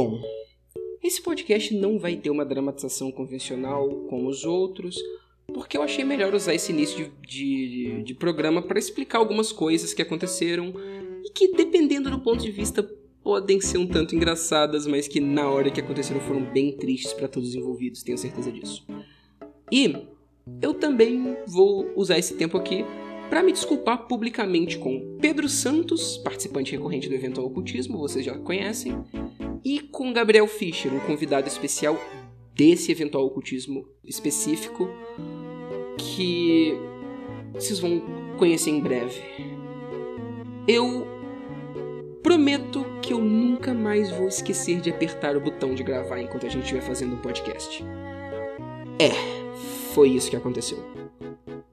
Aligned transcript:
Bom, 0.00 0.22
esse 1.02 1.20
podcast 1.20 1.74
não 1.74 1.98
vai 1.98 2.14
ter 2.14 2.30
uma 2.30 2.44
dramatização 2.44 3.10
convencional 3.10 3.88
como 4.08 4.28
os 4.28 4.44
outros, 4.44 4.96
porque 5.52 5.76
eu 5.76 5.82
achei 5.82 6.04
melhor 6.04 6.32
usar 6.32 6.54
esse 6.54 6.70
início 6.70 7.10
de, 7.20 7.68
de, 7.68 8.02
de 8.04 8.14
programa 8.14 8.62
para 8.62 8.78
explicar 8.78 9.18
algumas 9.18 9.50
coisas 9.50 9.92
que 9.92 10.00
aconteceram 10.00 10.72
e 11.24 11.30
que, 11.30 11.50
dependendo 11.50 12.12
do 12.12 12.20
ponto 12.20 12.40
de 12.40 12.52
vista, 12.52 12.88
podem 13.24 13.60
ser 13.60 13.78
um 13.78 13.88
tanto 13.88 14.14
engraçadas, 14.14 14.86
mas 14.86 15.08
que 15.08 15.18
na 15.18 15.50
hora 15.50 15.68
que 15.68 15.80
aconteceram 15.80 16.20
foram 16.20 16.44
bem 16.44 16.70
tristes 16.76 17.12
para 17.12 17.26
todos 17.26 17.48
os 17.48 17.54
envolvidos, 17.56 18.04
tenho 18.04 18.16
certeza 18.16 18.52
disso. 18.52 18.86
E 19.72 20.06
eu 20.62 20.74
também 20.74 21.36
vou 21.44 21.92
usar 21.96 22.16
esse 22.16 22.34
tempo 22.34 22.56
aqui 22.56 22.84
para 23.28 23.42
me 23.42 23.50
desculpar 23.50 24.06
publicamente 24.06 24.78
com 24.78 25.18
Pedro 25.20 25.48
Santos, 25.48 26.16
participante 26.18 26.70
recorrente 26.70 27.08
do 27.08 27.16
evento 27.16 27.42
Ocultismo, 27.42 27.98
vocês 27.98 28.24
já 28.24 28.38
conhecem, 28.38 28.96
e 29.64 29.80
com 29.80 30.12
Gabriel 30.12 30.46
Fischer, 30.46 30.92
um 30.92 31.00
convidado 31.00 31.48
especial 31.48 31.98
desse 32.54 32.90
eventual 32.90 33.24
ocultismo 33.24 33.86
específico 34.04 34.88
que 35.96 36.74
vocês 37.54 37.78
vão 37.78 38.02
conhecer 38.36 38.70
em 38.70 38.80
breve. 38.80 39.20
Eu 40.66 41.06
prometo 42.22 42.84
que 43.00 43.12
eu 43.12 43.20
nunca 43.20 43.72
mais 43.72 44.10
vou 44.10 44.28
esquecer 44.28 44.80
de 44.80 44.90
apertar 44.90 45.36
o 45.36 45.40
botão 45.40 45.74
de 45.74 45.82
gravar 45.82 46.20
enquanto 46.20 46.46
a 46.46 46.48
gente 46.48 46.62
estiver 46.62 46.82
fazendo 46.82 47.14
um 47.14 47.20
podcast. 47.20 47.84
É, 49.00 49.10
foi 49.94 50.10
isso 50.10 50.28
que 50.28 50.36
aconteceu. 50.36 50.78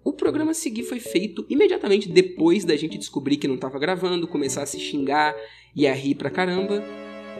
O 0.04 0.14
programa 0.14 0.52
a 0.52 0.54
seguir 0.54 0.84
foi 0.84 1.00
feito 1.00 1.46
imediatamente 1.50 2.08
depois 2.08 2.64
da 2.64 2.76
gente 2.76 2.98
descobrir 2.98 3.38
que 3.38 3.48
não 3.48 3.56
estava 3.56 3.80
gravando, 3.80 4.28
começar 4.28 4.62
a 4.62 4.66
se 4.66 4.80
xingar 4.80 5.36
e 5.76 5.88
a 5.88 5.94
rir 5.94 6.16
pra 6.16 6.30
caramba. 6.30 6.84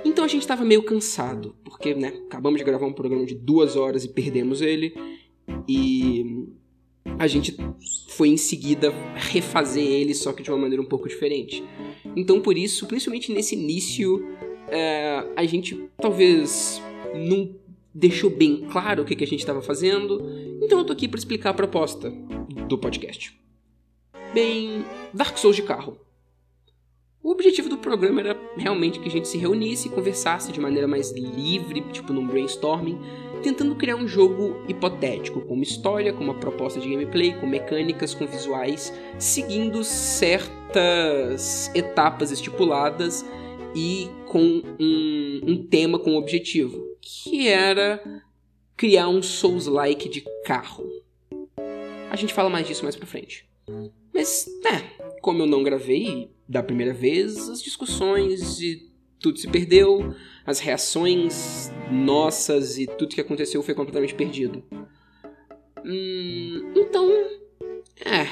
Então 0.06 0.24
a 0.24 0.28
gente 0.28 0.44
estava 0.44 0.64
meio 0.64 0.84
cansado, 0.84 1.56
porque, 1.64 1.96
né, 1.96 2.14
acabamos 2.28 2.60
de 2.60 2.64
gravar 2.64 2.86
um 2.86 2.94
programa 2.94 3.26
de 3.26 3.34
duas 3.34 3.76
horas 3.76 4.06
e 4.06 4.10
perdemos 4.10 4.62
ele. 4.62 4.96
E 5.68 6.48
a 7.18 7.26
gente 7.26 7.58
foi 8.10 8.30
em 8.30 8.38
seguida 8.38 8.94
refazer 9.16 9.84
ele, 9.84 10.14
só 10.14 10.32
que 10.32 10.44
de 10.44 10.52
uma 10.52 10.60
maneira 10.60 10.82
um 10.82 10.86
pouco 10.86 11.10
diferente. 11.10 11.64
Então 12.16 12.40
por 12.40 12.56
isso, 12.56 12.86
principalmente 12.86 13.32
nesse 13.34 13.56
início, 13.56 14.24
é, 14.68 15.26
a 15.36 15.44
gente 15.46 15.90
talvez 15.98 16.82
não 17.16 17.56
deixou 17.94 18.30
bem 18.30 18.68
claro 18.72 19.02
o 19.02 19.06
que, 19.06 19.16
que 19.16 19.24
a 19.24 19.28
gente 19.28 19.40
estava 19.40 19.62
fazendo. 19.62 20.22
Então 20.62 20.80
eu 20.80 20.86
tô 20.86 20.94
aqui 20.94 21.08
para 21.08 21.18
explicar 21.18 21.50
a 21.50 21.54
proposta 21.54 22.12
do 22.68 22.78
podcast. 22.78 23.36
Bem, 24.34 24.86
Dark 25.14 25.38
Souls 25.38 25.56
de 25.56 25.64
carro. 25.64 25.98
O 27.26 27.32
objetivo 27.32 27.68
do 27.68 27.80
programa 27.80 28.20
era 28.20 28.40
realmente 28.56 29.00
que 29.00 29.08
a 29.08 29.12
gente 29.12 29.28
se 29.28 29.40
reunisse 29.40 29.88
e 29.88 29.92
conversasse 29.92 30.52
de 30.52 30.62
maneira 30.62 30.88
mais 30.88 31.12
livre, 31.12 31.82
tipo 31.92 32.14
num 32.14 32.28
brainstorming, 32.28 33.00
tentando 33.42 33.74
criar 33.74 33.96
um 33.96 34.08
jogo 34.08 34.64
hipotético, 34.68 35.42
com 35.42 35.56
uma 35.56 35.64
história, 35.64 36.14
com 36.14 36.24
uma 36.24 36.36
proposta 36.36 36.80
de 36.80 36.88
gameplay, 36.88 37.34
com 37.34 37.48
mecânicas, 37.48 38.14
com 38.14 38.28
visuais, 38.28 38.94
seguindo 39.18 39.84
certas 39.84 41.72
etapas 41.74 42.30
estipuladas 42.30 43.26
e 43.76 44.08
com 44.28 44.62
um, 44.80 45.42
um 45.48 45.66
tema, 45.66 45.98
com 45.98 46.12
um 46.12 46.18
objetivo, 46.18 46.80
que 47.02 47.48
era 47.48 48.04
criar 48.78 49.10
um 49.10 49.24
Souls-like 49.24 50.08
de 50.08 50.24
carro. 50.46 50.86
A 52.12 52.16
gente 52.16 52.36
fala 52.36 52.52
mais 52.52 52.68
disso 52.68 52.84
mais 52.84 52.96
pra 52.96 53.08
frente. 53.08 53.50
Mas, 54.14 54.48
é, 54.64 54.95
como 55.26 55.42
eu 55.42 55.48
não 55.48 55.64
gravei 55.64 56.30
da 56.48 56.62
primeira 56.62 56.94
vez, 56.94 57.50
as 57.50 57.60
discussões 57.60 58.62
e 58.62 58.92
tudo 59.20 59.40
se 59.40 59.48
perdeu, 59.48 60.14
as 60.46 60.60
reações 60.60 61.72
nossas 61.92 62.78
e 62.78 62.86
tudo 62.86 63.16
que 63.16 63.22
aconteceu 63.22 63.64
foi 63.64 63.74
completamente 63.74 64.14
perdido. 64.14 64.64
Hum, 65.84 66.74
então, 66.76 67.10
é. 68.06 68.28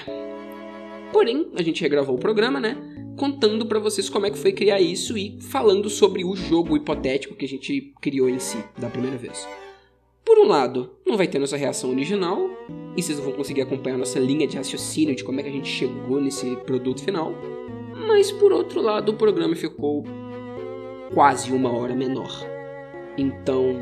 Porém, 1.11 1.49
a 1.55 1.63
gente 1.63 1.81
regravou 1.81 2.15
o 2.15 2.19
programa, 2.19 2.59
né? 2.59 2.77
Contando 3.17 3.65
para 3.65 3.79
vocês 3.79 4.07
como 4.07 4.27
é 4.27 4.29
que 4.29 4.37
foi 4.37 4.53
criar 4.53 4.79
isso 4.79 5.17
e 5.17 5.41
falando 5.41 5.89
sobre 5.89 6.23
o 6.23 6.35
jogo 6.35 6.77
hipotético 6.77 7.35
que 7.35 7.45
a 7.45 7.49
gente 7.49 7.91
criou 8.01 8.29
em 8.29 8.37
si 8.37 8.63
da 8.77 8.87
primeira 8.87 9.17
vez. 9.17 9.47
Por 10.25 10.39
um 10.39 10.47
lado, 10.47 10.91
não 11.05 11.17
vai 11.17 11.27
ter 11.27 11.39
nossa 11.39 11.57
reação 11.57 11.91
original, 11.91 12.49
e 12.95 13.01
vocês 13.01 13.19
vão 13.19 13.33
conseguir 13.33 13.61
acompanhar 13.61 13.97
nossa 13.97 14.19
linha 14.19 14.47
de 14.47 14.57
raciocínio 14.57 15.15
de 15.15 15.23
como 15.23 15.39
é 15.39 15.43
que 15.43 15.49
a 15.49 15.51
gente 15.51 15.69
chegou 15.69 16.21
nesse 16.21 16.55
produto 16.57 17.03
final. 17.03 17.33
Mas 18.07 18.31
por 18.31 18.51
outro 18.51 18.81
lado, 18.81 19.11
o 19.11 19.15
programa 19.15 19.55
ficou 19.55 20.03
quase 21.13 21.51
uma 21.51 21.71
hora 21.71 21.95
menor. 21.95 22.31
Então, 23.17 23.75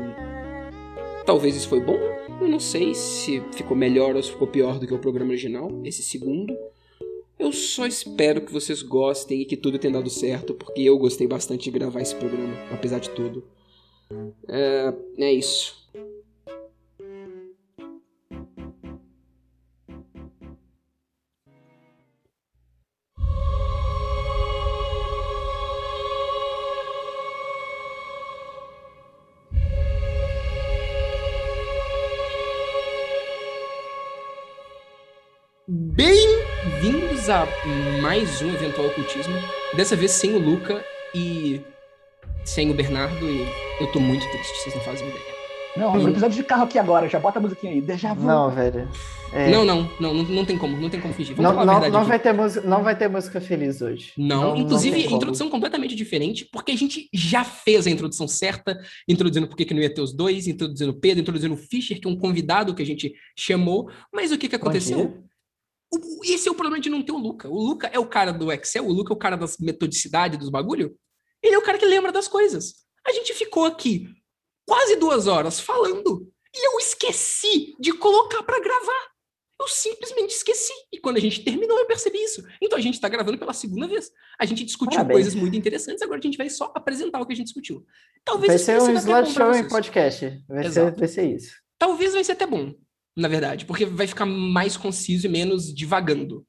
talvez 1.24 1.56
isso 1.56 1.68
foi 1.68 1.80
bom. 1.80 1.98
Eu 2.40 2.48
não 2.48 2.60
sei 2.60 2.94
se 2.94 3.42
ficou 3.52 3.76
melhor 3.76 4.16
ou 4.16 4.22
se 4.22 4.30
ficou 4.30 4.48
pior 4.48 4.78
do 4.78 4.86
que 4.86 4.94
o 4.94 4.98
programa 4.98 5.30
original, 5.30 5.70
esse 5.84 6.02
segundo. 6.02 6.56
Eu 7.38 7.52
só 7.52 7.86
espero 7.86 8.40
que 8.40 8.52
vocês 8.52 8.82
gostem 8.82 9.40
e 9.40 9.44
que 9.44 9.56
tudo 9.56 9.78
tenha 9.78 9.94
dado 9.94 10.10
certo, 10.10 10.54
porque 10.54 10.82
eu 10.82 10.98
gostei 10.98 11.26
bastante 11.26 11.64
de 11.64 11.70
gravar 11.70 12.00
esse 12.00 12.14
programa, 12.14 12.54
apesar 12.70 12.98
de 12.98 13.10
tudo. 13.10 13.44
É, 14.48 14.94
é 15.18 15.32
isso. 15.32 15.82
Bem-vindos 35.94 37.28
a 37.28 37.46
mais 38.00 38.40
um 38.40 38.48
eventual 38.48 38.86
ocultismo. 38.86 39.34
Dessa 39.76 39.94
vez 39.94 40.12
sem 40.12 40.34
o 40.34 40.38
Luca 40.38 40.82
e 41.14 41.60
sem 42.46 42.70
o 42.70 42.74
Bernardo. 42.74 43.28
E 43.28 43.46
eu 43.78 43.92
tô 43.92 44.00
muito 44.00 44.26
triste, 44.30 44.56
vocês 44.62 44.74
não 44.74 44.82
fazem 44.82 45.06
ideia. 45.06 45.24
Não, 45.76 45.92
um 45.92 46.08
episódio 46.08 46.36
de 46.36 46.44
carro 46.44 46.64
aqui 46.64 46.78
agora, 46.78 47.10
já 47.10 47.18
bota 47.20 47.38
a 47.38 47.42
musiquinha 47.42 47.74
aí, 47.74 47.82
déjà 47.82 48.14
vu. 48.14 48.26
Não, 48.26 48.50
velho. 48.50 48.88
É... 49.34 49.50
Não, 49.50 49.66
não, 49.66 49.90
não, 50.00 50.14
não, 50.14 50.24
não 50.24 50.44
tem 50.46 50.56
como, 50.56 50.78
não 50.78 50.88
tem 50.88 50.98
como 50.98 51.12
fingir. 51.12 51.36
Vamos 51.36 51.56
não, 51.56 51.80
não, 51.80 51.90
não 51.90 52.04
vai 52.04 52.18
ter 52.18 52.32
música, 52.32 52.66
não 52.66 52.82
vai 52.82 52.96
ter 52.96 53.08
música 53.08 53.38
feliz 53.38 53.82
hoje. 53.82 54.12
Não, 54.16 54.54
não 54.54 54.56
inclusive 54.56 55.04
não 55.04 55.16
introdução 55.16 55.50
completamente 55.50 55.94
diferente, 55.94 56.48
porque 56.50 56.72
a 56.72 56.76
gente 56.76 57.06
já 57.12 57.44
fez 57.44 57.86
a 57.86 57.90
introdução 57.90 58.26
certa, 58.26 58.78
introduzindo 59.06 59.46
por 59.46 59.56
que 59.56 59.74
não 59.74 59.82
ia 59.82 59.92
ter 59.92 60.00
os 60.00 60.14
dois, 60.14 60.46
introduzindo 60.46 60.90
o 60.90 60.98
Pedro, 60.98 61.20
introduzindo 61.20 61.52
o 61.52 61.58
Fischer, 61.58 62.00
que 62.00 62.08
é 62.08 62.10
um 62.10 62.16
convidado 62.16 62.74
que 62.74 62.82
a 62.82 62.86
gente 62.86 63.12
chamou, 63.36 63.90
mas 64.10 64.32
o 64.32 64.38
que 64.38 64.48
que 64.48 64.56
aconteceu? 64.56 65.22
O, 65.92 66.24
esse 66.24 66.48
é 66.48 66.50
o 66.50 66.54
problema 66.54 66.80
de 66.80 66.88
não 66.88 67.02
ter 67.02 67.12
o 67.12 67.18
Luca. 67.18 67.48
O 67.48 67.60
Luca 67.60 67.88
é 67.88 67.98
o 67.98 68.06
cara 68.06 68.32
do 68.32 68.50
Excel, 68.50 68.86
o 68.86 68.92
Luca 68.92 69.12
é 69.12 69.16
o 69.16 69.18
cara 69.18 69.36
das 69.36 69.58
metodicidade, 69.58 70.38
dos 70.38 70.48
bagulho. 70.48 70.96
Ele 71.42 71.54
é 71.54 71.58
o 71.58 71.62
cara 71.62 71.78
que 71.78 71.84
lembra 71.84 72.10
das 72.10 72.28
coisas. 72.28 72.74
A 73.06 73.12
gente 73.12 73.34
ficou 73.34 73.64
aqui 73.64 74.08
quase 74.66 74.96
duas 74.96 75.26
horas 75.26 75.60
falando 75.60 76.32
e 76.54 76.66
eu 76.66 76.78
esqueci 76.78 77.74
de 77.78 77.92
colocar 77.92 78.42
para 78.42 78.60
gravar. 78.60 79.12
Eu 79.60 79.68
simplesmente 79.68 80.30
esqueci. 80.30 80.72
E 80.92 80.98
quando 80.98 81.18
a 81.18 81.20
gente 81.20 81.44
terminou, 81.44 81.78
eu 81.78 81.86
percebi 81.86 82.18
isso. 82.18 82.42
Então 82.60 82.76
a 82.76 82.82
gente 82.82 82.94
está 82.94 83.08
gravando 83.08 83.38
pela 83.38 83.52
segunda 83.52 83.86
vez. 83.86 84.10
A 84.38 84.44
gente 84.44 84.64
discutiu 84.64 84.96
Parabéns. 84.96 85.16
coisas 85.16 85.34
muito 85.34 85.56
interessantes, 85.56 86.02
agora 86.02 86.18
a 86.18 86.22
gente 86.22 86.36
vai 86.36 86.50
só 86.50 86.72
apresentar 86.74 87.20
o 87.20 87.26
que 87.26 87.32
a 87.32 87.36
gente 87.36 87.46
discutiu. 87.46 87.84
Talvez 88.24 88.48
vai 88.48 88.58
ser 88.58 88.82
um 88.82 88.94
slideshow 88.94 89.54
em 89.54 89.68
podcast. 89.68 90.44
Vai 90.48 90.70
ser, 90.70 90.90
vai 90.92 91.08
ser 91.08 91.34
isso. 91.36 91.54
Talvez 91.78 92.12
vai 92.12 92.24
ser 92.24 92.32
até 92.32 92.46
bom, 92.46 92.74
na 93.16 93.28
verdade, 93.28 93.64
porque 93.64 93.84
vai 93.84 94.06
ficar 94.06 94.26
mais 94.26 94.76
conciso 94.76 95.26
e 95.26 95.30
menos 95.30 95.72
divagando. 95.74 96.46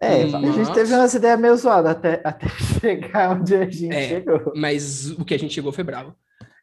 É, 0.00 0.26
mas... 0.26 0.44
a 0.44 0.52
gente 0.52 0.74
teve 0.74 0.94
umas 0.94 1.14
ideias 1.14 1.40
meio 1.40 1.56
zoadas 1.56 1.92
até, 1.92 2.20
até 2.24 2.48
chegar 2.80 3.38
onde 3.38 3.54
a 3.54 3.70
gente 3.70 3.94
é, 3.94 4.08
chegou. 4.08 4.52
Mas 4.54 5.10
o 5.12 5.24
que 5.24 5.34
a 5.34 5.38
gente 5.38 5.54
chegou 5.54 5.72
foi 5.72 5.84
bravo. 5.84 6.14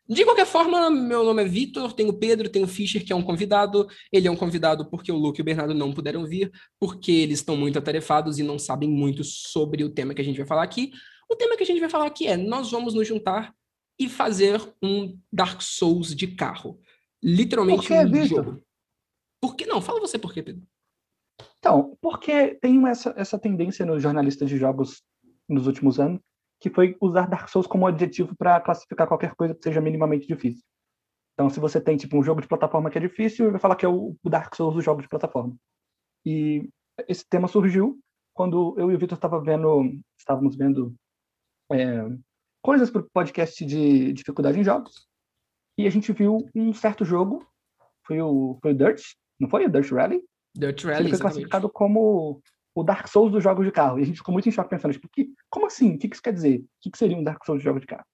De 0.07 0.25
qualquer 0.25 0.45
forma, 0.45 0.89
meu 0.89 1.23
nome 1.23 1.41
é 1.41 1.47
Vitor, 1.47 1.93
tenho 1.93 2.09
o 2.09 2.13
Pedro, 2.13 2.49
tenho 2.49 2.65
o 2.65 2.67
Fischer, 2.67 3.05
que 3.05 3.13
é 3.13 3.15
um 3.15 3.21
convidado. 3.21 3.87
Ele 4.11 4.27
é 4.27 4.31
um 4.31 4.35
convidado 4.35 4.85
porque 4.89 5.11
o 5.11 5.15
Luke 5.15 5.39
e 5.39 5.41
o 5.41 5.45
Bernardo 5.45 5.73
não 5.73 5.93
puderam 5.93 6.25
vir, 6.25 6.51
porque 6.79 7.11
eles 7.11 7.39
estão 7.39 7.55
muito 7.55 7.79
atarefados 7.79 8.37
e 8.37 8.43
não 8.43 8.59
sabem 8.59 8.89
muito 8.89 9.23
sobre 9.23 9.83
o 9.83 9.89
tema 9.89 10.13
que 10.13 10.21
a 10.21 10.23
gente 10.23 10.37
vai 10.37 10.45
falar 10.45 10.63
aqui. 10.63 10.91
O 11.29 11.35
tema 11.35 11.55
que 11.55 11.63
a 11.63 11.65
gente 11.65 11.79
vai 11.79 11.89
falar 11.89 12.07
aqui 12.07 12.27
é: 12.27 12.35
nós 12.35 12.69
vamos 12.69 12.93
nos 12.93 13.07
juntar 13.07 13.53
e 13.97 14.09
fazer 14.09 14.61
um 14.83 15.17
Dark 15.31 15.61
Souls 15.61 16.13
de 16.13 16.27
carro. 16.27 16.77
Literalmente 17.23 17.87
por 17.87 17.87
que, 17.87 18.17
um 18.19 18.25
jogo. 18.25 18.61
Por 19.41 19.55
que 19.55 19.65
não? 19.65 19.81
Fala 19.81 19.99
você 19.99 20.19
por 20.19 20.33
quê, 20.33 20.43
Pedro. 20.43 20.63
Então, 21.57 21.97
porque 22.01 22.55
tem 22.55 22.87
essa, 22.87 23.13
essa 23.17 23.39
tendência 23.39 23.85
nos 23.85 24.01
jornalistas 24.01 24.49
de 24.49 24.57
jogos 24.57 25.03
nos 25.49 25.67
últimos 25.67 25.99
anos 25.99 26.21
que 26.59 26.69
foi 26.69 26.95
usar 27.01 27.27
Dark 27.27 27.49
Souls 27.49 27.65
como 27.65 27.87
adjetivo 27.87 28.35
para 28.35 28.61
classificar 28.61 29.07
qualquer 29.07 29.33
coisa 29.33 29.55
que 29.55 29.63
seja 29.63 29.81
minimamente 29.81 30.27
difícil. 30.27 30.63
Então, 31.33 31.49
se 31.49 31.59
você 31.59 31.81
tem 31.81 31.97
tipo 31.97 32.15
um 32.15 32.23
jogo 32.23 32.39
de 32.39 32.47
plataforma 32.47 32.89
que 32.91 32.99
é 32.99 33.01
difícil, 33.01 33.49
vai 33.49 33.59
falar 33.59 33.75
que 33.75 33.85
é 33.85 33.89
o 33.89 34.15
Dark 34.23 34.53
Souls 34.55 34.75
do 34.75 34.81
jogo 34.81 35.01
de 35.01 35.09
plataforma. 35.09 35.55
E 36.23 36.69
esse 37.07 37.27
tema 37.27 37.47
surgiu 37.47 37.99
quando 38.31 38.75
eu 38.77 38.91
e 38.91 38.95
o 38.95 38.99
Vitor 38.99 39.17
estava 39.17 39.41
vendo, 39.41 39.99
estávamos 40.19 40.55
vendo 40.55 40.93
é, 41.71 42.07
coisas 42.61 42.91
para 42.91 43.01
o 43.01 43.09
podcast 43.11 43.65
de 43.65 44.13
dificuldade 44.13 44.59
em 44.59 44.63
jogos. 44.63 45.07
E 45.79 45.87
a 45.87 45.89
gente 45.89 46.13
viu 46.13 46.47
um 46.53 46.73
certo 46.73 47.03
jogo, 47.03 47.43
foi 48.05 48.21
o, 48.21 48.59
foi 48.61 48.73
o 48.73 48.77
Dirt, 48.77 49.01
não 49.41 49.49
foi? 49.49 49.65
O 49.65 49.69
Dirt 49.69 49.91
Rally? 49.91 50.21
Dirt 50.55 50.83
Rally, 50.83 51.01
Ele 51.01 51.09
foi 51.09 51.19
classificado 51.19 51.69
como 51.69 52.41
o 52.75 52.83
Dark 52.83 53.07
Souls 53.07 53.31
dos 53.31 53.43
jogos 53.43 53.65
de 53.65 53.71
carro. 53.71 53.99
E 53.99 54.03
a 54.03 54.05
gente 54.05 54.17
ficou 54.17 54.31
muito 54.31 54.47
em 54.47 54.51
choque 54.51 54.69
pensando, 54.69 54.93
tipo, 54.93 55.09
que, 55.09 55.33
como 55.49 55.65
assim? 55.65 55.95
O 55.95 55.97
que, 55.97 56.07
isso 56.07 56.21
quer 56.21 56.33
dizer? 56.33 56.59
O 56.59 56.89
que, 56.91 56.97
seria 56.97 57.17
um 57.17 57.23
Dark 57.23 57.43
Souls 57.43 57.59
de 57.59 57.65
jogos 57.65 57.81
de 57.81 57.87
carro? 57.87 58.05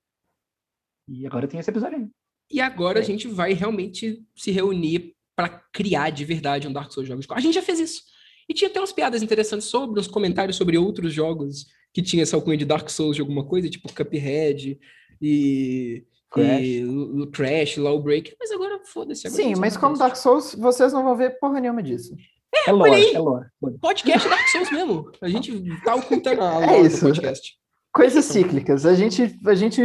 E 1.08 1.26
agora 1.28 1.48
tem 1.48 1.60
esse 1.60 1.70
episódio 1.70 1.98
aí. 1.98 2.08
E 2.50 2.62
agora 2.62 3.00
é. 3.00 3.02
a 3.02 3.06
gente 3.06 3.28
vai 3.28 3.54
realmente 3.54 4.26
se 4.36 4.52
reunir 4.52 5.14
para 5.36 5.50
criar 5.72 6.10
de 6.10 6.24
verdade 6.24 6.68
um 6.68 6.74
Dark 6.74 6.92
Souls 6.92 7.06
de 7.06 7.10
jogos 7.10 7.26
de 7.26 7.28
carro. 7.28 7.40
A 7.40 7.44
gente 7.44 7.56
já 7.56 7.62
fez 7.62 7.80
isso. 7.80 8.04
E 8.50 8.54
tinha 8.54 8.70
até 8.70 8.80
umas 8.80 8.94
piadas 8.94 9.22
interessantes 9.22 9.68
sobre, 9.68 10.00
uns 10.00 10.08
comentários 10.08 10.56
sobre 10.56 10.78
outros 10.78 11.14
jogos 11.14 11.68
que 11.94 12.02
tinha 12.02 12.24
essa 12.24 12.36
alcunha 12.36 12.58
de 12.58 12.66
Dark 12.66 12.90
Souls 12.90 13.16
de 13.16 13.22
alguma 13.22 13.46
coisa, 13.46 13.70
tipo 13.70 13.94
Cuphead 13.94 14.80
e 15.22 16.06
Crash, 16.30 16.62
e, 16.62 17.28
Crash 17.32 17.78
Lawbreak. 17.78 18.36
Mas 18.40 18.52
agora 18.52 18.80
foda-se. 18.84 19.30
Sim, 19.30 19.56
mas 19.56 19.78
como 19.78 19.98
Dark 19.98 20.16
Souls, 20.16 20.56
vocês 20.56 20.92
não 20.94 21.04
vão 21.04 21.16
ver 21.16 21.40
porra 21.40 21.60
nenhuma 21.60 21.82
disso. 21.82 22.16
É, 22.54 22.70
é 22.70 22.74
lore, 22.74 23.16
é 23.16 23.20
lore. 23.20 23.48
Podcast 23.80 24.28
Dark 24.28 24.48
Souls 24.50 24.72
mesmo. 24.72 25.12
A 25.22 25.30
gente 25.30 25.64
tá 25.84 25.96
ocultando 25.96 26.42
a 26.42 26.60
lore 26.60 26.72
é 26.72 26.82
isso. 26.82 26.98
do 26.98 27.08
podcast. 27.08 27.58
Coisas 27.94 28.26
cíclicas. 28.26 28.86
A 28.86 28.94
gente, 28.94 29.40
a 29.46 29.56
gente 29.56 29.82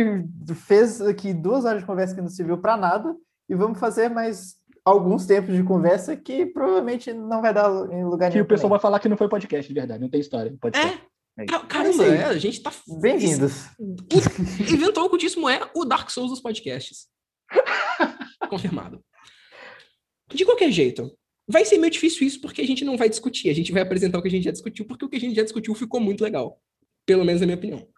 fez 0.67 1.00
aqui 1.00 1.33
duas 1.33 1.65
horas 1.65 1.81
de 1.81 1.87
conversa 1.87 2.15
que 2.15 2.21
não 2.21 2.29
se 2.29 2.43
viu 2.43 2.59
para 2.59 2.77
nada 2.77 3.15
e 3.49 3.55
vamos 3.55 3.79
fazer 3.79 4.09
mais 4.09 4.56
alguns 4.85 5.27
tempos 5.27 5.55
de 5.55 5.62
conversa 5.62 6.17
que 6.17 6.45
provavelmente 6.47 7.12
não 7.12 7.41
vai 7.41 7.55
dar 7.55 7.71
em 7.91 8.05
lugar 8.05 8.31
nenhum. 8.31 8.33
Que 8.33 8.41
o 8.41 8.45
pessoal 8.47 8.69
também. 8.69 8.71
vai 8.71 8.81
falar 8.81 8.99
que 8.99 9.09
não 9.09 9.17
foi 9.17 9.29
podcast, 9.29 9.67
de 9.67 9.79
verdade, 9.79 10.00
não 10.00 10.11
tem 10.11 10.21
história. 10.21 10.55
Pode 10.61 10.79
é. 10.79 10.99
É 11.38 11.46
Caramba, 11.46 12.05
é, 12.05 12.25
a 12.25 12.37
gente 12.37 12.61
tá. 12.61 12.70
Bem-vindos. 13.00 13.70
Inventou 14.70 15.06
o 15.06 15.08
cultismo 15.08 15.49
é 15.49 15.70
o 15.75 15.84
Dark 15.84 16.11
Souls 16.11 16.31
dos 16.31 16.40
podcasts. 16.40 17.08
Confirmado. 18.50 19.02
De 20.29 20.44
qualquer 20.44 20.70
jeito, 20.70 21.11
vai 21.49 21.64
ser 21.64 21.79
meio 21.79 21.90
difícil 21.90 22.26
isso 22.26 22.40
porque 22.40 22.61
a 22.61 22.67
gente 22.67 22.84
não 22.84 22.99
vai 22.99 23.08
discutir. 23.08 23.49
A 23.49 23.55
gente 23.55 23.73
vai 23.73 23.81
apresentar 23.81 24.19
o 24.19 24.23
que 24.23 24.29
a 24.29 24.31
gente 24.31 24.44
já 24.44 24.50
discutiu, 24.50 24.84
porque 24.84 25.06
o 25.06 25.08
que 25.08 25.17
a 25.17 25.20
gente 25.20 25.34
já 25.34 25.43
discutiu 25.43 25.75
ficou 25.75 26.00
muito 26.00 26.23
legal. 26.23 26.61
Pelo 27.06 27.25
menos 27.25 27.40
na 27.40 27.46
minha 27.46 27.56
opinião. 27.56 27.88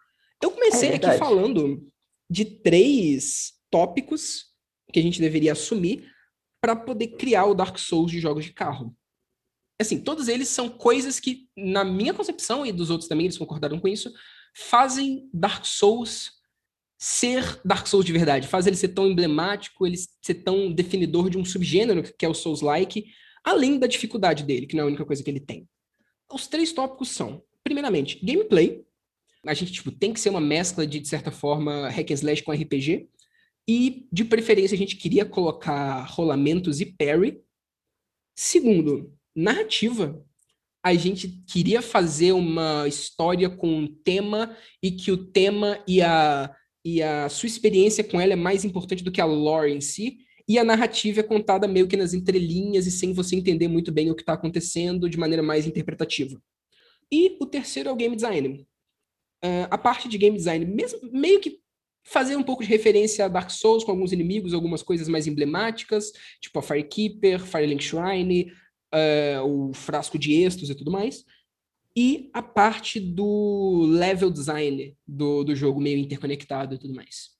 Eu 0.40 0.52
comecei 0.52 0.90
é 0.90 0.94
aqui 0.94 1.18
falando 1.18 1.84
de 2.30 2.44
três 2.44 3.54
tópicos 3.68 4.52
que 4.92 5.00
a 5.00 5.02
gente 5.02 5.20
deveria 5.20 5.52
assumir 5.52 6.08
para 6.60 6.76
poder 6.76 7.08
criar 7.08 7.46
o 7.46 7.54
Dark 7.54 7.78
Souls 7.78 8.12
de 8.12 8.20
jogos 8.20 8.44
de 8.44 8.52
carro. 8.52 8.94
Assim, 9.80 9.98
todos 9.98 10.28
eles 10.28 10.48
são 10.48 10.68
coisas 10.68 11.18
que, 11.18 11.48
na 11.56 11.84
minha 11.84 12.14
concepção, 12.14 12.64
e 12.64 12.72
dos 12.72 12.90
outros 12.90 13.08
também, 13.08 13.26
eles 13.26 13.38
concordaram 13.38 13.80
com 13.80 13.88
isso, 13.88 14.12
fazem 14.54 15.28
Dark 15.32 15.64
Souls 15.64 16.32
ser 16.96 17.60
Dark 17.64 17.86
Souls 17.86 18.06
de 18.06 18.12
verdade, 18.12 18.48
faz 18.48 18.66
ele 18.66 18.76
ser 18.76 18.88
tão 18.88 19.06
emblemático, 19.06 19.86
ele 19.86 19.96
ser 20.22 20.34
tão 20.34 20.72
definidor 20.72 21.28
de 21.28 21.36
um 21.36 21.44
subgênero 21.44 22.02
que 22.02 22.24
é 22.24 22.28
o 22.28 22.32
Souls-like, 22.32 23.04
além 23.44 23.78
da 23.78 23.86
dificuldade 23.86 24.42
dele, 24.42 24.66
que 24.66 24.74
não 24.74 24.82
é 24.82 24.84
a 24.84 24.88
única 24.88 25.04
coisa 25.04 25.22
que 25.22 25.30
ele 25.30 25.40
tem. 25.40 25.68
Os 26.32 26.46
três 26.46 26.72
tópicos 26.72 27.10
são, 27.10 27.42
primeiramente, 27.62 28.24
gameplay. 28.24 28.84
A 29.46 29.52
gente 29.52 29.72
tipo, 29.72 29.90
tem 29.90 30.14
que 30.14 30.20
ser 30.20 30.30
uma 30.30 30.40
mescla 30.40 30.86
de, 30.86 30.98
de 30.98 31.06
certa 31.06 31.30
forma, 31.30 31.90
hack 31.90 32.10
and 32.10 32.14
slash 32.14 32.42
com 32.42 32.52
RPG. 32.52 33.08
E, 33.68 34.08
de 34.10 34.24
preferência, 34.24 34.74
a 34.74 34.78
gente 34.78 34.96
queria 34.96 35.26
colocar 35.26 36.04
rolamentos 36.04 36.80
e 36.80 36.86
parry. 36.86 37.42
Segundo, 38.34 39.12
narrativa. 39.34 40.22
A 40.82 40.94
gente 40.94 41.28
queria 41.46 41.80
fazer 41.80 42.32
uma 42.32 42.86
história 42.86 43.48
com 43.48 43.68
um 43.68 43.86
tema 43.86 44.56
e 44.82 44.90
que 44.90 45.10
o 45.10 45.16
tema 45.16 45.82
e 45.88 46.02
a, 46.02 46.54
e 46.84 47.02
a 47.02 47.28
sua 47.28 47.46
experiência 47.46 48.04
com 48.04 48.20
ela 48.20 48.34
é 48.34 48.36
mais 48.36 48.64
importante 48.64 49.02
do 49.02 49.10
que 49.10 49.20
a 49.20 49.24
lore 49.24 49.72
em 49.72 49.80
si. 49.80 50.18
E 50.46 50.58
a 50.58 50.64
narrativa 50.64 51.20
é 51.20 51.22
contada 51.22 51.66
meio 51.66 51.88
que 51.88 51.96
nas 51.96 52.12
entrelinhas 52.12 52.86
e 52.86 52.90
sem 52.90 53.14
você 53.14 53.34
entender 53.34 53.66
muito 53.66 53.90
bem 53.90 54.10
o 54.10 54.14
que 54.14 54.22
está 54.22 54.34
acontecendo 54.34 55.08
de 55.08 55.18
maneira 55.18 55.42
mais 55.42 55.66
interpretativa. 55.66 56.38
E 57.10 57.36
o 57.40 57.46
terceiro 57.46 57.88
é 57.88 57.92
o 57.92 57.96
game 57.96 58.14
design. 58.14 58.66
Uh, 59.42 59.68
a 59.70 59.78
parte 59.78 60.08
de 60.08 60.18
game 60.18 60.36
design, 60.36 60.66
mesmo, 60.66 61.00
meio 61.12 61.40
que 61.40 61.60
fazer 62.04 62.36
um 62.36 62.42
pouco 62.42 62.62
de 62.62 62.68
referência 62.68 63.24
a 63.24 63.28
Dark 63.28 63.50
Souls 63.50 63.82
com 63.82 63.90
alguns 63.90 64.12
inimigos, 64.12 64.52
algumas 64.52 64.82
coisas 64.82 65.08
mais 65.08 65.26
emblemáticas, 65.26 66.12
tipo 66.40 66.58
a 66.58 66.62
Firekeeper, 66.62 67.40
Firelink 67.40 67.82
Shrine, 67.82 68.52
uh, 68.94 69.42
o 69.42 69.72
frasco 69.72 70.18
de 70.18 70.42
Estos 70.42 70.70
e 70.70 70.74
tudo 70.74 70.90
mais. 70.90 71.24
E 71.96 72.30
a 72.32 72.42
parte 72.42 72.98
do 72.98 73.86
level 73.88 74.30
design 74.30 74.96
do, 75.06 75.44
do 75.44 75.54
jogo 75.54 75.80
meio 75.80 75.98
interconectado 75.98 76.74
e 76.74 76.78
tudo 76.78 76.94
mais. 76.94 77.34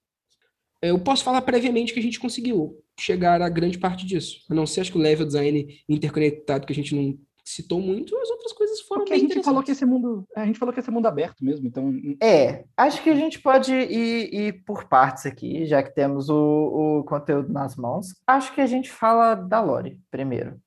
Eu 0.81 0.99
posso 0.99 1.25
falar 1.25 1.43
previamente 1.43 1.93
que 1.93 1.99
a 1.99 2.03
gente 2.03 2.21
conseguiu 2.21 2.79
chegar 2.99 3.41
a 3.41 3.49
grande 3.49 3.79
parte 3.79 4.05
disso. 4.07 4.41
A 4.51 4.55
não 4.55 4.67
ser, 4.67 4.83
acho 4.83 4.93
que 4.93 4.99
o 4.99 5.01
level 5.01 5.27
design 5.27 5.83
interconectado 5.89 6.67
que 6.67 6.73
a 6.73 6.77
gente 6.77 6.95
não 6.95 7.19
citou 7.45 7.81
muito, 7.81 8.17
as 8.17 8.31
outras 8.31 8.53
coisas 8.53 8.81
foram 8.81 9.03
Porque 9.03 9.15
a 9.15 9.19
gente 9.19 9.43
falou 9.43 9.63
que 9.63 9.71
esse 9.71 9.85
mundo, 9.85 10.27
a 10.35 10.47
gente 10.47 10.59
falou 10.59 10.73
que 10.73 10.81
esse 10.81 10.91
mundo 10.91 11.07
aberto 11.07 11.45
mesmo, 11.45 11.67
então 11.67 11.93
é, 12.23 12.65
acho 12.77 13.03
que 13.03 13.11
a 13.11 13.15
gente 13.15 13.39
pode 13.39 13.73
ir, 13.73 14.35
ir 14.35 14.65
por 14.65 14.89
partes 14.89 15.27
aqui, 15.27 15.67
já 15.67 15.83
que 15.83 15.95
temos 15.95 16.31
o, 16.31 17.01
o 17.01 17.05
conteúdo 17.05 17.53
nas 17.53 17.77
mãos. 17.77 18.15
Acho 18.27 18.55
que 18.55 18.61
a 18.61 18.67
gente 18.67 18.91
fala 18.91 19.35
da 19.35 19.61
lore 19.61 20.01
primeiro. 20.11 20.59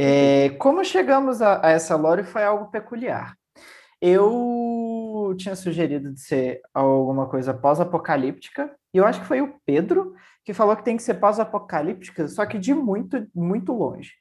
É, 0.00 0.50
como 0.50 0.84
chegamos 0.84 1.42
a, 1.42 1.66
a, 1.66 1.70
essa 1.72 1.96
lore 1.96 2.22
foi 2.22 2.44
algo 2.44 2.70
peculiar. 2.70 3.34
Eu 4.00 5.34
tinha 5.36 5.56
sugerido 5.56 6.12
de 6.12 6.20
ser 6.20 6.60
alguma 6.72 7.26
coisa 7.26 7.52
pós-apocalíptica, 7.52 8.70
e 8.94 8.98
eu 8.98 9.04
acho 9.04 9.20
que 9.20 9.26
foi 9.26 9.40
o 9.40 9.54
Pedro 9.66 10.14
que 10.44 10.54
falou 10.54 10.76
que 10.76 10.84
tem 10.84 10.96
que 10.96 11.02
ser 11.02 11.14
pós-apocalíptica, 11.14 12.28
só 12.28 12.46
que 12.46 12.60
de 12.60 12.72
muito, 12.72 13.26
muito 13.34 13.72
longe. 13.72 14.12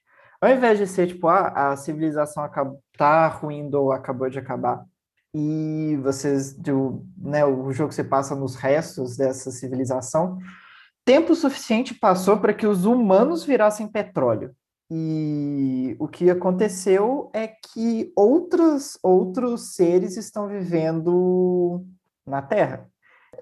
Ao 0.41 0.49
invés 0.49 0.79
de 0.79 0.87
ser 0.87 1.09
tipo, 1.09 1.27
ah, 1.27 1.69
a 1.69 1.77
civilização 1.77 2.43
acabou, 2.43 2.81
tá 2.97 3.27
ruindo 3.27 3.79
ou 3.79 3.91
acabou 3.91 4.31
de 4.31 4.39
acabar, 4.39 4.83
e 5.31 5.95
vocês, 6.01 6.53
do, 6.53 7.05
né, 7.15 7.45
o 7.45 7.71
jogo 7.71 7.91
se 7.93 8.03
passa 8.03 8.35
nos 8.35 8.55
restos 8.55 9.15
dessa 9.15 9.51
civilização, 9.51 10.39
tempo 11.05 11.35
suficiente 11.35 11.93
passou 11.93 12.37
para 12.37 12.53
que 12.53 12.65
os 12.65 12.83
humanos 12.83 13.43
virassem 13.43 13.87
petróleo. 13.87 14.55
E 14.89 15.95
o 15.99 16.07
que 16.07 16.29
aconteceu 16.29 17.29
é 17.33 17.47
que 17.47 18.11
outros, 18.15 18.97
outros 19.03 19.75
seres 19.75 20.15
estão 20.15 20.47
vivendo 20.47 21.85
na 22.25 22.41
Terra, 22.41 22.89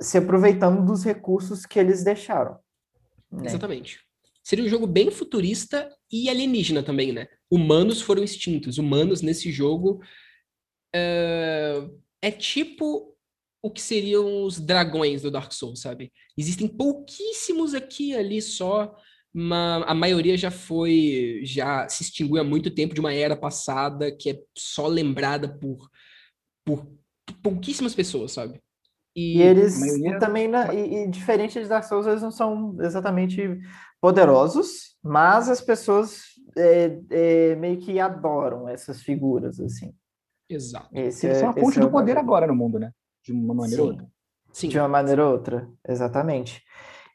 se 0.01 0.17
aproveitando 0.17 0.83
dos 0.83 1.03
recursos 1.03 1.65
que 1.65 1.79
eles 1.79 2.03
deixaram. 2.03 2.57
Né? 3.31 3.45
Exatamente. 3.45 3.99
Seria 4.43 4.65
um 4.65 4.69
jogo 4.69 4.87
bem 4.87 5.11
futurista 5.11 5.91
e 6.11 6.29
alienígena 6.29 6.83
também, 6.83 7.11
né? 7.11 7.27
Humanos 7.49 8.01
foram 8.01 8.23
extintos. 8.23 8.77
Humanos 8.77 9.21
nesse 9.21 9.51
jogo 9.51 10.01
é, 10.93 11.87
é 12.21 12.31
tipo 12.31 13.15
o 13.61 13.71
que 13.71 13.81
seriam 13.81 14.43
os 14.43 14.59
dragões 14.59 15.23
do 15.23 15.31
Dark 15.31 15.51
Souls, 15.51 15.81
sabe? 15.81 16.13
Existem 16.37 16.67
pouquíssimos 16.67 17.73
aqui 17.73 18.15
ali 18.15 18.39
só 18.39 18.95
uma, 19.35 19.83
a 19.83 19.93
maioria 19.93 20.37
já 20.37 20.49
foi, 20.49 21.41
já 21.43 21.87
se 21.89 22.03
extinguiu 22.03 22.39
há 22.39 22.43
muito 22.43 22.73
tempo 22.73 22.93
de 22.93 23.01
uma 23.01 23.13
era 23.13 23.35
passada 23.35 24.09
que 24.09 24.29
é 24.29 24.39
só 24.57 24.87
lembrada 24.87 25.49
por, 25.49 25.89
por 26.63 26.87
pouquíssimas 27.43 27.93
pessoas, 27.93 28.31
sabe? 28.31 28.61
E, 29.13 29.37
e 29.37 29.41
eles 29.41 29.77
maioria... 29.77 30.19
também, 30.19 30.47
né, 30.47 30.73
e, 30.73 31.03
e, 31.03 31.07
diferente 31.09 31.61
de 31.61 31.67
Dark 31.67 31.83
Souls, 31.83 32.07
eles 32.07 32.21
não 32.21 32.31
são 32.31 32.77
exatamente 32.79 33.59
poderosos, 33.99 34.95
mas 35.03 35.49
as 35.49 35.59
pessoas 35.59 36.21
é, 36.57 36.97
é, 37.09 37.55
meio 37.55 37.77
que 37.77 37.99
adoram 37.99 38.69
essas 38.69 39.01
figuras, 39.01 39.59
assim. 39.59 39.93
Exato. 40.49 40.87
Esse 40.93 41.25
eles 41.25 41.37
é, 41.37 41.39
são 41.41 41.49
a 41.49 41.53
fonte 41.53 41.79
do 41.79 41.91
poder 41.91 42.17
agora 42.17 42.47
no 42.47 42.55
mundo, 42.55 42.79
né? 42.79 42.91
De 43.23 43.33
uma 43.33 43.53
maneira 43.53 43.81
Sim. 43.81 43.87
ou 43.87 43.93
outra. 43.93 44.07
Sim. 44.53 44.69
De 44.69 44.79
uma 44.79 44.87
maneira 44.87 45.25
ou 45.25 45.31
outra, 45.33 45.69
exatamente. 45.87 46.63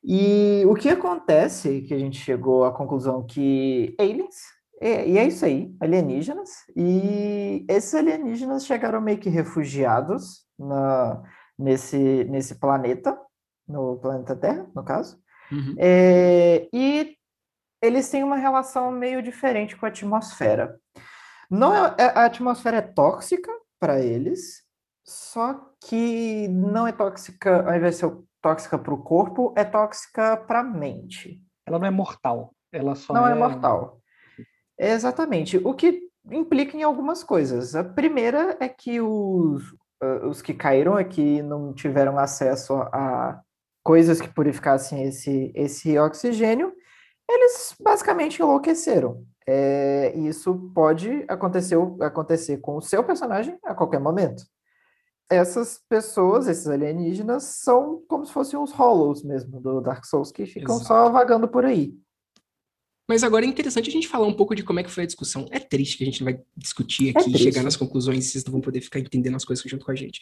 E 0.02 0.64
o 0.66 0.74
que 0.74 0.88
acontece, 0.88 1.82
que 1.82 1.92
a 1.92 1.98
gente 1.98 2.18
chegou 2.18 2.64
à 2.64 2.72
conclusão 2.72 3.24
que 3.24 3.94
aliens, 3.98 4.36
é, 4.80 5.06
e 5.06 5.18
é 5.18 5.24
isso 5.24 5.44
aí, 5.44 5.74
alienígenas, 5.78 6.50
e 6.74 7.66
esses 7.68 7.94
alienígenas 7.94 8.64
chegaram 8.64 9.00
meio 9.00 9.18
que 9.18 9.28
refugiados 9.28 10.46
na, 10.58 11.22
nesse, 11.58 12.24
nesse 12.24 12.54
planeta, 12.54 13.18
no 13.68 13.98
planeta 13.98 14.34
Terra, 14.34 14.66
no 14.74 14.82
caso, 14.82 15.20
uhum. 15.52 15.74
é, 15.78 16.66
e 16.72 17.14
eles 17.82 18.08
têm 18.08 18.24
uma 18.24 18.36
relação 18.36 18.90
meio 18.90 19.22
diferente 19.22 19.76
com 19.76 19.84
a 19.84 19.90
atmosfera. 19.90 20.78
Não 21.50 21.74
é, 21.74 21.94
é 21.98 22.04
a 22.04 22.24
atmosfera 22.24 22.78
é 22.78 22.82
tóxica 22.82 23.52
para 23.78 24.00
eles, 24.00 24.62
só 25.04 25.72
que 25.84 26.48
não 26.48 26.86
é 26.86 26.92
tóxica, 26.92 27.68
ao 27.68 27.76
invés 27.76 27.96
de 27.96 28.00
ser 28.00 28.06
tóxica 28.42 28.78
para 28.78 28.94
o 28.94 29.02
corpo, 29.02 29.52
é 29.56 29.64
tóxica 29.64 30.36
para 30.36 30.60
a 30.60 30.64
mente. 30.64 31.42
Ela 31.66 31.78
não 31.78 31.86
é 31.86 31.90
mortal. 31.90 32.54
Ela 32.72 32.94
só 32.94 33.12
não 33.12 33.26
é, 33.26 33.32
é 33.32 33.34
mortal. 33.34 34.00
Exatamente. 34.78 35.58
O 35.58 35.74
que 35.74 36.10
implica 36.30 36.76
em 36.76 36.82
algumas 36.82 37.22
coisas. 37.22 37.74
A 37.74 37.84
primeira 37.84 38.56
é 38.60 38.68
que 38.68 39.00
os, 39.00 39.72
uh, 40.02 40.28
os 40.28 40.42
que 40.42 40.54
caíram 40.54 40.96
aqui 40.96 41.42
não 41.42 41.72
tiveram 41.72 42.18
acesso 42.18 42.74
a 42.74 43.40
coisas 43.82 44.20
que 44.20 44.28
purificassem 44.28 45.04
esse, 45.04 45.50
esse 45.54 45.98
oxigênio, 45.98 46.72
eles 47.28 47.74
basicamente 47.80 48.40
enlouqueceram. 48.40 49.24
É, 49.46 50.12
isso 50.16 50.70
pode 50.74 51.24
acontecer, 51.26 51.76
acontecer 52.00 52.58
com 52.58 52.76
o 52.76 52.82
seu 52.82 53.02
personagem 53.02 53.58
a 53.64 53.74
qualquer 53.74 53.98
momento. 53.98 54.42
Essas 55.30 55.80
pessoas, 55.88 56.48
esses 56.48 56.66
alienígenas, 56.66 57.44
são 57.44 58.02
como 58.08 58.26
se 58.26 58.32
fossem 58.32 58.58
os 58.58 58.72
Hollows 58.72 59.22
mesmo 59.22 59.60
do 59.60 59.80
Dark 59.80 60.04
Souls, 60.04 60.32
que 60.32 60.44
ficam 60.44 60.74
Exato. 60.74 60.88
só 60.88 61.10
vagando 61.10 61.46
por 61.46 61.64
aí. 61.64 61.94
Mas 63.10 63.24
agora 63.24 63.44
é 63.44 63.48
interessante 63.48 63.88
a 63.88 63.92
gente 63.92 64.06
falar 64.06 64.26
um 64.26 64.32
pouco 64.32 64.54
de 64.54 64.62
como 64.62 64.78
é 64.78 64.84
que 64.84 64.90
foi 64.90 65.02
a 65.02 65.06
discussão. 65.06 65.48
É 65.50 65.58
triste 65.58 65.98
que 65.98 66.04
a 66.04 66.06
gente 66.06 66.22
não 66.22 66.32
vai 66.32 66.40
discutir 66.56 67.08
é 67.08 67.18
aqui, 67.18 67.34
é 67.34 67.38
chegar 67.38 67.64
nas 67.64 67.76
conclusões, 67.76 68.24
e 68.24 68.30
vocês 68.30 68.44
não 68.44 68.52
vão 68.52 68.60
poder 68.60 68.80
ficar 68.80 69.00
entendendo 69.00 69.34
as 69.34 69.44
coisas 69.44 69.64
junto 69.68 69.84
com 69.84 69.90
a 69.90 69.96
gente. 69.96 70.20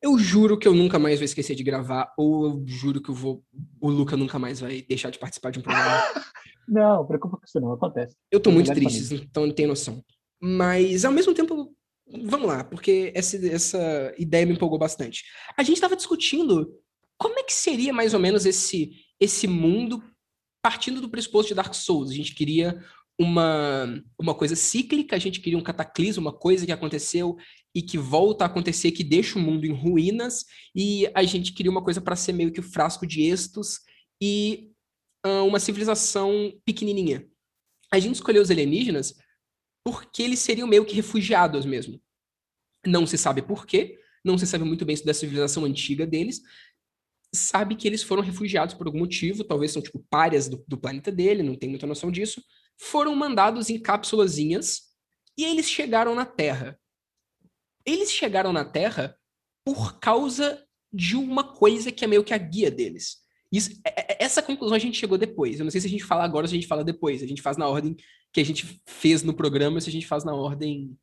Eu 0.00 0.18
juro 0.18 0.58
que 0.58 0.66
eu 0.66 0.74
nunca 0.74 0.98
mais 0.98 1.18
vou 1.18 1.24
esquecer 1.26 1.54
de 1.54 1.62
gravar, 1.62 2.14
ou 2.16 2.46
eu 2.46 2.64
juro 2.66 3.02
que 3.02 3.10
eu 3.10 3.14
vou. 3.14 3.44
O 3.78 3.90
Luca 3.90 4.16
nunca 4.16 4.38
mais 4.38 4.60
vai 4.60 4.80
deixar 4.82 5.10
de 5.10 5.18
participar 5.18 5.50
de 5.50 5.58
um 5.58 5.62
programa. 5.62 6.02
não, 6.66 7.06
preocupa 7.06 7.36
com 7.36 7.44
isso 7.44 7.60
não, 7.60 7.72
acontece. 7.72 8.16
Eu 8.30 8.40
tô 8.40 8.50
muito 8.50 8.72
triste, 8.72 9.14
então 9.16 9.46
não 9.46 9.54
tem 9.54 9.66
noção. 9.66 10.02
Mas 10.40 11.04
ao 11.04 11.12
mesmo 11.12 11.34
tempo, 11.34 11.73
vamos 12.06 12.46
lá, 12.46 12.64
porque 12.64 13.12
essa, 13.14 13.36
essa 13.46 14.14
ideia 14.18 14.46
me 14.46 14.52
empolgou 14.54 14.78
bastante. 14.78 15.24
A 15.56 15.62
gente 15.62 15.76
estava 15.76 15.96
discutindo 15.96 16.72
como 17.18 17.38
é 17.38 17.42
que 17.42 17.52
seria 17.52 17.92
mais 17.92 18.14
ou 18.14 18.20
menos 18.20 18.44
esse, 18.44 18.92
esse 19.20 19.46
mundo 19.46 20.02
partindo 20.62 21.00
do 21.00 21.08
pressuposto 21.08 21.48
de 21.48 21.54
Dark 21.54 21.74
Souls. 21.74 22.10
A 22.10 22.14
gente 22.14 22.34
queria 22.34 22.82
uma, 23.18 24.02
uma 24.18 24.34
coisa 24.34 24.56
cíclica, 24.56 25.14
a 25.14 25.18
gente 25.18 25.40
queria 25.40 25.58
um 25.58 25.62
cataclismo, 25.62 26.22
uma 26.22 26.32
coisa 26.32 26.66
que 26.66 26.72
aconteceu 26.72 27.36
e 27.74 27.82
que 27.82 27.98
volta 27.98 28.44
a 28.44 28.46
acontecer, 28.46 28.92
que 28.92 29.04
deixa 29.04 29.38
o 29.38 29.42
mundo 29.42 29.66
em 29.66 29.72
ruínas, 29.72 30.44
e 30.74 31.08
a 31.14 31.22
gente 31.24 31.52
queria 31.52 31.70
uma 31.70 31.82
coisa 31.82 32.00
para 32.00 32.16
ser 32.16 32.32
meio 32.32 32.52
que 32.52 32.60
o 32.60 32.62
frasco 32.62 33.06
de 33.06 33.22
Estos 33.22 33.80
e 34.22 34.70
uh, 35.26 35.44
uma 35.44 35.58
civilização 35.58 36.52
pequenininha. 36.64 37.26
A 37.92 37.98
gente 37.98 38.14
escolheu 38.14 38.42
os 38.42 38.50
alienígenas 38.50 39.14
porque 39.84 40.22
eles 40.22 40.38
seriam 40.38 40.66
meio 40.66 40.84
que 40.84 40.94
refugiados 40.94 41.66
mesmo. 41.66 42.00
Não 42.86 43.06
se 43.06 43.18
sabe 43.18 43.42
por 43.42 43.66
quê, 43.66 44.00
não 44.24 44.38
se 44.38 44.46
sabe 44.46 44.64
muito 44.64 44.84
bem 44.84 44.96
da 45.04 45.12
civilização 45.12 45.64
antiga 45.64 46.06
deles, 46.06 46.40
sabe 47.34 47.76
que 47.76 47.86
eles 47.86 48.02
foram 48.02 48.22
refugiados 48.22 48.74
por 48.74 48.86
algum 48.86 49.00
motivo, 49.00 49.44
talvez 49.44 49.72
são 49.72 49.82
tipo 49.82 50.04
párias 50.08 50.48
do, 50.48 50.64
do 50.66 50.78
planeta 50.78 51.12
dele, 51.12 51.42
não 51.42 51.56
tem 51.56 51.68
muita 51.68 51.86
noção 51.86 52.10
disso, 52.10 52.42
foram 52.78 53.14
mandados 53.14 53.68
em 53.68 53.78
cápsulazinhas 53.78 54.94
e 55.36 55.44
eles 55.44 55.68
chegaram 55.68 56.14
na 56.14 56.24
Terra. 56.24 56.78
Eles 57.84 58.10
chegaram 58.10 58.52
na 58.52 58.64
Terra 58.64 59.18
por 59.64 59.98
causa 59.98 60.64
de 60.92 61.16
uma 61.16 61.52
coisa 61.52 61.90
que 61.90 62.04
é 62.04 62.08
meio 62.08 62.24
que 62.24 62.32
a 62.32 62.38
guia 62.38 62.70
deles. 62.70 63.23
Isso, 63.56 63.70
é, 63.84 64.12
é, 64.12 64.24
essa 64.24 64.42
conclusão 64.42 64.76
a 64.76 64.80
gente 64.80 64.98
chegou 64.98 65.16
depois. 65.16 65.58
Eu 65.58 65.64
não 65.64 65.70
sei 65.70 65.80
se 65.80 65.86
a 65.86 65.90
gente 65.90 66.04
fala 66.04 66.24
agora 66.24 66.44
ou 66.44 66.48
se 66.48 66.54
a 66.54 66.58
gente 66.58 66.66
fala 66.66 66.82
depois. 66.82 67.22
A 67.22 67.26
gente 67.26 67.40
faz 67.40 67.56
na 67.56 67.68
ordem 67.68 67.96
que 68.32 68.40
a 68.40 68.44
gente 68.44 68.80
fez 68.84 69.22
no 69.22 69.32
programa, 69.32 69.80
se 69.80 69.88
a 69.88 69.92
gente 69.92 70.06
faz 70.06 70.24
na 70.24 70.34
ordem 70.34 70.96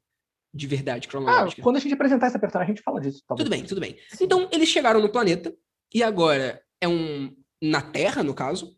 de 0.53 0.67
verdade, 0.67 1.07
cronológica. 1.07 1.61
Ah, 1.61 1.63
quando 1.63 1.77
a 1.77 1.79
gente 1.79 1.93
apresentar 1.93 2.27
essa 2.27 2.39
personagem, 2.39 2.73
a 2.73 2.75
gente 2.75 2.83
fala 2.83 2.99
disso. 2.99 3.23
Talvez. 3.25 3.45
Tudo 3.45 3.55
bem, 3.55 3.65
tudo 3.65 3.79
bem. 3.79 3.97
Então, 4.19 4.49
eles 4.51 4.67
chegaram 4.67 5.01
no 5.01 5.09
planeta, 5.09 5.55
e 5.93 6.03
agora 6.03 6.61
é 6.81 6.87
um. 6.87 7.33
Na 7.63 7.81
Terra, 7.81 8.23
no 8.23 8.33
caso, 8.33 8.75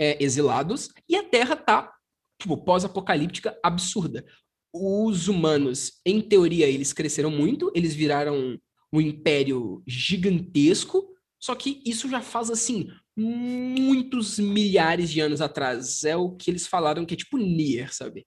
é, 0.00 0.22
exilados, 0.22 0.88
e 1.08 1.16
a 1.16 1.22
Terra 1.22 1.56
tá, 1.56 1.92
tipo, 2.40 2.56
pós-apocalíptica 2.56 3.58
absurda. 3.62 4.24
Os 4.72 5.28
humanos, 5.28 6.00
em 6.06 6.20
teoria, 6.20 6.66
eles 6.66 6.92
cresceram 6.92 7.30
muito, 7.30 7.70
eles 7.74 7.94
viraram 7.94 8.58
um 8.90 9.00
império 9.00 9.82
gigantesco, 9.86 11.12
só 11.38 11.54
que 11.54 11.82
isso 11.84 12.08
já 12.08 12.22
faz 12.22 12.48
assim 12.48 12.88
muitos 13.16 14.38
milhares 14.38 15.10
de 15.10 15.20
anos 15.20 15.40
atrás. 15.40 16.04
É 16.04 16.16
o 16.16 16.30
que 16.30 16.50
eles 16.50 16.66
falaram 16.66 17.04
que 17.04 17.14
é 17.14 17.16
tipo 17.16 17.38
Nier, 17.38 17.92
sabe? 17.94 18.26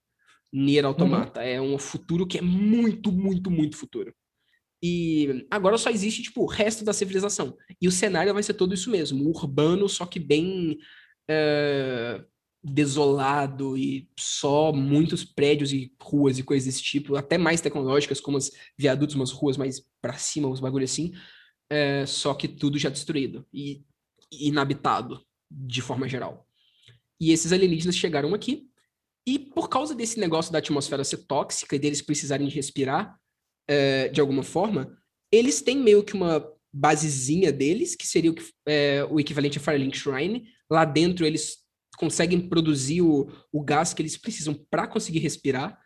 Nier 0.54 0.86
Automata. 0.86 1.42
Uhum. 1.42 1.48
É 1.48 1.62
um 1.62 1.78
futuro 1.78 2.28
que 2.28 2.38
é 2.38 2.42
muito, 2.42 3.12
muito, 3.12 3.50
muito 3.52 3.78
futuro. 3.78 4.14
E 4.84 5.48
agora 5.50 5.78
só 5.78 5.90
existe, 5.90 6.22
tipo, 6.22 6.44
o 6.44 6.48
resto 6.48 6.86
da 6.86 6.94
civilização. 6.94 7.58
E 7.82 7.88
o 7.88 7.92
cenário 7.92 8.34
vai 8.34 8.44
ser 8.44 8.54
todo 8.54 8.74
isso 8.74 8.92
mesmo, 8.92 9.28
urbano, 9.30 9.90
só 9.90 10.06
que 10.06 10.20
bem 10.20 10.78
é, 11.28 12.24
desolado 12.64 13.78
e 13.78 14.10
só 14.20 14.72
muitos 14.72 15.24
prédios 15.24 15.72
e 15.72 15.92
ruas 16.02 16.40
e 16.40 16.44
coisas 16.44 16.66
desse 16.66 16.84
tipo, 16.84 17.16
até 17.16 17.38
mais 17.38 17.62
tecnológicas, 17.62 18.20
como 18.20 18.38
os 18.38 18.52
viadutos, 18.78 19.16
umas 19.16 19.32
ruas 19.32 19.58
mais 19.58 19.82
para 20.02 20.18
cima, 20.18 20.48
uns 20.48 20.60
bagulho 20.60 20.86
assim, 20.86 21.14
é, 21.70 22.06
só 22.06 22.34
que 22.34 22.48
tudo 22.48 22.78
já 22.78 22.90
destruído 22.90 23.46
e 23.54 23.84
inabitado, 24.32 25.22
de 25.50 25.82
forma 25.82 26.08
geral. 26.08 26.48
E 27.20 27.32
esses 27.32 27.52
alienígenas 27.52 27.96
chegaram 27.96 28.34
aqui, 28.34 28.68
e 29.28 29.40
por 29.40 29.70
causa 29.70 29.96
desse 29.96 30.20
negócio 30.20 30.52
da 30.52 30.60
atmosfera 30.60 31.04
ser 31.04 31.26
tóxica 31.26 31.76
e 31.76 31.80
deles 31.80 32.02
precisarem 32.02 32.48
respirar, 32.48 33.20
é, 33.68 34.08
de 34.10 34.22
alguma 34.22 34.44
forma, 34.44 34.96
eles 35.32 35.62
têm 35.62 35.78
meio 35.78 36.04
que 36.04 36.14
uma 36.14 36.46
basezinha 36.72 37.52
deles, 37.52 37.96
que 37.96 38.06
seria 38.06 38.32
o, 38.32 38.36
é, 38.68 39.06
o 39.10 39.20
equivalente 39.20 39.58
a 39.58 39.62
Firelink 39.62 39.98
Shrine. 39.98 40.46
Lá 40.70 40.86
dentro 40.86 41.26
eles 41.26 41.58
conseguem 41.98 42.48
produzir 42.48 43.02
o, 43.02 43.32
o 43.52 43.64
gás 43.64 43.94
que 43.94 44.02
eles 44.02 44.18
precisam 44.18 44.54
para 44.70 44.88
conseguir 44.88 45.20
respirar. 45.20 45.80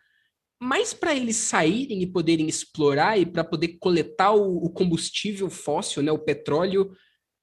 Mas 0.62 0.92
para 0.92 1.14
eles 1.14 1.36
saírem 1.36 2.02
e 2.02 2.06
poderem 2.06 2.46
explorar 2.46 3.18
e 3.18 3.24
para 3.24 3.42
poder 3.42 3.78
coletar 3.80 4.32
o, 4.32 4.64
o, 4.64 4.68
combustível 4.68 5.48
fóssil, 5.48 6.02
né, 6.02 6.12
o 6.12 6.18
petróleo, 6.18 6.90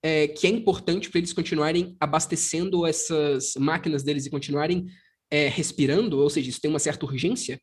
é, 0.03 0.27
que 0.27 0.47
é 0.47 0.49
importante 0.49 1.09
para 1.09 1.19
eles 1.19 1.33
continuarem 1.33 1.95
abastecendo 1.99 2.85
essas 2.85 3.53
máquinas 3.57 4.03
deles 4.03 4.25
e 4.25 4.29
continuarem 4.29 4.85
é, 5.29 5.47
respirando, 5.47 6.19
ou 6.19 6.29
seja, 6.29 6.49
isso 6.49 6.61
tem 6.61 6.69
uma 6.69 6.79
certa 6.79 7.05
urgência, 7.05 7.59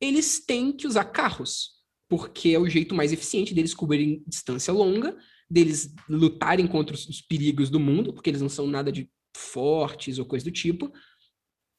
eles 0.00 0.44
têm 0.44 0.72
que 0.72 0.86
usar 0.86 1.04
carros 1.06 1.76
porque 2.08 2.50
é 2.50 2.58
o 2.58 2.68
jeito 2.68 2.94
mais 2.94 3.12
eficiente 3.12 3.54
deles 3.54 3.74
cobrirem 3.74 4.22
distância 4.26 4.72
longa, 4.72 5.16
deles 5.50 5.92
lutarem 6.08 6.66
contra 6.66 6.94
os 6.94 7.20
perigos 7.20 7.70
do 7.70 7.80
mundo, 7.80 8.12
porque 8.12 8.30
eles 8.30 8.42
não 8.42 8.48
são 8.48 8.66
nada 8.66 8.92
de 8.92 9.10
fortes 9.36 10.18
ou 10.18 10.24
coisa 10.24 10.44
do 10.44 10.50
tipo, 10.50 10.92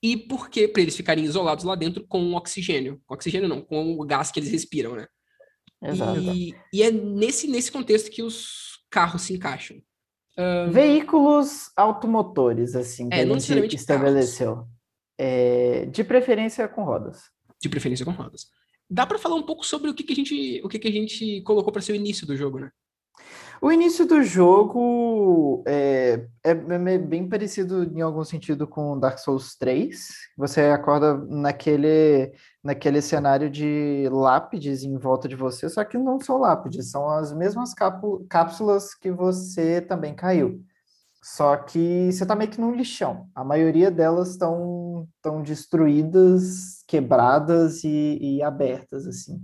e 0.04 0.16
porque 0.16 0.68
para 0.68 0.82
eles 0.82 0.96
ficarem 0.96 1.26
isolados 1.26 1.66
lá 1.66 1.76
dentro 1.76 2.06
com 2.08 2.34
oxigênio, 2.36 3.02
com 3.06 3.16
oxigênio 3.16 3.48
não, 3.48 3.62
com 3.62 3.94
o 3.94 4.06
gás 4.06 4.32
que 4.32 4.40
eles 4.40 4.52
respiram, 4.52 4.96
né? 4.96 5.08
Exato. 5.84 6.20
E, 6.20 6.54
e 6.74 6.84
é 6.84 6.92
nesse, 6.92 7.48
nesse 7.48 7.72
contexto 7.72 8.12
que 8.12 8.22
os 8.22 8.80
carros 8.90 9.24
se 9.24 9.34
encaixam. 9.34 9.78
Um... 10.38 10.72
Veículos 10.72 11.72
automotores, 11.76 12.76
assim, 12.76 13.10
que 13.10 13.16
é, 13.16 13.24
a 13.24 13.40
gente 13.40 13.76
estabeleceu. 13.76 14.68
É, 15.18 15.86
de 15.88 16.04
preferência 16.04 16.68
com 16.68 16.84
rodas. 16.84 17.24
De 17.60 17.68
preferência 17.68 18.06
com 18.06 18.12
rodas. 18.12 18.48
Dá 18.90 19.06
para 19.06 19.18
falar 19.18 19.36
um 19.36 19.44
pouco 19.44 19.66
sobre 19.66 19.90
o 19.90 19.94
que, 19.94 20.04
que 20.04 20.14
a 20.14 20.16
gente, 20.16 20.62
o 20.64 20.70
que, 20.70 20.80
que 20.80 20.88
a 20.88 20.92
gente 20.92 21.42
colocou 21.42 21.74
para 21.74 21.82
ser 21.82 21.94
o 21.94 21.96
início 21.96 22.26
do 22.28 22.38
jogo, 22.38 22.60
né? 22.60 22.72
O 23.62 23.72
início 23.72 24.06
do 24.06 24.22
jogo 24.22 25.64
é, 25.66 26.28
é, 26.44 26.52
é, 26.52 26.98
bem 27.00 27.28
parecido 27.28 27.84
em 27.84 28.02
algum 28.02 28.24
sentido 28.24 28.68
com 28.68 29.00
Dark 29.00 29.18
Souls 29.18 29.56
3. 29.58 30.10
Você 30.38 30.62
acorda 30.66 31.18
naquele, 31.18 32.34
naquele 32.64 33.02
cenário 33.02 33.50
de 33.50 34.08
lápides 34.12 34.84
em 34.84 34.98
volta 34.98 35.28
de 35.28 35.36
você, 35.36 35.68
só 35.70 35.84
que 35.84 35.98
não 35.98 36.20
são 36.20 36.38
lápides, 36.38 36.92
são 36.92 37.10
as 37.10 37.34
mesmas 37.34 37.74
cápsulas 38.30 38.94
que 38.94 39.12
você 39.12 39.82
também 39.82 40.14
caiu. 40.14 40.64
Só 41.24 41.58
que 41.58 42.12
você 42.12 42.26
tá 42.26 42.36
meio 42.36 42.52
que 42.52 42.62
num 42.62 42.76
lixão. 42.76 43.28
A 43.36 43.44
maioria 43.44 43.90
delas 43.90 44.30
estão 44.30 45.08
tão 45.22 45.42
destruídas, 45.42 46.84
quebradas 46.88 47.84
e, 47.84 48.18
e 48.22 48.44
abertas, 48.44 49.08
assim. 49.08 49.42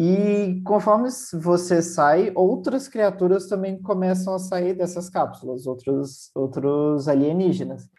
E 0.00 0.62
conforme 0.64 1.08
você 1.34 1.82
sai, 1.82 2.30
outras 2.32 2.86
criaturas 2.86 3.48
também 3.48 3.82
começam 3.82 4.32
a 4.32 4.38
sair 4.38 4.72
dessas 4.72 5.10
cápsulas, 5.10 5.66
outros, 5.66 6.30
outros 6.36 7.08
alienígenas. 7.08 7.90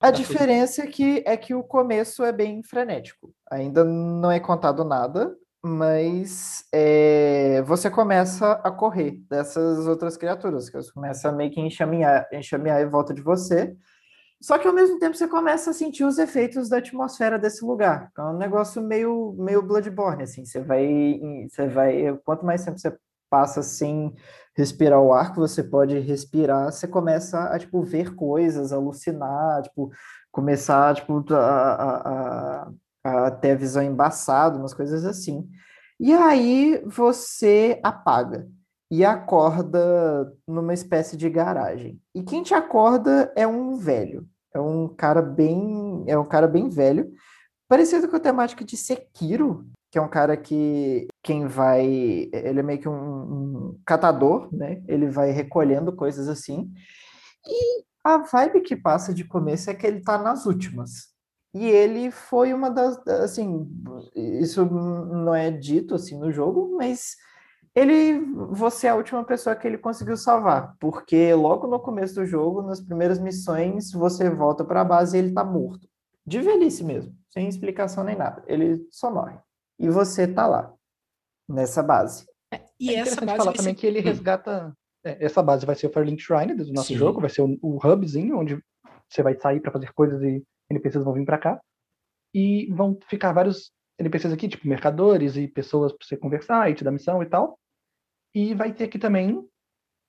A 0.00 0.10
diferença 0.10 0.82
é 0.82 0.86
que, 0.86 1.22
é 1.26 1.36
que 1.36 1.54
o 1.54 1.62
começo 1.62 2.24
é 2.24 2.32
bem 2.32 2.62
frenético. 2.62 3.34
Ainda 3.50 3.84
não 3.84 4.32
é 4.32 4.40
contado 4.40 4.82
nada, 4.82 5.36
mas 5.62 6.64
é, 6.72 7.60
você 7.66 7.90
começa 7.90 8.52
a 8.52 8.70
correr 8.70 9.22
dessas 9.28 9.86
outras 9.86 10.16
criaturas, 10.16 10.70
que 10.70 10.76
você 10.78 10.90
começa 10.90 11.28
a 11.28 11.32
meio 11.32 11.50
que 11.50 11.60
enxaminhar, 11.60 12.26
enxaminhar 12.32 12.80
em 12.80 12.88
volta 12.88 13.12
de 13.12 13.20
você, 13.20 13.76
só 14.42 14.58
que 14.58 14.66
ao 14.68 14.74
mesmo 14.74 14.98
tempo 14.98 15.16
você 15.16 15.28
começa 15.28 15.70
a 15.70 15.74
sentir 15.74 16.04
os 16.04 16.18
efeitos 16.18 16.68
da 16.68 16.78
atmosfera 16.78 17.38
desse 17.38 17.64
lugar. 17.64 18.10
É 18.18 18.22
um 18.22 18.36
negócio 18.36 18.82
meio, 18.82 19.34
meio 19.38 19.62
Bloodborne, 19.62 20.24
assim, 20.24 20.44
você 20.44 20.60
vai, 20.60 21.20
você 21.48 21.68
vai, 21.68 22.18
quanto 22.24 22.44
mais 22.44 22.64
tempo 22.64 22.78
você 22.78 22.96
passa 23.30 23.62
sem 23.62 24.14
respirar 24.54 25.00
o 25.00 25.12
ar 25.12 25.32
que 25.32 25.38
você 25.38 25.62
pode 25.62 25.98
respirar, 25.98 26.70
você 26.72 26.86
começa 26.86 27.44
a, 27.44 27.58
tipo, 27.58 27.82
ver 27.82 28.14
coisas, 28.14 28.72
alucinar, 28.72 29.62
tipo, 29.62 29.90
começar, 30.30 30.94
tipo, 30.94 31.24
a, 31.34 31.38
a, 31.38 32.64
a 32.66 32.72
a 33.04 33.30
ter 33.32 33.52
a 33.52 33.56
visão 33.56 33.82
embaçada, 33.82 34.58
umas 34.58 34.72
coisas 34.74 35.04
assim. 35.04 35.48
E 35.98 36.12
aí 36.12 36.80
você 36.86 37.80
apaga. 37.82 38.46
e 38.90 39.04
acorda 39.04 40.30
numa 40.46 40.74
espécie 40.74 41.16
de 41.16 41.30
garagem. 41.30 41.98
E 42.14 42.22
quem 42.22 42.42
te 42.42 42.52
acorda 42.54 43.32
é 43.34 43.46
um 43.46 43.74
velho. 43.76 44.28
É 44.54 44.60
um 44.60 44.88
cara 44.88 45.22
bem, 45.22 46.04
é 46.06 46.16
um 46.18 46.24
cara 46.24 46.46
bem 46.46 46.68
velho, 46.68 47.12
parecido 47.68 48.08
com 48.08 48.16
a 48.16 48.20
temática 48.20 48.64
de 48.64 48.76
Sekiro, 48.76 49.66
que 49.90 49.98
é 49.98 50.02
um 50.02 50.08
cara 50.08 50.36
que 50.36 51.06
quem 51.22 51.46
vai, 51.46 51.86
ele 52.32 52.60
é 52.60 52.62
meio 52.62 52.80
que 52.80 52.88
um, 52.88 52.92
um 52.92 53.80
catador, 53.84 54.48
né? 54.52 54.82
Ele 54.88 55.08
vai 55.08 55.30
recolhendo 55.30 55.94
coisas 55.94 56.28
assim. 56.28 56.72
E 57.46 57.84
a 58.04 58.18
vibe 58.18 58.62
que 58.62 58.76
passa 58.76 59.12
de 59.12 59.24
começo 59.24 59.70
é 59.70 59.74
que 59.74 59.86
ele 59.86 60.00
tá 60.00 60.18
nas 60.18 60.46
últimas. 60.46 61.12
E 61.54 61.66
ele 61.66 62.10
foi 62.10 62.54
uma 62.54 62.70
das, 62.70 62.96
assim, 63.06 63.70
isso 64.14 64.64
não 64.64 65.34
é 65.34 65.50
dito 65.50 65.94
assim 65.94 66.18
no 66.18 66.32
jogo, 66.32 66.76
mas 66.78 67.16
ele, 67.74 68.20
você 68.50 68.86
é 68.86 68.90
a 68.90 68.94
última 68.94 69.24
pessoa 69.24 69.56
que 69.56 69.66
ele 69.66 69.78
conseguiu 69.78 70.16
salvar, 70.16 70.76
porque 70.78 71.32
logo 71.34 71.66
no 71.66 71.80
começo 71.80 72.14
do 72.14 72.26
jogo, 72.26 72.62
nas 72.62 72.80
primeiras 72.80 73.18
missões, 73.18 73.90
você 73.92 74.28
volta 74.28 74.64
para 74.64 74.82
a 74.82 74.84
base 74.84 75.16
e 75.16 75.20
ele 75.20 75.32
tá 75.32 75.44
morto. 75.44 75.88
De 76.24 76.40
velhice 76.40 76.84
mesmo, 76.84 77.14
sem 77.30 77.48
explicação 77.48 78.04
nem 78.04 78.16
nada. 78.16 78.44
Ele 78.46 78.86
só 78.90 79.12
morre. 79.12 79.36
E 79.78 79.88
você 79.88 80.26
tá 80.26 80.46
lá, 80.46 80.72
nessa 81.48 81.82
base. 81.82 82.26
É, 82.52 82.60
e 82.78 82.94
é 82.94 82.98
essa 82.98 83.24
base 83.24 83.38
falar 83.38 83.52
também 83.52 83.74
ser... 83.74 83.80
que 83.80 83.86
ele 83.86 84.00
hum. 84.00 84.04
resgata 84.04 84.76
é, 85.04 85.24
essa 85.24 85.42
base 85.42 85.66
vai 85.66 85.74
ser 85.74 85.86
o 85.86 85.90
Firelink 85.90 86.22
Shrine 86.22 86.54
do 86.54 86.72
nosso 86.72 86.88
Sim. 86.88 86.96
jogo, 86.96 87.20
vai 87.20 87.30
ser 87.30 87.42
o, 87.42 87.58
o 87.60 87.78
hubzinho 87.84 88.38
onde 88.38 88.62
você 89.08 89.22
vai 89.22 89.38
sair 89.38 89.60
para 89.60 89.72
fazer 89.72 89.92
coisas 89.92 90.22
e 90.22 90.42
NPCs 90.70 91.04
vão 91.04 91.12
vir 91.12 91.24
para 91.24 91.38
cá. 91.38 91.60
E 92.34 92.72
vão 92.72 92.98
ficar 93.08 93.32
vários 93.32 93.72
NPCs 93.98 94.32
aqui, 94.32 94.48
tipo 94.48 94.66
mercadores 94.66 95.36
e 95.36 95.46
pessoas 95.46 95.92
para 95.92 96.06
você 96.06 96.16
conversar 96.16 96.70
e 96.70 96.74
te 96.74 96.84
dar 96.84 96.90
missão 96.90 97.22
e 97.22 97.26
tal. 97.26 97.58
E 98.34 98.54
vai 98.54 98.72
ter 98.72 98.84
aqui 98.84 98.98
também 98.98 99.46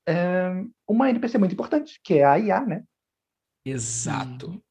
é, 0.08 0.64
uma 0.88 1.10
NPC 1.10 1.38
muito 1.38 1.54
importante, 1.54 2.00
que 2.04 2.16
é 2.16 2.26
a 2.26 2.38
IA, 2.38 2.62
né? 2.66 2.84
Exato. 3.66 4.62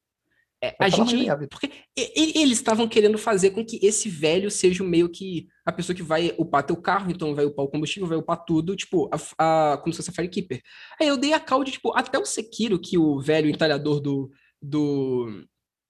É, 0.63 0.73
a 0.79 0.87
gente. 0.87 1.27
Porque 1.49 1.69
eles 1.93 2.57
estavam 2.57 2.87
querendo 2.87 3.17
fazer 3.17 3.51
com 3.51 3.65
que 3.65 3.85
esse 3.85 4.07
velho 4.07 4.49
seja 4.49 4.81
meio 4.81 5.09
que 5.09 5.47
a 5.65 5.73
pessoa 5.73 5.93
que 5.93 6.01
vai 6.01 6.33
upar 6.37 6.65
teu 6.65 6.77
carro, 6.77 7.11
então 7.11 7.35
vai 7.35 7.43
upar 7.43 7.65
o 7.65 7.67
combustível, 7.67 8.07
vai 8.07 8.17
upar 8.17 8.45
tudo, 8.45 8.73
tipo, 8.73 9.09
a, 9.13 9.73
a, 9.73 9.77
como 9.77 9.91
se 9.91 9.97
fosse 9.97 10.09
a 10.09 10.13
Firekeeper. 10.13 10.61
Aí 11.01 11.07
eu 11.07 11.17
dei 11.17 11.33
a 11.33 11.39
call 11.39 11.65
de, 11.65 11.73
tipo, 11.73 11.91
até 11.97 12.17
o 12.17 12.25
Sekiro, 12.25 12.79
que 12.79 12.97
o 12.97 13.19
velho 13.19 13.49
entalhador 13.49 13.99
do, 13.99 14.31
do, 14.61 15.43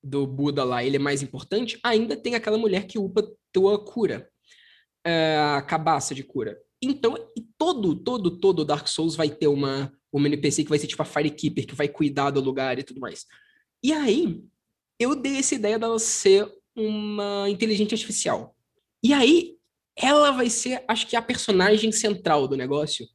do 0.03 0.25
Buda 0.25 0.63
lá, 0.63 0.83
ele 0.83 0.95
é 0.95 0.99
mais 0.99 1.21
importante, 1.21 1.79
ainda 1.83 2.17
tem 2.17 2.33
aquela 2.33 2.57
mulher 2.57 2.87
que 2.87 2.97
upa 2.97 3.23
tua 3.51 3.83
cura. 3.85 4.27
É, 5.05 5.37
a 5.37 5.61
cabaça 5.61 6.15
de 6.15 6.23
cura. 6.23 6.57
Então, 6.85 7.15
todo, 7.57 7.95
todo, 7.95 8.39
todo 8.39 8.65
Dark 8.65 8.87
Souls 8.87 9.15
vai 9.15 9.29
ter 9.29 9.47
uma, 9.47 9.91
uma 10.11 10.27
NPC 10.27 10.63
que 10.63 10.69
vai 10.69 10.79
ser 10.79 10.87
tipo 10.87 11.01
a 11.01 11.05
Firekeeper, 11.05 11.65
que 11.65 11.75
vai 11.75 11.87
cuidar 11.87 12.31
do 12.31 12.41
lugar 12.41 12.77
e 12.77 12.83
tudo 12.83 12.99
mais. 12.99 13.25
E 13.81 13.91
aí, 13.93 14.41
eu 14.99 15.15
dei 15.15 15.37
essa 15.37 15.55
ideia 15.55 15.79
dela 15.79 15.97
ser 15.99 16.47
uma 16.75 17.49
inteligente 17.49 17.93
artificial. 17.93 18.55
E 19.03 19.13
aí, 19.13 19.57
ela 19.95 20.31
vai 20.31 20.49
ser, 20.49 20.83
acho 20.87 21.07
que, 21.07 21.15
a 21.15 21.21
personagem 21.21 21.91
central 21.91 22.47
do 22.47 22.57
negócio. 22.57 23.07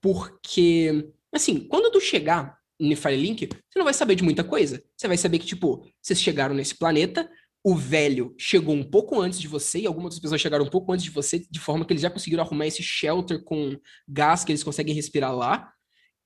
Porque, 0.00 1.10
assim, 1.32 1.60
quando 1.60 1.90
tu 1.92 2.00
chegar 2.00 2.58
no 2.78 2.96
Firelink, 2.96 3.46
você 3.46 3.78
não 3.78 3.84
vai 3.84 3.94
saber 3.94 4.14
de 4.14 4.24
muita 4.24 4.42
coisa. 4.42 4.82
Você 4.96 5.06
vai 5.06 5.16
saber 5.16 5.38
que, 5.38 5.46
tipo, 5.46 5.86
vocês 6.00 6.20
chegaram 6.20 6.54
nesse 6.54 6.76
planeta, 6.76 7.30
o 7.62 7.74
velho 7.74 8.34
chegou 8.38 8.74
um 8.74 8.82
pouco 8.82 9.20
antes 9.20 9.38
de 9.38 9.48
você, 9.48 9.80
e 9.80 9.86
algumas 9.86 10.18
pessoas 10.18 10.40
chegaram 10.40 10.64
um 10.64 10.70
pouco 10.70 10.92
antes 10.92 11.04
de 11.04 11.10
você, 11.10 11.44
de 11.50 11.60
forma 11.60 11.84
que 11.84 11.92
eles 11.92 12.02
já 12.02 12.10
conseguiram 12.10 12.42
arrumar 12.42 12.66
esse 12.66 12.82
shelter 12.82 13.42
com 13.44 13.76
gás 14.08 14.44
que 14.44 14.52
eles 14.52 14.64
conseguem 14.64 14.94
respirar 14.94 15.34
lá 15.34 15.72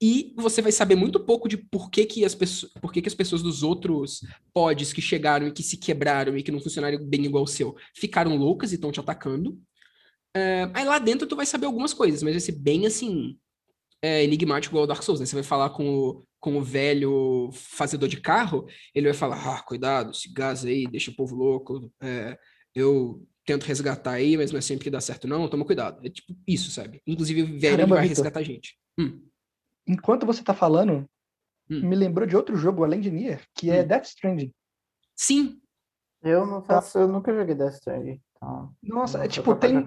e 0.02 0.34
você 0.36 0.60
vai 0.60 0.72
saber 0.72 0.96
muito 0.96 1.20
pouco 1.20 1.48
de 1.48 1.56
por 1.56 1.90
que, 1.90 2.04
que, 2.04 2.24
as, 2.24 2.34
pessoas, 2.34 2.70
por 2.74 2.92
que, 2.92 3.00
que 3.00 3.08
as 3.08 3.14
pessoas 3.14 3.42
dos 3.42 3.62
outros 3.62 4.20
pods 4.52 4.92
que 4.92 5.00
chegaram 5.00 5.46
e 5.46 5.52
que 5.52 5.62
se 5.62 5.76
quebraram 5.76 6.36
e 6.36 6.42
que 6.42 6.52
não 6.52 6.60
funcionaram 6.60 6.98
bem 6.98 7.24
igual 7.24 7.44
o 7.44 7.48
seu 7.48 7.74
ficaram 7.96 8.36
loucas 8.36 8.72
e 8.72 8.74
estão 8.74 8.92
te 8.92 9.00
atacando. 9.00 9.58
É, 10.36 10.68
aí 10.74 10.84
lá 10.84 10.98
dentro 10.98 11.26
tu 11.26 11.36
vai 11.36 11.46
saber 11.46 11.66
algumas 11.66 11.94
coisas, 11.94 12.22
mas 12.22 12.34
vai 12.34 12.40
ser 12.40 12.52
bem 12.52 12.86
assim, 12.86 13.38
é, 14.02 14.24
enigmático 14.24 14.72
igual 14.72 14.84
o 14.84 14.86
Dark 14.86 15.02
Souls, 15.02 15.20
né? 15.20 15.26
Você 15.26 15.36
vai 15.36 15.44
falar 15.44 15.70
com 15.70 15.88
o, 15.88 16.22
com 16.44 16.58
o 16.58 16.62
velho 16.62 17.50
fazedor 17.52 18.08
de 18.08 18.20
carro, 18.20 18.66
ele 18.94 19.08
vai 19.08 19.14
falar, 19.14 19.56
ah, 19.56 19.62
cuidado, 19.62 20.10
esse 20.10 20.32
gás 20.32 20.64
aí 20.64 20.86
deixa 20.86 21.10
o 21.10 21.16
povo 21.16 21.34
louco, 21.34 21.90
é, 22.02 22.38
eu 22.74 23.26
tento 23.46 23.64
resgatar 23.64 24.12
aí, 24.12 24.36
mas 24.36 24.50
não 24.50 24.58
é 24.58 24.62
sempre 24.62 24.84
que 24.84 24.90
dá 24.90 25.00
certo 25.00 25.26
não, 25.26 25.48
toma 25.48 25.64
cuidado. 25.64 26.04
É 26.06 26.10
tipo 26.10 26.34
isso, 26.46 26.70
sabe? 26.70 27.00
Inclusive 27.06 27.42
o 27.42 27.46
velho 27.46 27.76
Caramba, 27.76 27.96
vai 27.96 28.08
Victor. 28.08 28.24
resgatar 28.24 28.40
a 28.40 28.42
gente. 28.42 28.76
Hum 28.98 29.20
enquanto 29.86 30.26
você 30.26 30.42
tá 30.42 30.54
falando, 30.54 31.08
hum. 31.70 31.88
me 31.88 31.94
lembrou 31.94 32.26
de 32.26 32.36
outro 32.36 32.56
jogo 32.56 32.84
além 32.84 33.00
de 33.00 33.10
Nier, 33.10 33.42
que 33.54 33.70
é 33.70 33.82
hum. 33.82 33.86
Death 33.86 34.06
Stranding. 34.06 34.52
Sim. 35.14 35.60
Eu 36.22 36.46
não 36.46 36.60
tá. 36.60 36.76
faço, 36.76 36.98
eu 36.98 37.08
nunca 37.08 37.32
joguei 37.34 37.54
Death 37.54 37.74
Stranding. 37.74 38.20
Então 38.36 38.74
Nossa, 38.82 39.24
é 39.24 39.28
tipo, 39.28 39.54
tem. 39.56 39.86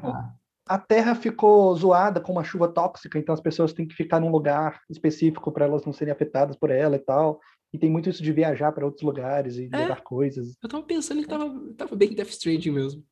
A 0.68 0.78
Terra 0.78 1.16
ficou 1.16 1.76
zoada 1.76 2.20
com 2.20 2.32
uma 2.32 2.44
chuva 2.44 2.68
tóxica, 2.68 3.18
então 3.18 3.34
as 3.34 3.42
pessoas 3.42 3.74
têm 3.74 3.88
que 3.88 3.96
ficar 3.96 4.20
num 4.20 4.32
lugar 4.32 4.82
específico 4.90 5.52
para 5.52 5.66
elas 5.66 5.86
não 5.86 5.94
serem 5.94 6.12
afetadas 6.12 6.56
por 6.56 6.70
ela 6.70 6.96
e 6.96 7.00
tal. 7.00 7.40
E 7.74 7.78
tem 7.78 7.90
muito 7.90 8.10
isso 8.10 8.24
de 8.24 8.32
viajar 8.32 8.72
para 8.72 8.86
outros 8.86 9.04
lugares 9.04 9.58
e 9.58 9.70
é, 9.72 9.78
levar 9.78 10.02
coisas. 10.02 10.56
Eu 10.62 10.70
tava 10.70 10.84
pensando 10.84 11.22
que 11.22 11.28
tava, 11.28 11.74
tava 11.76 11.96
bem 11.96 12.14
Death 12.14 12.30
Stranding 12.30 12.72
mesmo. 12.72 13.04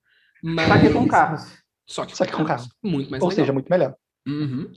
Mas... 0.41 0.67
Só 0.67 0.79
que 0.79 0.93
com 0.93 1.07
carros. 1.07 1.63
Só 1.87 2.05
que, 2.05 2.17
Só 2.17 2.25
que 2.25 2.31
com 2.33 2.45
carros. 2.45 2.69
Muito 2.83 3.11
mais 3.11 3.21
Ou 3.21 3.29
legal. 3.29 3.43
seja, 3.43 3.53
muito 3.53 3.69
melhor. 3.69 3.95
Uhum. 4.27 4.71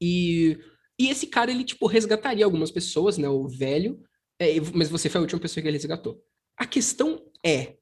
E 0.00 0.58
e 1.00 1.08
esse 1.08 1.26
cara, 1.26 1.50
ele, 1.50 1.64
tipo, 1.64 1.86
resgataria 1.86 2.44
algumas 2.44 2.70
pessoas, 2.70 3.16
né? 3.16 3.26
O 3.26 3.48
velho, 3.48 4.02
é, 4.38 4.60
mas 4.74 4.90
você 4.90 5.08
foi 5.08 5.18
a 5.18 5.22
última 5.22 5.40
pessoa 5.40 5.62
que 5.62 5.66
ele 5.66 5.78
resgatou. 5.78 6.22
A 6.58 6.66
questão 6.66 7.24
é, 7.42 7.78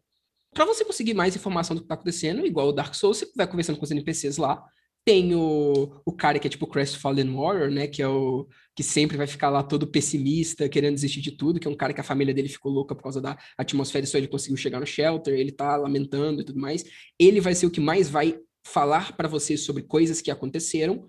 para 0.52 0.64
você 0.64 0.84
conseguir 0.84 1.14
mais 1.14 1.36
informação 1.36 1.76
do 1.76 1.82
que 1.82 1.88
tá 1.88 1.94
acontecendo, 1.94 2.44
igual 2.46 2.68
o 2.68 2.72
Dark 2.72 2.94
Souls, 2.94 3.18
você 3.18 3.30
vai 3.36 3.46
conversando 3.46 3.78
com 3.78 3.84
os 3.84 3.90
NPCs 3.90 4.36
lá. 4.36 4.62
Tem 5.04 5.34
o, 5.34 6.02
o 6.04 6.12
cara 6.12 6.38
que 6.38 6.46
é 6.46 6.50
tipo 6.50 6.66
o 6.66 6.68
Crest 6.68 6.98
Warrior, 7.00 7.70
né? 7.70 7.86
Que 7.86 8.02
é 8.02 8.08
o 8.08 8.46
que 8.74 8.82
sempre 8.82 9.16
vai 9.16 9.26
ficar 9.26 9.48
lá 9.48 9.62
todo 9.62 9.86
pessimista, 9.86 10.68
querendo 10.68 10.94
desistir 10.94 11.20
de 11.20 11.32
tudo, 11.32 11.58
que 11.58 11.66
é 11.66 11.70
um 11.70 11.76
cara 11.76 11.94
que 11.94 12.00
a 12.00 12.04
família 12.04 12.34
dele 12.34 12.48
ficou 12.48 12.70
louca 12.70 12.94
por 12.94 13.02
causa 13.02 13.20
da 13.20 13.38
atmosfera, 13.56 14.06
só 14.06 14.18
ele 14.18 14.28
conseguiu 14.28 14.56
chegar 14.56 14.80
no 14.80 14.86
shelter, 14.86 15.34
ele 15.34 15.52
tá 15.52 15.76
lamentando 15.76 16.42
e 16.42 16.44
tudo 16.44 16.60
mais. 16.60 16.84
Ele 17.18 17.40
vai 17.40 17.54
ser 17.54 17.66
o 17.66 17.70
que 17.70 17.80
mais 17.80 18.08
vai 18.10 18.38
falar 18.64 19.16
para 19.16 19.28
você 19.28 19.56
sobre 19.56 19.82
coisas 19.82 20.20
que 20.20 20.30
aconteceram 20.30 21.08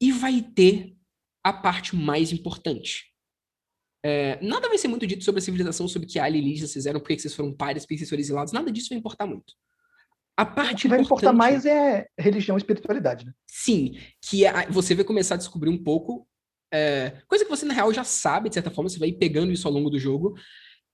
e 0.00 0.10
vai 0.10 0.42
ter 0.42 0.96
a 1.44 1.52
parte 1.52 1.94
mais 1.94 2.32
importante. 2.32 3.11
É, 4.04 4.38
nada 4.44 4.68
vai 4.68 4.76
ser 4.78 4.88
muito 4.88 5.06
dito 5.06 5.22
sobre 5.22 5.38
a 5.38 5.42
civilização, 5.42 5.86
sobre 5.86 6.08
o 6.08 6.10
que 6.10 6.18
alienígenas 6.18 6.72
fizeram, 6.72 6.98
por 6.98 7.08
que 7.08 7.18
vocês 7.18 7.34
foram 7.34 7.52
pares, 7.52 7.84
por 7.84 7.90
que 7.90 7.98
vocês 7.98 8.10
foram 8.10 8.20
exilados, 8.20 8.52
nada 8.52 8.70
disso 8.70 8.88
vai 8.88 8.98
importar 8.98 9.26
muito. 9.26 9.54
A 10.36 10.44
parte 10.44 10.74
o 10.74 10.76
que 10.82 10.88
vai 10.88 11.00
importar 11.00 11.32
mais 11.32 11.66
é 11.66 12.06
religião 12.18 12.56
e 12.56 12.60
espiritualidade, 12.60 13.26
né? 13.26 13.32
Sim, 13.46 13.98
que 14.20 14.44
é, 14.44 14.68
você 14.70 14.94
vai 14.94 15.04
começar 15.04 15.34
a 15.34 15.38
descobrir 15.38 15.70
um 15.70 15.82
pouco, 15.82 16.26
é, 16.72 17.12
coisa 17.28 17.44
que 17.44 17.50
você 17.50 17.64
na 17.64 17.74
real 17.74 17.92
já 17.92 18.02
sabe, 18.02 18.48
de 18.48 18.54
certa 18.54 18.70
forma, 18.70 18.88
você 18.88 18.98
vai 18.98 19.10
ir 19.10 19.18
pegando 19.18 19.52
isso 19.52 19.68
ao 19.68 19.74
longo 19.74 19.90
do 19.90 19.98
jogo, 19.98 20.34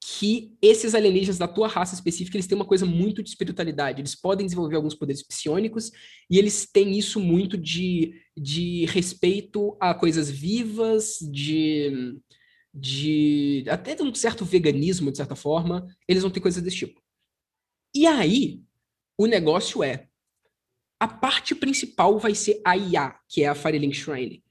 que 0.01 0.57
esses 0.62 0.94
alienígenas 0.94 1.38
da 1.38 1.49
tua 1.49 1.66
raça 1.66 1.94
específica, 1.94 2.37
eles 2.37 2.47
têm 2.47 2.57
uma 2.57 2.64
coisa 2.64 2.87
muito 2.87 3.23
de 3.23 3.31
espiritualidade. 3.31 4.01
Eles 4.01 4.14
podem 4.14 4.47
desenvolver 4.47 4.77
alguns 4.77 4.94
poderes 4.94 5.27
psionicos 5.27 5.90
e 6.31 6.38
eles 6.38 6.68
têm 6.71 6.97
isso 6.97 7.18
muito 7.18 7.57
de, 7.57 8.14
de 8.37 8.87
respeito 8.87 9.77
a 9.81 9.92
coisas 9.94 10.31
vivas, 10.31 11.18
de, 11.21 12.16
de 12.78 13.64
até 13.68 13.94
de 13.94 14.02
um 14.02 14.14
certo 14.14 14.44
veganismo, 14.44 15.10
de 15.10 15.16
certa 15.16 15.34
forma. 15.34 15.86
Eles 16.06 16.22
vão 16.22 16.30
ter 16.30 16.40
coisas 16.40 16.62
desse 16.62 16.76
tipo. 16.76 17.00
E 17.94 18.06
aí, 18.06 18.62
o 19.18 19.26
negócio 19.26 19.82
é, 19.82 20.08
a 21.00 21.08
parte 21.08 21.54
principal 21.54 22.18
vai 22.18 22.34
ser 22.34 22.60
a 22.64 22.76
IA, 22.76 23.14
que 23.28 23.42
é 23.42 23.48
a 23.48 23.54
Firelink 23.54 23.96
Shrine. 23.96 24.42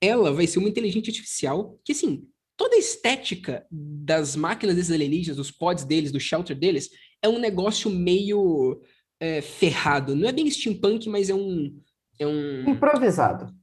Ela 0.00 0.32
vai 0.32 0.46
ser 0.46 0.58
uma 0.58 0.68
inteligência 0.68 1.10
artificial 1.10 1.78
que, 1.84 1.92
assim, 1.92 2.28
toda 2.56 2.76
a 2.76 2.78
estética 2.78 3.66
das 3.70 4.36
máquinas 4.36 4.76
desses 4.76 4.90
alienígenas, 4.92 5.36
dos 5.36 5.50
pods 5.50 5.84
deles, 5.84 6.12
do 6.12 6.20
shelter 6.20 6.56
deles, 6.56 6.90
é 7.22 7.28
um 7.28 7.38
negócio 7.38 7.90
meio 7.90 8.80
é, 9.20 9.40
ferrado. 9.40 10.14
Não 10.14 10.28
é 10.28 10.32
bem 10.32 10.50
steampunk, 10.50 11.08
mas 11.08 11.30
é 11.30 11.34
um. 11.34 11.80
É 12.18 12.26
um... 12.26 12.70
Improvisado. 12.70 13.54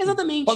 Exatamente. 0.00 0.50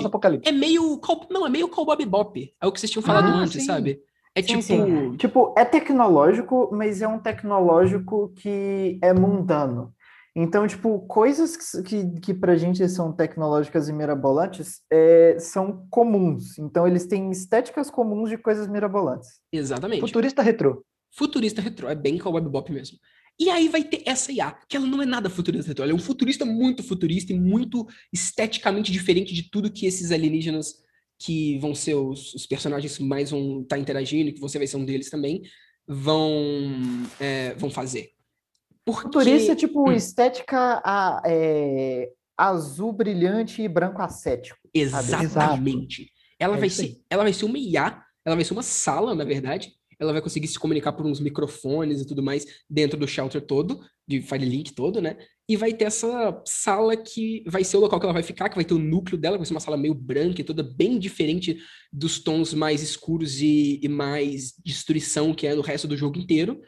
É 0.44 0.52
meio. 0.52 1.00
Não, 1.30 1.46
é 1.46 1.50
meio 1.50 1.68
Cowboy 1.68 2.04
Bop. 2.06 2.54
É 2.60 2.66
o 2.66 2.72
que 2.72 2.80
vocês 2.80 2.90
tinham 2.90 3.02
falado 3.02 3.28
ah, 3.28 3.36
antes, 3.36 3.60
sim. 3.60 3.66
sabe? 3.66 4.00
É 4.34 4.42
sim, 4.42 4.48
tipo. 4.48 4.62
Sim. 4.62 5.16
Tipo, 5.16 5.54
é 5.56 5.64
tecnológico, 5.64 6.70
mas 6.72 7.02
é 7.02 7.08
um 7.08 7.18
tecnológico 7.18 8.32
que 8.36 8.98
é 9.02 9.12
mundano. 9.12 9.94
Então, 10.36 10.66
tipo, 10.66 10.98
coisas 11.06 11.56
que, 11.56 11.82
que, 11.82 12.20
que 12.20 12.34
para 12.34 12.52
a 12.52 12.56
gente 12.56 12.88
são 12.88 13.12
tecnológicas 13.12 13.88
e 13.88 13.92
mirabolantes 13.92 14.80
é, 14.90 15.36
são 15.38 15.86
comuns. 15.88 16.58
Então, 16.58 16.88
eles 16.88 17.06
têm 17.06 17.30
estéticas 17.30 17.88
comuns 17.88 18.30
de 18.30 18.36
coisas 18.36 18.66
mirabolantes. 18.66 19.28
Exatamente. 19.52 20.00
Futurista 20.00 20.42
retrô. 20.42 20.84
Futurista 21.16 21.62
retrô, 21.62 21.88
é 21.88 21.94
bem 21.94 22.18
Cowboy 22.18 22.40
Bebop 22.40 22.72
mesmo. 22.72 22.98
E 23.38 23.50
aí 23.50 23.68
vai 23.68 23.82
ter 23.82 24.02
essa 24.06 24.30
IA, 24.30 24.52
que 24.68 24.76
ela 24.76 24.86
não 24.86 25.02
é 25.02 25.06
nada 25.06 25.28
futurista, 25.28 25.74
ela 25.82 25.90
é 25.90 25.94
um 25.94 25.98
futurista 25.98 26.44
muito 26.44 26.82
futurista 26.82 27.32
e 27.32 27.38
muito 27.38 27.86
esteticamente 28.12 28.92
diferente 28.92 29.34
de 29.34 29.50
tudo 29.50 29.72
que 29.72 29.86
esses 29.86 30.12
alienígenas 30.12 30.84
que 31.18 31.58
vão 31.58 31.74
ser 31.74 31.94
os, 31.94 32.34
os 32.34 32.46
personagens 32.46 32.96
que 32.96 33.02
mais 33.02 33.30
vão 33.30 33.62
estar 33.62 33.76
tá 33.76 33.82
interagindo, 33.82 34.32
que 34.32 34.40
você 34.40 34.58
vai 34.58 34.66
ser 34.66 34.76
um 34.76 34.84
deles 34.84 35.10
também, 35.10 35.42
vão, 35.86 36.30
é, 37.18 37.54
vão 37.54 37.70
fazer. 37.70 38.10
Porque... 38.84 39.02
Futurista, 39.02 39.56
tipo, 39.56 39.88
hum. 39.88 39.92
estética 39.92 40.80
a, 40.84 41.22
é, 41.26 42.10
azul 42.36 42.92
brilhante 42.92 43.62
e 43.62 43.68
branco 43.68 44.02
ascético. 44.02 44.58
Exatamente. 44.72 46.10
Ela, 46.38 46.56
é 46.56 46.60
vai 46.60 46.70
ser, 46.70 47.00
ela 47.08 47.22
vai 47.22 47.32
ser 47.32 47.44
uma 47.46 47.58
IA, 47.58 48.02
ela 48.24 48.36
vai 48.36 48.44
ser 48.44 48.52
uma 48.52 48.62
sala, 48.62 49.14
na 49.14 49.24
verdade, 49.24 49.72
ela 50.04 50.12
vai 50.12 50.22
conseguir 50.22 50.46
se 50.48 50.58
comunicar 50.58 50.92
por 50.92 51.04
uns 51.06 51.20
microfones 51.20 52.00
e 52.00 52.06
tudo 52.06 52.22
mais 52.22 52.46
dentro 52.68 52.98
do 52.98 53.08
shelter 53.08 53.40
todo, 53.40 53.80
de 54.06 54.20
Firelink 54.22 54.72
todo, 54.74 55.00
né? 55.00 55.16
E 55.48 55.56
vai 55.56 55.72
ter 55.72 55.84
essa 55.84 56.42
sala 56.46 56.96
que 56.96 57.42
vai 57.46 57.64
ser 57.64 57.76
o 57.76 57.80
local 57.80 57.98
que 57.98 58.06
ela 58.06 58.12
vai 58.12 58.22
ficar, 58.22 58.48
que 58.48 58.54
vai 58.54 58.64
ter 58.64 58.74
o 58.74 58.78
núcleo 58.78 59.18
dela, 59.18 59.36
vai 59.36 59.46
ser 59.46 59.52
uma 59.52 59.60
sala 59.60 59.76
meio 59.76 59.94
branca 59.94 60.40
e 60.40 60.44
toda 60.44 60.62
bem 60.62 60.98
diferente 60.98 61.58
dos 61.92 62.18
tons 62.18 62.54
mais 62.54 62.82
escuros 62.82 63.40
e, 63.40 63.80
e 63.82 63.88
mais 63.88 64.54
destruição 64.64 65.34
que 65.34 65.46
é 65.46 65.54
no 65.54 65.62
resto 65.62 65.88
do 65.88 65.96
jogo 65.96 66.18
inteiro. 66.18 66.60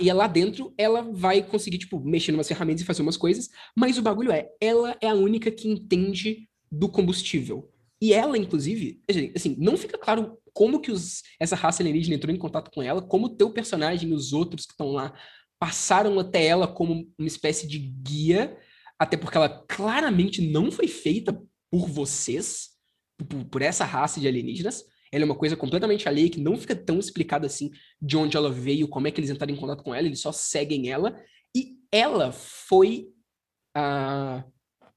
E 0.00 0.10
lá 0.12 0.26
dentro 0.26 0.74
ela 0.76 1.02
vai 1.02 1.42
conseguir, 1.42 1.78
tipo, 1.78 2.00
mexer 2.00 2.32
em 2.32 2.34
umas 2.34 2.48
ferramentas 2.48 2.82
e 2.82 2.86
fazer 2.86 3.02
umas 3.02 3.16
coisas, 3.16 3.48
mas 3.76 3.98
o 3.98 4.02
bagulho 4.02 4.32
é, 4.32 4.48
ela 4.60 4.96
é 5.00 5.08
a 5.08 5.14
única 5.14 5.50
que 5.50 5.68
entende 5.68 6.48
do 6.72 6.88
combustível. 6.88 7.69
E 8.00 8.14
ela, 8.14 8.38
inclusive, 8.38 9.02
assim, 9.36 9.54
não 9.58 9.76
fica 9.76 9.98
claro 9.98 10.38
como 10.54 10.80
que 10.80 10.90
os, 10.90 11.22
essa 11.38 11.54
raça 11.54 11.82
alienígena 11.82 12.16
entrou 12.16 12.34
em 12.34 12.38
contato 12.38 12.70
com 12.70 12.82
ela, 12.82 13.02
como 13.02 13.26
o 13.26 13.36
teu 13.36 13.50
personagem 13.50 14.10
e 14.10 14.14
os 14.14 14.32
outros 14.32 14.64
que 14.64 14.72
estão 14.72 14.92
lá 14.92 15.12
passaram 15.58 16.18
até 16.18 16.46
ela 16.46 16.66
como 16.66 17.06
uma 17.18 17.28
espécie 17.28 17.66
de 17.66 17.78
guia, 17.78 18.56
até 18.98 19.16
porque 19.16 19.36
ela 19.36 19.48
claramente 19.68 20.40
não 20.40 20.70
foi 20.70 20.88
feita 20.88 21.38
por 21.70 21.86
vocês, 21.86 22.70
por, 23.28 23.44
por 23.44 23.62
essa 23.62 23.84
raça 23.84 24.18
de 24.18 24.26
alienígenas. 24.26 24.82
Ela 25.12 25.24
é 25.24 25.26
uma 25.26 25.36
coisa 25.36 25.56
completamente 25.56 26.08
alheia 26.08 26.30
que 26.30 26.40
não 26.40 26.56
fica 26.56 26.74
tão 26.74 26.98
explicada 26.98 27.46
assim 27.46 27.70
de 28.00 28.16
onde 28.16 28.36
ela 28.36 28.50
veio, 28.50 28.88
como 28.88 29.08
é 29.08 29.10
que 29.10 29.20
eles 29.20 29.30
entraram 29.30 29.52
em 29.52 29.58
contato 29.58 29.82
com 29.82 29.94
ela, 29.94 30.06
eles 30.06 30.20
só 30.20 30.32
seguem 30.32 30.88
ela. 30.88 31.14
E 31.54 31.76
ela 31.92 32.32
foi 32.32 33.08
a, 33.74 34.44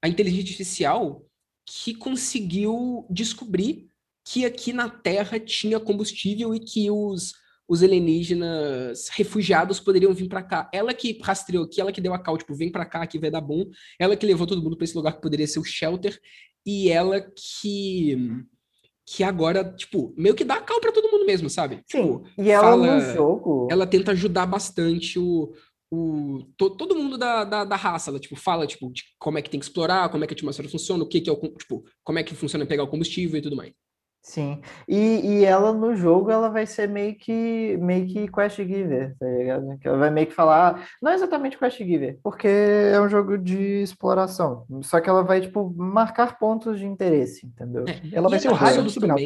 a 0.00 0.08
inteligência 0.08 0.44
artificial 0.44 1.26
que 1.66 1.94
conseguiu 1.94 3.06
descobrir 3.10 3.88
que 4.24 4.44
aqui 4.44 4.72
na 4.72 4.88
Terra 4.88 5.38
tinha 5.38 5.78
combustível 5.78 6.54
e 6.54 6.60
que 6.60 6.90
os, 6.90 7.34
os 7.68 7.82
alienígenas 7.82 9.08
refugiados 9.10 9.80
poderiam 9.80 10.14
vir 10.14 10.28
para 10.28 10.42
cá. 10.42 10.70
Ela 10.72 10.94
que 10.94 11.18
rastreou 11.22 11.64
aqui, 11.64 11.80
ela 11.80 11.92
que 11.92 12.00
deu 12.00 12.14
a 12.14 12.18
cal, 12.18 12.38
tipo, 12.38 12.54
vem 12.54 12.70
para 12.70 12.86
cá 12.86 13.06
que 13.06 13.18
vai 13.18 13.30
dar 13.30 13.40
bom. 13.40 13.66
Ela 13.98 14.16
que 14.16 14.26
levou 14.26 14.46
todo 14.46 14.62
mundo 14.62 14.76
para 14.76 14.84
esse 14.84 14.96
lugar 14.96 15.12
que 15.12 15.22
poderia 15.22 15.46
ser 15.46 15.58
o 15.58 15.64
shelter 15.64 16.18
e 16.64 16.90
ela 16.90 17.20
que 17.20 18.44
que 19.06 19.22
agora, 19.22 19.62
tipo, 19.62 20.14
meio 20.16 20.34
que 20.34 20.44
dá 20.44 20.54
a 20.54 20.62
cal 20.62 20.80
para 20.80 20.90
todo 20.90 21.10
mundo 21.10 21.26
mesmo, 21.26 21.50
sabe? 21.50 21.82
Sim. 21.86 22.02
Tipo, 22.02 22.24
e 22.38 22.50
ela 22.50 22.70
fala, 22.70 22.94
no 22.94 23.14
jogo, 23.14 23.68
ela 23.70 23.86
tenta 23.86 24.12
ajudar 24.12 24.46
bastante 24.46 25.18
o, 25.18 25.52
o, 25.94 26.44
to, 26.56 26.70
todo 26.70 26.96
mundo 26.96 27.16
da, 27.16 27.44
da, 27.44 27.64
da, 27.64 27.76
raça, 27.76 28.10
ela, 28.10 28.18
tipo, 28.18 28.36
fala, 28.36 28.66
tipo, 28.66 28.90
de 28.92 29.02
como 29.18 29.38
é 29.38 29.42
que 29.42 29.50
tem 29.50 29.60
que 29.60 29.66
explorar, 29.66 30.08
como 30.08 30.24
é 30.24 30.26
que 30.26 30.34
a 30.34 30.36
atmosfera 30.36 30.68
funciona, 30.68 31.04
o 31.04 31.08
que 31.08 31.20
que 31.20 31.30
é 31.30 31.32
o, 31.32 31.36
tipo, 31.36 31.84
como 32.02 32.18
é 32.18 32.22
que 32.22 32.34
funciona 32.34 32.66
pegar 32.66 32.82
o 32.82 32.88
combustível 32.88 33.38
e 33.38 33.42
tudo 33.42 33.56
mais. 33.56 33.72
Sim, 34.24 34.62
e, 34.88 35.20
e 35.22 35.44
ela 35.44 35.70
no 35.70 35.94
jogo 35.94 36.30
ela 36.30 36.48
vai 36.48 36.66
ser 36.66 36.88
meio 36.88 37.14
que 37.14 37.76
meio 37.78 38.06
que 38.06 38.26
quest 38.26 38.56
giver, 38.56 39.14
tá 39.18 39.26
ligado? 39.26 39.78
Que 39.78 39.86
ela 39.86 39.98
vai 39.98 40.10
meio 40.10 40.26
que 40.26 40.32
falar, 40.32 40.88
não 41.02 41.12
é 41.12 41.14
exatamente 41.14 41.58
quest 41.58 41.76
giver, 41.76 42.18
porque 42.22 42.48
é 42.48 42.98
um 42.98 43.08
jogo 43.08 43.36
de 43.36 43.82
exploração, 43.82 44.66
só 44.82 44.98
que 44.98 45.10
ela 45.10 45.22
vai 45.22 45.42
tipo 45.42 45.70
marcar 45.76 46.38
pontos 46.38 46.78
de 46.78 46.86
interesse, 46.86 47.46
entendeu? 47.46 47.84
É, 47.86 48.00
ela 48.16 48.30
vai 48.30 48.40
ser 48.40 48.48
o 48.48 48.54
raio 48.54 48.82
do 48.82 48.88
subnal. 48.88 49.18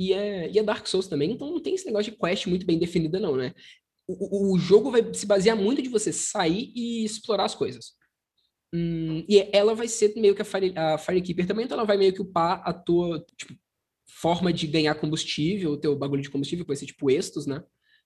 E 0.00 0.12
é, 0.14 0.48
e 0.48 0.58
é 0.58 0.62
Dark 0.62 0.86
Souls 0.86 1.06
também, 1.06 1.32
então 1.32 1.50
não 1.50 1.60
tem 1.60 1.74
esse 1.74 1.84
negócio 1.84 2.10
de 2.10 2.16
quest 2.16 2.46
muito 2.46 2.64
bem 2.64 2.78
definida 2.78 3.20
não, 3.20 3.36
né? 3.36 3.52
O, 4.08 4.54
o 4.54 4.58
jogo 4.58 4.90
vai 4.90 5.12
se 5.12 5.26
basear 5.26 5.56
muito 5.56 5.82
de 5.82 5.88
você 5.88 6.12
sair 6.12 6.72
e 6.74 7.04
explorar 7.04 7.44
as 7.44 7.54
coisas. 7.54 7.92
Hum, 8.74 9.24
e 9.28 9.48
ela 9.52 9.74
vai 9.74 9.86
ser 9.86 10.14
meio 10.16 10.34
que 10.34 10.42
a, 10.42 10.44
Fire, 10.44 10.72
a 10.76 10.98
Firekeeper 10.98 11.46
também, 11.46 11.64
então 11.64 11.76
ela 11.76 11.86
vai 11.86 11.96
meio 11.96 12.12
que 12.12 12.20
upar 12.20 12.62
a 12.64 12.72
tua, 12.72 13.24
tipo, 13.36 13.54
forma 14.08 14.52
de 14.52 14.66
ganhar 14.66 14.94
combustível, 14.94 15.72
o 15.72 15.76
teu 15.76 15.96
bagulho 15.96 16.22
de 16.22 16.30
combustível, 16.30 16.64
que 16.64 16.68
vai 16.68 16.76
ser 16.76 16.86
tipo 16.86 17.10
Estos, 17.10 17.46
né? 17.46 17.62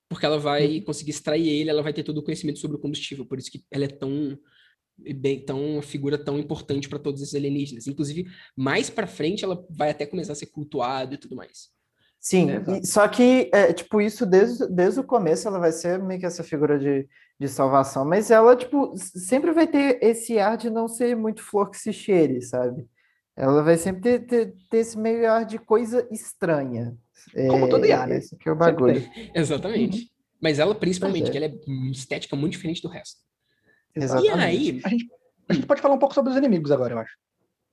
Porque 0.08 0.26
ela 0.26 0.38
vai 0.38 0.78
uhum. 0.78 0.84
conseguir 0.84 1.10
extrair 1.10 1.48
ele, 1.48 1.70
ela 1.70 1.82
vai 1.82 1.92
ter 1.92 2.02
todo 2.02 2.18
o 2.18 2.22
conhecimento 2.22 2.58
sobre 2.58 2.76
o 2.76 2.80
combustível, 2.80 3.24
por 3.24 3.38
isso 3.38 3.50
que 3.50 3.64
ela 3.70 3.84
é 3.84 3.88
tão 3.88 4.38
bem 4.98 5.44
tão 5.44 5.74
uma 5.74 5.82
figura 5.82 6.22
tão 6.22 6.38
importante 6.38 6.88
para 6.88 6.98
todos 6.98 7.22
esses 7.22 7.34
alienígenas. 7.34 7.86
Inclusive, 7.86 8.30
mais 8.56 8.90
para 8.90 9.06
frente 9.06 9.44
ela 9.44 9.66
vai 9.70 9.90
até 9.90 10.06
começar 10.06 10.32
a 10.32 10.36
ser 10.36 10.46
cultuada 10.46 11.14
e 11.14 11.18
tudo 11.18 11.34
mais. 11.34 11.70
Sim, 12.22 12.48
é, 12.52 12.84
só 12.84 13.08
que, 13.08 13.50
é, 13.52 13.72
tipo, 13.72 14.00
isso 14.00 14.24
desde, 14.24 14.68
desde 14.68 15.00
o 15.00 15.04
começo 15.04 15.48
ela 15.48 15.58
vai 15.58 15.72
ser 15.72 15.98
meio 15.98 16.20
que 16.20 16.26
essa 16.26 16.44
figura 16.44 16.78
de, 16.78 17.08
de 17.38 17.48
salvação, 17.48 18.04
mas 18.04 18.30
ela, 18.30 18.54
tipo, 18.54 18.94
sempre 18.96 19.50
vai 19.50 19.66
ter 19.66 19.98
esse 20.00 20.38
ar 20.38 20.56
de 20.56 20.70
não 20.70 20.86
ser 20.86 21.16
muito 21.16 21.42
flor 21.42 21.68
que 21.68 21.76
se 21.76 21.92
cheire, 21.92 22.40
sabe? 22.40 22.86
Ela 23.36 23.60
vai 23.64 23.76
sempre 23.76 24.02
ter, 24.02 24.20
ter, 24.20 24.54
ter 24.70 24.78
esse 24.78 24.96
meio 24.96 25.28
ar 25.28 25.44
de 25.44 25.58
coisa 25.58 26.06
estranha. 26.12 26.96
Como 27.48 27.66
é, 27.66 27.68
todo 27.68 27.86
IA, 27.86 28.06
né? 28.06 28.18
Esse 28.18 28.36
que 28.36 28.48
é 28.48 28.52
o 28.52 28.56
bagulho. 28.56 29.02
Exatamente. 29.34 30.02
Uhum. 30.02 30.08
Mas 30.40 30.60
ela, 30.60 30.76
principalmente, 30.76 31.28
é. 31.28 31.30
que 31.32 31.36
ela 31.38 31.46
é 31.46 31.54
estética 31.90 32.36
muito 32.36 32.52
diferente 32.52 32.82
do 32.82 32.88
resto. 32.88 33.20
Exatamente. 33.96 34.28
E 34.28 34.40
aí... 34.40 34.80
A 34.84 34.88
gente, 34.88 35.06
a 35.48 35.54
gente 35.54 35.66
pode 35.66 35.80
falar 35.80 35.94
um 35.94 35.98
pouco 35.98 36.14
sobre 36.14 36.30
os 36.30 36.36
inimigos 36.36 36.70
agora, 36.70 36.94
eu 36.94 36.98
acho. 36.98 37.16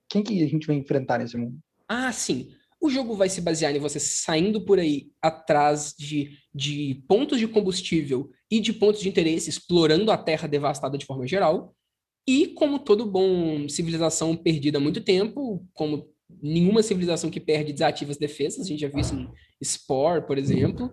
Quem 0.08 0.24
que 0.24 0.42
a 0.42 0.48
gente 0.48 0.66
vai 0.66 0.74
enfrentar 0.74 1.18
nesse 1.18 1.36
mundo? 1.36 1.56
Ah, 1.88 2.10
sim. 2.10 2.50
O 2.80 2.88
jogo 2.88 3.14
vai 3.14 3.28
se 3.28 3.40
basear 3.40 3.74
em 3.76 3.78
você 3.78 4.00
saindo 4.00 4.64
por 4.64 4.78
aí 4.78 5.10
atrás 5.20 5.94
de, 5.98 6.38
de 6.54 7.02
pontos 7.06 7.38
de 7.38 7.46
combustível 7.46 8.30
e 8.50 8.58
de 8.58 8.72
pontos 8.72 9.00
de 9.00 9.08
interesse, 9.08 9.50
explorando 9.50 10.10
a 10.10 10.16
Terra 10.16 10.48
devastada 10.48 10.96
de 10.96 11.04
forma 11.04 11.26
geral. 11.26 11.74
E 12.26 12.48
como 12.48 12.78
todo 12.78 13.04
bom 13.04 13.68
civilização 13.68 14.36
perdida 14.36 14.78
há 14.78 14.80
muito 14.80 15.00
tempo, 15.00 15.66
como 15.74 16.08
nenhuma 16.42 16.82
civilização 16.82 17.30
que 17.30 17.40
perde 17.40 17.72
desativa 17.72 18.10
as 18.10 18.16
defesas, 18.16 18.64
a 18.64 18.68
gente 18.68 18.80
já 18.80 18.88
viu 18.88 19.00
isso 19.00 19.14
em 19.14 19.28
Spore, 19.62 20.26
por 20.26 20.38
exemplo, 20.38 20.92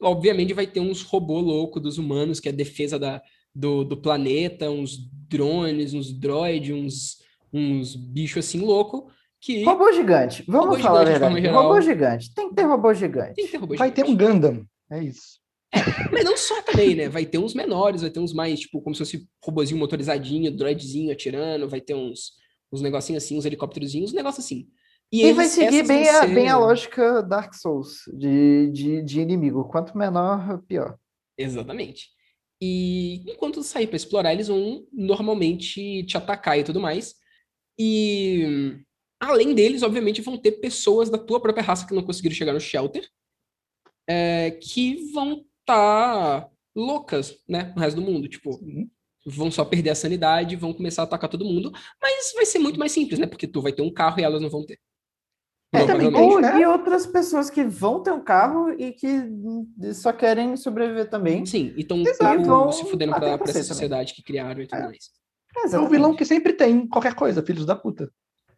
obviamente 0.00 0.54
vai 0.54 0.66
ter 0.66 0.80
uns 0.80 1.02
robô 1.02 1.38
louco 1.40 1.80
dos 1.80 1.98
humanos, 1.98 2.40
que 2.40 2.48
é 2.48 2.52
a 2.52 2.54
defesa 2.54 2.98
da, 2.98 3.22
do, 3.54 3.84
do 3.84 3.96
planeta, 3.96 4.70
uns 4.70 4.98
drones, 5.28 5.94
uns 5.94 6.12
droids, 6.12 6.74
uns, 6.74 7.18
uns 7.52 7.94
bichos 7.94 8.44
assim 8.44 8.60
louco. 8.60 9.10
Que... 9.44 9.62
Robô 9.62 9.92
gigante. 9.92 10.42
Vamos 10.48 10.68
robô 10.68 10.78
falar 10.78 11.04
gigante, 11.04 11.22
a 11.22 11.28
verdade. 11.28 11.54
Robô 11.54 11.80
gigante. 11.82 12.34
Tem 12.34 12.48
que 12.48 12.54
ter 12.54 12.62
robô 12.62 12.94
gigante. 12.94 13.34
Tem 13.34 13.44
que 13.44 13.52
ter 13.52 13.58
robô 13.58 13.76
vai 13.76 13.90
gigante. 13.90 14.06
ter 14.06 14.10
um 14.10 14.16
Gundam. 14.16 14.66
É 14.90 15.04
isso. 15.04 15.38
É, 15.70 15.80
mas 16.10 16.24
não 16.24 16.34
só 16.34 16.62
também, 16.62 16.94
né? 16.94 17.10
Vai 17.10 17.26
ter 17.26 17.36
uns 17.36 17.52
menores, 17.52 18.00
vai 18.00 18.10
ter 18.10 18.20
uns 18.20 18.32
mais, 18.32 18.60
tipo, 18.60 18.80
como 18.80 18.94
se 18.94 19.00
fosse 19.00 19.28
robozinho 19.44 19.78
motorizadinho, 19.78 20.50
droidzinho 20.56 21.12
atirando, 21.12 21.68
vai 21.68 21.82
ter 21.82 21.94
uns, 21.94 22.32
uns 22.72 22.80
negocinhos 22.80 23.22
assim, 23.22 23.36
uns 23.36 23.44
helicópterozinhos, 23.44 24.12
uns 24.12 24.16
negócios 24.16 24.46
assim. 24.46 24.66
E, 25.12 25.18
e 25.18 25.22
eles, 25.24 25.36
vai 25.36 25.46
seguir 25.46 25.86
bem, 25.86 26.08
a, 26.08 26.26
bem 26.26 26.48
a 26.48 26.56
lógica 26.56 27.22
Dark 27.22 27.52
Souls 27.52 27.98
de, 28.14 28.70
de, 28.70 29.02
de 29.02 29.20
inimigo. 29.20 29.68
Quanto 29.68 29.96
menor, 29.98 30.62
pior. 30.66 30.96
Exatamente. 31.36 32.08
E 32.62 33.30
enquanto 33.30 33.62
sair 33.62 33.88
para 33.88 33.96
explorar, 33.96 34.32
eles 34.32 34.48
vão 34.48 34.86
normalmente 34.90 36.02
te 36.04 36.16
atacar 36.16 36.58
e 36.58 36.64
tudo 36.64 36.80
mais. 36.80 37.14
E 37.78 38.78
além 39.24 39.54
deles, 39.54 39.82
obviamente, 39.82 40.20
vão 40.20 40.36
ter 40.36 40.52
pessoas 40.52 41.10
da 41.10 41.18
tua 41.18 41.40
própria 41.40 41.64
raça 41.64 41.86
que 41.86 41.94
não 41.94 42.02
conseguiram 42.02 42.34
chegar 42.34 42.52
no 42.52 42.60
shelter, 42.60 43.08
é, 44.08 44.50
que 44.50 45.10
vão 45.12 45.44
tá 45.64 46.48
loucas, 46.76 47.38
né, 47.48 47.72
no 47.74 47.80
resto 47.80 47.96
do 47.96 48.02
mundo, 48.02 48.28
tipo, 48.28 48.60
vão 49.24 49.50
só 49.50 49.64
perder 49.64 49.90
a 49.90 49.94
sanidade, 49.94 50.56
vão 50.56 50.74
começar 50.74 51.02
a 51.02 51.04
atacar 51.04 51.30
todo 51.30 51.44
mundo, 51.44 51.72
mas 52.02 52.32
vai 52.34 52.44
ser 52.44 52.58
muito 52.58 52.78
mais 52.78 52.92
simples, 52.92 53.18
né, 53.18 53.26
porque 53.26 53.46
tu 53.46 53.62
vai 53.62 53.72
ter 53.72 53.82
um 53.82 53.92
carro 53.92 54.20
e 54.20 54.24
elas 54.24 54.42
não 54.42 54.50
vão 54.50 54.64
ter. 54.64 54.78
É, 55.72 55.86
também 55.86 56.12
tem, 56.12 56.40
né? 56.40 56.60
E 56.60 56.66
outras 56.66 57.04
pessoas 57.04 57.50
que 57.50 57.64
vão 57.64 58.00
ter 58.00 58.12
um 58.12 58.22
carro 58.22 58.70
e 58.78 58.92
que 58.92 59.08
só 59.92 60.12
querem 60.12 60.56
sobreviver 60.56 61.10
também. 61.10 61.44
Sim, 61.44 61.74
então 61.76 62.00
vão 62.44 62.70
se 62.70 62.84
fudendo 62.84 63.12
pra, 63.12 63.36
pra 63.36 63.50
essa 63.50 63.64
sociedade 63.64 64.12
também. 64.12 64.14
que 64.14 64.22
criaram 64.22 64.62
e 64.62 64.68
tudo 64.68 64.82
é. 64.82 64.84
mais. 64.84 65.10
É, 65.72 65.78
o 65.78 65.88
vilão 65.88 66.14
que 66.14 66.24
sempre 66.24 66.52
tem 66.52 66.86
qualquer 66.86 67.14
coisa, 67.14 67.42
filhos 67.42 67.66
da 67.66 67.74
puta. 67.74 68.08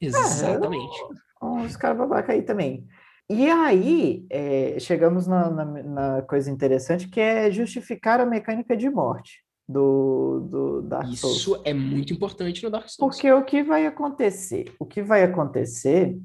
Exatamente. 0.00 1.00
É, 1.42 1.44
uns 1.44 1.76
caras 1.76 1.98
babaca 1.98 2.32
aí 2.32 2.42
também. 2.42 2.86
E 3.28 3.50
aí, 3.50 4.24
é, 4.30 4.78
chegamos 4.78 5.26
na, 5.26 5.50
na, 5.50 5.64
na, 5.64 6.22
coisa 6.22 6.50
interessante, 6.50 7.08
que 7.08 7.20
é 7.20 7.50
justificar 7.50 8.20
a 8.20 8.26
mecânica 8.26 8.76
de 8.76 8.88
morte 8.88 9.44
do, 9.68 10.40
do 10.48 10.82
Dark 10.82 11.12
Souls. 11.14 11.36
Isso 11.38 11.60
é 11.64 11.74
muito 11.74 12.12
importante 12.12 12.62
no 12.62 12.70
Dark 12.70 12.88
Souls. 12.88 13.16
Porque 13.16 13.30
o 13.32 13.44
que 13.44 13.64
vai 13.64 13.84
acontecer? 13.84 14.72
O 14.78 14.86
que 14.86 15.02
vai 15.02 15.24
acontecer 15.24 16.16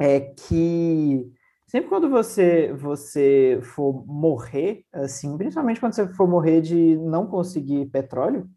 é 0.00 0.20
que 0.20 1.30
Sempre 1.74 1.88
quando 1.88 2.08
você 2.08 2.72
você 2.72 3.58
for 3.62 4.06
morrer, 4.06 4.84
assim, 4.92 5.36
principalmente 5.36 5.80
quando 5.80 5.92
você 5.92 6.06
for 6.14 6.28
morrer 6.28 6.60
de 6.60 6.96
não 6.98 7.26
conseguir 7.26 7.86
petróleo, 7.86 8.48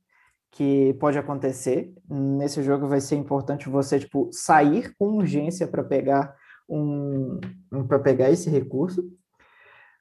que 0.52 0.94
pode 0.96 1.18
acontecer, 1.18 1.94
nesse 2.10 2.64
jogo 2.64 2.88
vai 2.88 3.02
ser 3.02 3.16
importante 3.16 3.70
você 3.70 4.00
tipo 4.00 4.30
sair 4.32 4.94
com 4.98 5.18
urgência 5.18 5.68
para 5.68 5.84
pegar 5.84 6.36
um, 6.70 7.40
um 7.72 7.86
para 7.88 8.00
pegar 8.00 8.30
esse 8.30 8.50
recurso. 8.50 9.04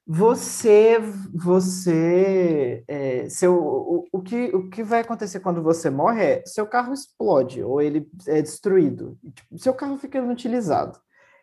Você 0.07 0.99
você 1.35 2.85
é, 2.87 3.29
seu 3.29 3.55
o, 3.55 4.07
o 4.13 4.23
que 4.23 4.55
o 4.55 4.71
que 4.71 4.83
vai 4.83 5.01
acontecer 5.01 5.41
quando 5.41 5.63
você 5.63 5.91
morre 5.91 6.23
é 6.25 6.43
seu 6.47 6.67
carro 6.67 6.93
explode 6.93 7.63
ou 7.63 7.83
ele 7.83 8.09
é 8.29 8.41
destruído, 8.41 9.19
tipo, 9.35 9.59
seu 9.59 9.75
carro 9.75 9.99
fica 9.99 10.19
inutilizado 10.19 10.99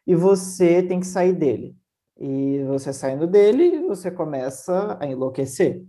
e 0.08 0.16
você 0.16 0.84
tem 0.84 1.00
que 1.00 1.08
sair 1.08 1.34
dele. 1.34 1.76
E 2.20 2.64
você 2.66 2.94
saindo 2.94 3.26
dele, 3.28 3.86
você 3.88 4.12
começa 4.12 4.98
a 5.00 5.08
enlouquecer, 5.08 5.84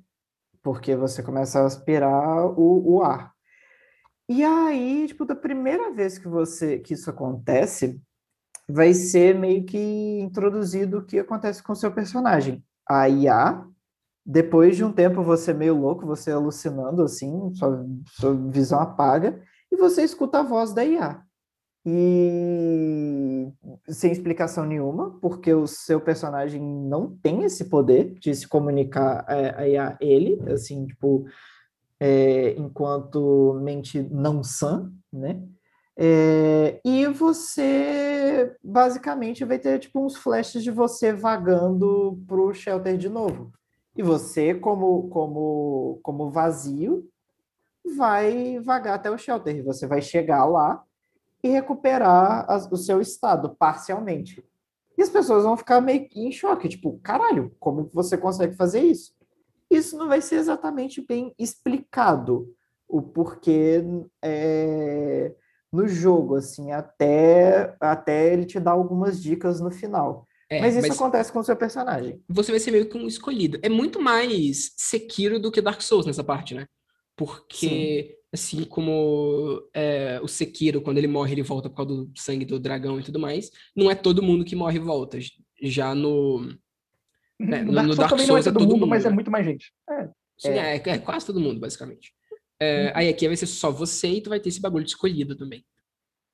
porque 0.64 0.96
você 0.96 1.22
começa 1.22 1.61
a 1.61 1.66
aspirar 1.66 2.46
o, 2.59 2.96
o 2.96 3.03
ar. 3.03 3.33
E 4.29 4.42
aí, 4.42 5.07
tipo, 5.07 5.27
da 5.27 5.37
primeira 5.37 5.92
vez 5.92 6.16
que 6.16 6.27
você 6.27 6.79
que 6.79 6.94
isso 6.94 7.11
acontece, 7.11 8.00
vai 8.68 8.94
ser 8.94 9.38
meio 9.38 9.64
que 9.64 9.79
introduzido 10.20 10.98
o 10.98 11.05
que 11.05 11.18
acontece 11.18 11.62
com 11.62 11.74
o 11.74 11.77
seu 11.77 11.92
personagem. 11.92 12.64
A 12.88 13.09
IA, 13.09 13.62
depois 14.24 14.77
de 14.77 14.85
um 14.85 14.92
tempo 14.92 15.22
você 15.22 15.53
meio 15.53 15.79
louco, 15.79 16.07
você 16.07 16.31
alucinando 16.31 17.03
assim, 17.03 17.55
sua, 17.55 17.87
sua 18.09 18.35
visão 18.35 18.81
apaga, 18.81 19.42
e 19.70 19.77
você 19.77 20.03
escuta 20.03 20.40
a 20.40 20.42
voz 20.42 20.72
da 20.72 20.85
IA 20.85 21.22
e 21.87 23.34
sem 23.89 24.13
explicação 24.13 24.65
nenhuma, 24.65 25.19
porque 25.21 25.53
o 25.53 25.67
seu 25.67 26.01
personagem 26.01 26.63
não 26.63 27.17
tem 27.23 27.45
esse 27.45 27.67
poder 27.67 28.15
de 28.19 28.35
se 28.35 28.47
comunicar 28.47 29.25
é, 29.29 29.77
a, 29.79 29.89
a 29.89 29.97
ele, 30.01 30.41
assim, 30.51 30.87
tipo, 30.87 31.27
é, 31.99 32.53
enquanto 32.59 33.59
mente 33.63 34.03
não 34.03 34.43
sã, 34.43 34.93
né? 35.13 35.43
É, 35.97 36.81
e 36.85 37.07
você 37.07 38.57
basicamente 38.63 39.45
vai 39.45 39.59
ter 39.59 39.79
tipo 39.79 40.05
uns 40.05 40.17
flashes 40.17 40.63
de 40.65 40.71
você 40.71 41.13
vagando 41.13 42.21
pro 42.27 42.53
shelter 42.53 42.97
de 42.97 43.09
novo. 43.09 43.53
E 43.97 44.03
você, 44.03 44.55
como 44.55 45.09
como 45.09 46.01
como 46.03 46.31
vazio, 46.31 47.09
vai 47.97 48.59
vagar 48.61 48.95
até 48.95 49.11
o 49.11 49.19
shelter. 49.19 49.65
Você 49.65 49.87
vai 49.87 50.03
chegar 50.03 50.45
lá 50.47 50.83
e 51.45 51.49
recuperar 51.49 52.51
as, 52.51 52.67
o 52.73 52.77
seu 52.79 53.03
estado 53.03 53.51
parcialmente. 53.51 54.43
E 54.97 55.03
as 55.03 55.11
pessoas 55.11 55.45
vão 55.45 55.59
ficar 55.59 55.79
meio 55.83 56.09
em 56.15 56.33
choque, 56.33 56.71
tipo, 56.71 56.99
caralho, 57.03 57.55
como 57.61 57.91
você 57.93 58.17
consegue 58.17 58.57
fazer 58.57 58.81
isso? 58.81 59.13
Isso 59.71 59.95
não 59.99 60.09
vai 60.09 60.23
ser 60.23 60.37
exatamente 60.37 61.05
bem 61.07 61.35
explicado 61.39 62.49
o 62.89 63.03
porquê 63.03 63.85
é, 64.23 65.35
no 65.71 65.87
jogo, 65.87 66.37
assim, 66.37 66.73
até, 66.73 67.77
até 67.79 68.33
ele 68.33 68.47
te 68.47 68.59
dar 68.59 68.71
algumas 68.71 69.23
dicas 69.23 69.61
no 69.61 69.71
final. 69.71 70.27
É, 70.49 70.61
mas 70.61 70.77
isso 70.77 70.89
mas 70.89 70.97
acontece 70.97 71.31
com 71.31 71.41
o 71.41 71.45
seu 71.45 71.57
personagem. 71.57 72.23
Você 72.27 72.53
vai 72.53 72.61
ser 72.61 72.71
meio 72.71 72.89
que 72.89 72.97
um 72.97 73.07
escolhido. 73.07 73.59
É 73.63 73.69
muito 73.69 74.01
mais 74.01 74.73
Sekiro 74.79 75.39
do 75.39 75.53
que 75.53 75.61
Dark 75.61 75.83
Souls 75.83 76.07
nessa 76.07 76.25
parte, 76.25 76.55
né? 76.55 76.67
Porque 77.15 77.69
Sim. 77.69 78.24
Assim 78.35 78.64
como 78.64 79.62
é, 79.73 80.18
o 80.20 80.27
Sekiro, 80.27 80.83
quando 80.83 80.99
ele 80.99 81.07
morre, 81.07 81.33
ele 81.35 81.42
volta 81.44 81.70
por 81.70 81.77
causa 81.77 82.05
do 82.05 82.12
sangue 82.16 82.44
do 82.44 82.59
dragão 82.59 82.99
e 82.99 83.03
tudo 83.05 83.20
mais. 83.20 83.49
Não 83.77 83.88
é 83.88 83.94
todo 83.94 84.25
mundo 84.25 84.44
que 84.44 84.57
morre 84.57 84.77
e 84.77 84.81
volta. 84.81 85.20
Já 85.62 85.94
no. 85.94 86.40
Né, 87.38 87.62
no, 87.62 87.73
Dark, 87.73 87.87
no 87.87 87.94
Dark 87.94 88.11
Souls, 88.11 88.27
não 88.27 88.37
é 88.37 88.42
todo, 88.42 88.49
é 88.49 88.53
todo 88.53 88.62
mundo, 88.62 88.81
mundo, 88.81 88.88
mas 88.88 89.07
é 89.07 89.11
muito 89.11 89.31
mais 89.31 89.47
gente. 89.47 89.73
É, 89.88 90.09
Sim, 90.37 90.49
é. 90.49 90.77
é, 90.77 90.83
é 90.85 90.99
quase 90.99 91.27
todo 91.27 91.38
mundo, 91.38 91.61
basicamente. 91.61 92.12
Uhum. 92.61 92.90
Aí 92.94 93.09
aqui 93.09 93.29
vai 93.29 93.37
ser 93.37 93.47
só 93.47 93.70
você 93.70 94.09
e 94.09 94.20
tu 94.20 94.31
vai 94.31 94.40
ter 94.40 94.49
esse 94.49 94.61
bagulho 94.61 94.85
de 94.85 94.90
escolhido 94.90 95.37
também. 95.37 95.64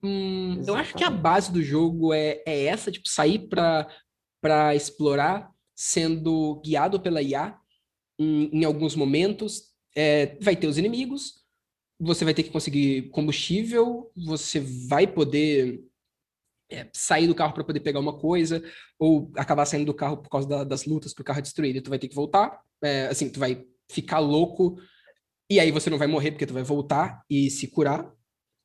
Hum, 0.03 0.63
eu 0.67 0.75
acho 0.75 0.95
que 0.95 1.05
a 1.05 1.11
base 1.11 1.53
do 1.53 1.63
jogo 1.63 2.15
é, 2.15 2.43
é 2.47 2.65
essa, 2.65 2.91
tipo, 2.91 3.11
sair 3.11 3.41
pra, 3.41 3.87
pra 4.41 4.75
explorar, 4.75 5.51
sendo 5.77 6.63
guiado 6.65 6.99
pela 6.99 7.21
IA 7.21 7.59
em, 8.19 8.49
em 8.55 8.65
alguns 8.65 8.97
momentos. 8.97 9.69
Vai 10.41 10.57
ter 10.57 10.67
os 10.67 10.79
inimigos, 10.79 11.40
você 12.01 12.25
vai 12.25 12.33
ter 12.33 12.43
que 12.43 12.51
conseguir 12.51 13.11
combustível, 13.11 14.11
você 14.17 14.59
vai 14.61 15.07
poder 15.07 15.85
é, 16.71 16.89
sair 16.93 17.27
do 17.27 17.35
carro 17.35 17.53
para 17.53 17.65
poder 17.65 17.81
pegar 17.81 18.01
uma 18.01 18.19
coisa, 18.19 18.63
ou 18.99 19.31
acabar 19.37 19.67
saindo 19.67 19.87
do 19.87 19.95
carro 19.95 20.17
por 20.17 20.31
causa 20.31 20.49
da, 20.49 20.65
das 20.65 20.87
lutas 20.87 21.13
que 21.13 21.21
o 21.21 21.25
carro 21.25 21.41
é 21.41 21.43
destruído, 21.43 21.77
e 21.77 21.81
tu 21.83 21.91
vai 21.91 21.99
ter 21.99 22.09
que 22.09 22.15
voltar, 22.15 22.59
é, 22.83 23.09
assim, 23.09 23.29
tu 23.29 23.39
vai 23.39 23.67
ficar 23.91 24.19
louco, 24.19 24.79
e 25.51 25.61
aí 25.61 25.71
você 25.71 25.91
não 25.91 25.99
vai 25.99 26.07
morrer 26.07 26.31
porque 26.31 26.47
tu 26.47 26.55
vai 26.55 26.63
voltar 26.63 27.23
e 27.29 27.51
se 27.51 27.69
curar. 27.69 28.11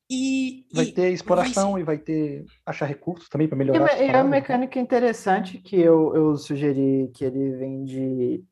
E, 0.08 0.64
vai 0.72 0.84
e 0.84 0.92
ter 0.92 1.12
exploração 1.12 1.72
vai... 1.72 1.80
e 1.80 1.84
vai 1.84 1.98
ter 1.98 2.44
achar 2.64 2.86
recursos 2.86 3.28
também 3.28 3.48
para 3.48 3.58
melhorar. 3.58 4.00
É, 4.00 4.06
é 4.06 4.22
uma 4.22 4.30
mecânica 4.30 4.78
interessante 4.78 5.58
que 5.58 5.76
eu, 5.76 6.14
eu 6.14 6.36
sugeri 6.36 7.10
que 7.12 7.24
ele 7.24 7.56
vem 7.56 7.84
de 7.84 8.44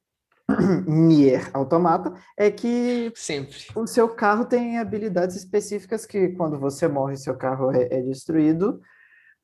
Nier 0.86 1.50
Automata 1.54 2.12
é 2.36 2.50
que 2.50 3.12
sempre. 3.14 3.56
o 3.74 3.86
seu 3.86 4.08
carro 4.08 4.44
tem 4.44 4.78
habilidades 4.78 5.36
específicas 5.36 6.04
que 6.04 6.28
quando 6.30 6.58
você 6.58 6.86
morre 6.86 7.16
seu 7.16 7.34
carro 7.34 7.70
é, 7.72 7.88
é 7.90 8.02
destruído 8.02 8.80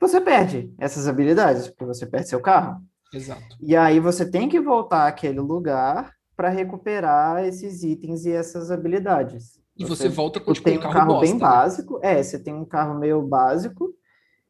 você 0.00 0.18
perde 0.20 0.72
essas 0.78 1.06
habilidades 1.06 1.68
porque 1.68 1.84
você 1.84 2.06
perde 2.06 2.28
seu 2.28 2.40
carro. 2.40 2.82
Exato. 3.12 3.56
E 3.60 3.76
aí 3.76 4.00
você 4.00 4.28
tem 4.28 4.48
que 4.48 4.58
voltar 4.58 5.06
àquele 5.06 5.40
lugar 5.40 6.14
para 6.34 6.48
recuperar 6.48 7.44
esses 7.44 7.82
itens 7.82 8.24
e 8.24 8.32
essas 8.32 8.70
habilidades. 8.70 9.60
E 9.76 9.84
você, 9.84 10.04
você 10.04 10.08
volta 10.08 10.40
com 10.40 10.52
tipo, 10.54 10.64
tem 10.64 10.78
um 10.78 10.80
carro, 10.80 10.94
carro 10.94 11.12
bosta, 11.14 11.26
bem 11.26 11.34
né? 11.34 11.40
básico 11.40 12.00
é 12.02 12.22
você 12.22 12.38
tem 12.38 12.54
um 12.54 12.64
carro 12.64 12.98
meio 12.98 13.20
básico 13.20 13.94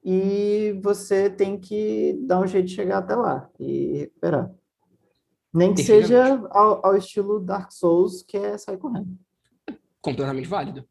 e 0.04 0.78
você 0.82 1.28
tem 1.28 1.58
que 1.58 2.16
dar 2.26 2.40
um 2.40 2.46
jeito 2.46 2.66
de 2.66 2.74
chegar 2.74 2.98
até 2.98 3.16
lá 3.16 3.48
e 3.58 4.10
recuperar 4.20 4.54
nem 5.52 5.74
que 5.74 5.82
seja 5.82 6.40
ao, 6.50 6.86
ao, 6.86 6.96
estilo 6.96 7.40
Dark 7.40 7.72
Souls, 7.72 8.22
que 8.22 8.36
é 8.36 8.56
sair 8.56 8.78
correndo. 8.78 9.18
Completamente 10.00 10.48
válido. 10.48 10.86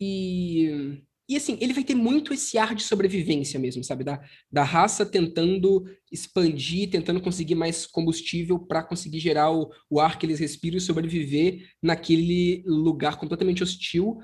E, 0.00 1.02
e 1.28 1.36
assim, 1.36 1.58
ele 1.60 1.74
vai 1.74 1.82
ter 1.82 1.94
muito 1.94 2.32
esse 2.32 2.56
ar 2.56 2.74
de 2.74 2.84
sobrevivência 2.84 3.58
mesmo, 3.58 3.82
sabe? 3.82 4.04
Da, 4.04 4.20
da 4.50 4.62
raça 4.62 5.04
tentando 5.04 5.84
expandir, 6.10 6.88
tentando 6.88 7.20
conseguir 7.20 7.56
mais 7.56 7.84
combustível 7.84 8.58
para 8.58 8.82
conseguir 8.82 9.18
gerar 9.18 9.50
o, 9.50 9.70
o 9.90 10.00
ar 10.00 10.18
que 10.18 10.24
eles 10.24 10.38
respiram 10.38 10.78
e 10.78 10.80
sobreviver 10.80 11.68
naquele 11.82 12.62
lugar 12.64 13.18
completamente 13.18 13.62
hostil. 13.62 14.18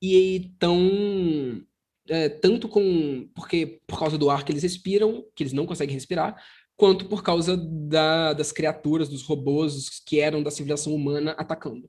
E 0.00 0.54
tão 0.58 1.66
é, 2.08 2.28
tanto 2.28 2.68
com 2.68 3.28
porque 3.34 3.80
por 3.86 3.98
causa 3.98 4.18
do 4.18 4.30
ar 4.30 4.44
que 4.44 4.52
eles 4.52 4.62
respiram, 4.62 5.24
que 5.34 5.42
eles 5.42 5.52
não 5.52 5.66
conseguem 5.66 5.94
respirar, 5.94 6.36
quanto 6.76 7.06
por 7.06 7.22
causa 7.22 7.56
da, 7.56 8.32
das 8.32 8.50
criaturas, 8.52 9.08
dos 9.08 9.22
robôs 9.22 10.02
que 10.06 10.20
eram 10.20 10.42
da 10.42 10.50
civilização 10.50 10.94
humana 10.94 11.32
atacando. 11.32 11.88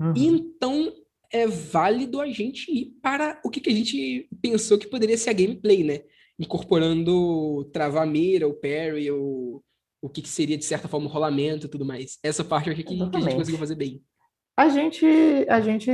Uhum. 0.00 0.12
Então 0.16 0.92
é 1.32 1.46
válido 1.46 2.20
a 2.20 2.26
gente 2.26 2.70
ir 2.70 2.96
para 3.00 3.40
o 3.44 3.50
que, 3.50 3.60
que 3.60 3.70
a 3.70 3.74
gente 3.74 4.28
pensou 4.42 4.78
que 4.78 4.88
poderia 4.88 5.16
ser 5.16 5.30
a 5.30 5.34
gameplay, 5.34 5.84
né? 5.84 6.02
Incorporando 6.38 7.64
travar 7.72 8.06
mira, 8.06 8.48
o 8.48 8.54
parry, 8.54 9.10
o, 9.10 9.62
o 10.02 10.08
que, 10.08 10.22
que 10.22 10.28
seria, 10.28 10.58
de 10.58 10.64
certa 10.64 10.88
forma, 10.88 11.06
o 11.06 11.10
rolamento 11.10 11.66
e 11.66 11.68
tudo 11.68 11.84
mais. 11.84 12.18
Essa 12.22 12.42
parte 12.42 12.66
eu 12.66 12.72
achei 12.72 12.84
que, 12.84 12.96
que 12.96 13.16
a 13.16 13.20
gente 13.20 13.36
conseguiu 13.36 13.58
fazer 13.58 13.76
bem. 13.76 14.02
A 14.56 14.68
gente, 14.68 15.06
a 15.48 15.60
gente 15.60 15.90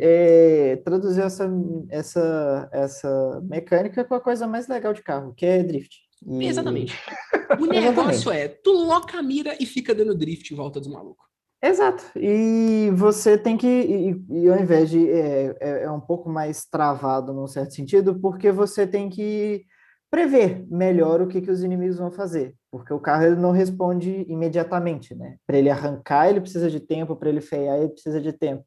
é, 0.00 0.76
traduziu 0.76 1.24
essa, 1.24 1.50
essa, 1.90 2.68
essa 2.72 3.40
mecânica 3.42 4.04
com 4.04 4.14
a 4.14 4.20
coisa 4.20 4.46
mais 4.46 4.68
legal 4.68 4.94
de 4.94 5.02
carro, 5.02 5.34
que 5.34 5.44
é 5.44 5.62
drift. 5.62 6.05
E... 6.24 6.46
Exatamente. 6.46 6.94
O 7.60 7.64
negócio 7.64 8.32
é, 8.32 8.48
tu 8.48 8.72
loca 8.72 9.18
a 9.18 9.22
mira 9.22 9.56
e 9.60 9.64
fica 9.64 9.94
dando 9.94 10.16
drift 10.16 10.52
em 10.52 10.56
volta 10.56 10.80
dos 10.80 10.88
malucos. 10.88 11.24
Exato. 11.62 12.04
E 12.16 12.90
você 12.94 13.38
tem 13.38 13.56
que, 13.56 13.66
e, 13.66 14.24
e 14.30 14.48
ao 14.48 14.58
invés 14.58 14.90
de, 14.90 15.08
é, 15.08 15.56
é, 15.60 15.82
é, 15.84 15.90
um 15.90 16.00
pouco 16.00 16.28
mais 16.28 16.66
travado 16.66 17.32
num 17.32 17.46
certo 17.46 17.74
sentido, 17.74 18.18
porque 18.18 18.50
você 18.50 18.86
tem 18.86 19.08
que 19.08 19.64
prever 20.10 20.66
melhor 20.70 21.20
o 21.20 21.26
que, 21.26 21.40
que 21.40 21.50
os 21.50 21.62
inimigos 21.62 21.98
vão 21.98 22.10
fazer, 22.10 22.54
porque 22.70 22.92
o 22.92 23.00
carro 23.00 23.24
ele 23.24 23.36
não 23.36 23.52
responde 23.52 24.24
imediatamente, 24.28 25.14
né? 25.14 25.36
Para 25.46 25.58
ele 25.58 25.70
arrancar, 25.70 26.28
ele 26.28 26.40
precisa 26.40 26.70
de 26.70 26.80
tempo, 26.80 27.16
para 27.16 27.28
ele 27.28 27.40
frear, 27.40 27.78
ele 27.78 27.90
precisa 27.90 28.20
de 28.20 28.32
tempo. 28.32 28.64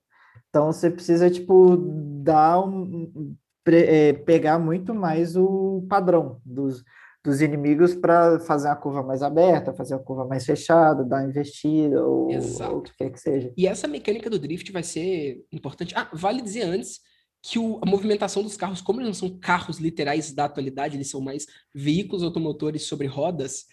Então 0.49 0.71
você 0.71 0.89
precisa, 0.89 1.29
tipo, 1.29 1.77
dar 2.23 2.59
um, 2.59 3.35
é, 3.67 4.13
pegar 4.13 4.57
muito 4.59 4.93
mais 4.93 5.35
o 5.35 5.85
padrão 5.88 6.41
dos, 6.43 6.83
dos 7.23 7.41
inimigos 7.41 7.93
para 7.93 8.39
fazer 8.39 8.69
uma 8.69 8.75
curva 8.75 9.03
mais 9.03 9.21
aberta, 9.21 9.73
fazer 9.73 9.95
uma 9.95 10.03
curva 10.03 10.25
mais 10.25 10.45
fechada, 10.45 11.03
dar 11.03 11.27
investida 11.27 12.03
ou, 12.05 12.29
ou, 12.29 12.77
o 12.77 12.82
que 12.82 12.95
quer 12.95 13.10
que 13.12 13.19
seja. 13.19 13.53
E 13.58 13.67
essa 13.67 13.88
mecânica 13.88 14.29
do 14.29 14.39
drift 14.39 14.71
vai 14.71 14.84
ser 14.84 15.45
importante. 15.51 15.93
Ah, 15.95 16.10
vale 16.13 16.41
dizer 16.41 16.62
antes 16.62 17.01
que 17.41 17.60
o, 17.60 17.79
a 17.82 17.86
movimentação 17.86 18.41
dos 18.41 18.55
carros, 18.55 18.82
como 18.82 18.99
eles 18.99 19.08
não 19.08 19.29
são 19.29 19.39
carros 19.39 19.79
literais 19.79 20.32
da 20.32 20.45
atualidade, 20.45 20.95
eles 20.95 21.10
são 21.10 21.21
mais 21.21 21.45
veículos 21.73 22.23
automotores 22.23 22.84
sobre 22.84 23.08
rodas, 23.08 23.65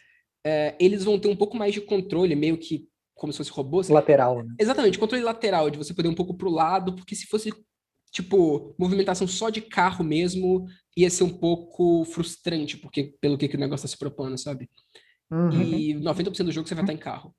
é, 0.44 0.76
eles 0.78 1.04
vão 1.04 1.18
ter 1.18 1.28
um 1.28 1.37
pouco 1.37 1.56
mais 1.56 1.74
de 1.74 1.80
controle, 1.80 2.35
meio 2.35 2.59
que 2.59 2.88
como 3.14 3.32
se 3.32 3.38
fosse 3.38 3.50
robôs. 3.50 3.88
Lateral, 3.88 4.44
né? 4.44 4.54
Exatamente, 4.61 4.98
controle 4.98 5.24
lateral, 5.24 5.70
de 5.70 5.78
você 5.78 5.94
poder 5.94 6.09
um 6.09 6.14
pouco 6.14 6.37
pro 6.37 6.50
lado, 6.50 6.94
porque 6.94 7.16
se 7.16 7.26
fosse, 7.26 7.52
tipo, 8.12 8.74
movimentação 8.78 9.26
só 9.26 9.50
de 9.50 9.62
carro 9.62 10.04
mesmo, 10.04 10.66
ia 10.96 11.11
ser 11.11 11.24
um 11.24 11.38
pouco 11.38 12.04
frustrante, 12.04 12.76
porque 12.78 13.14
pelo 13.20 13.37
que, 13.37 13.48
que 13.48 13.56
o 13.56 13.61
negócio 13.61 13.82
tá 13.87 13.88
se 13.88 13.98
propondo, 13.98 14.38
sabe? 14.38 14.68
Uhum. 15.30 15.62
E 15.62 15.94
90% 15.94 16.44
do 16.46 16.52
jogo 16.52 16.68
você 16.68 16.74
vai 16.74 16.85
estar 16.85 16.92
em 16.92 16.98
carro. 16.98 17.35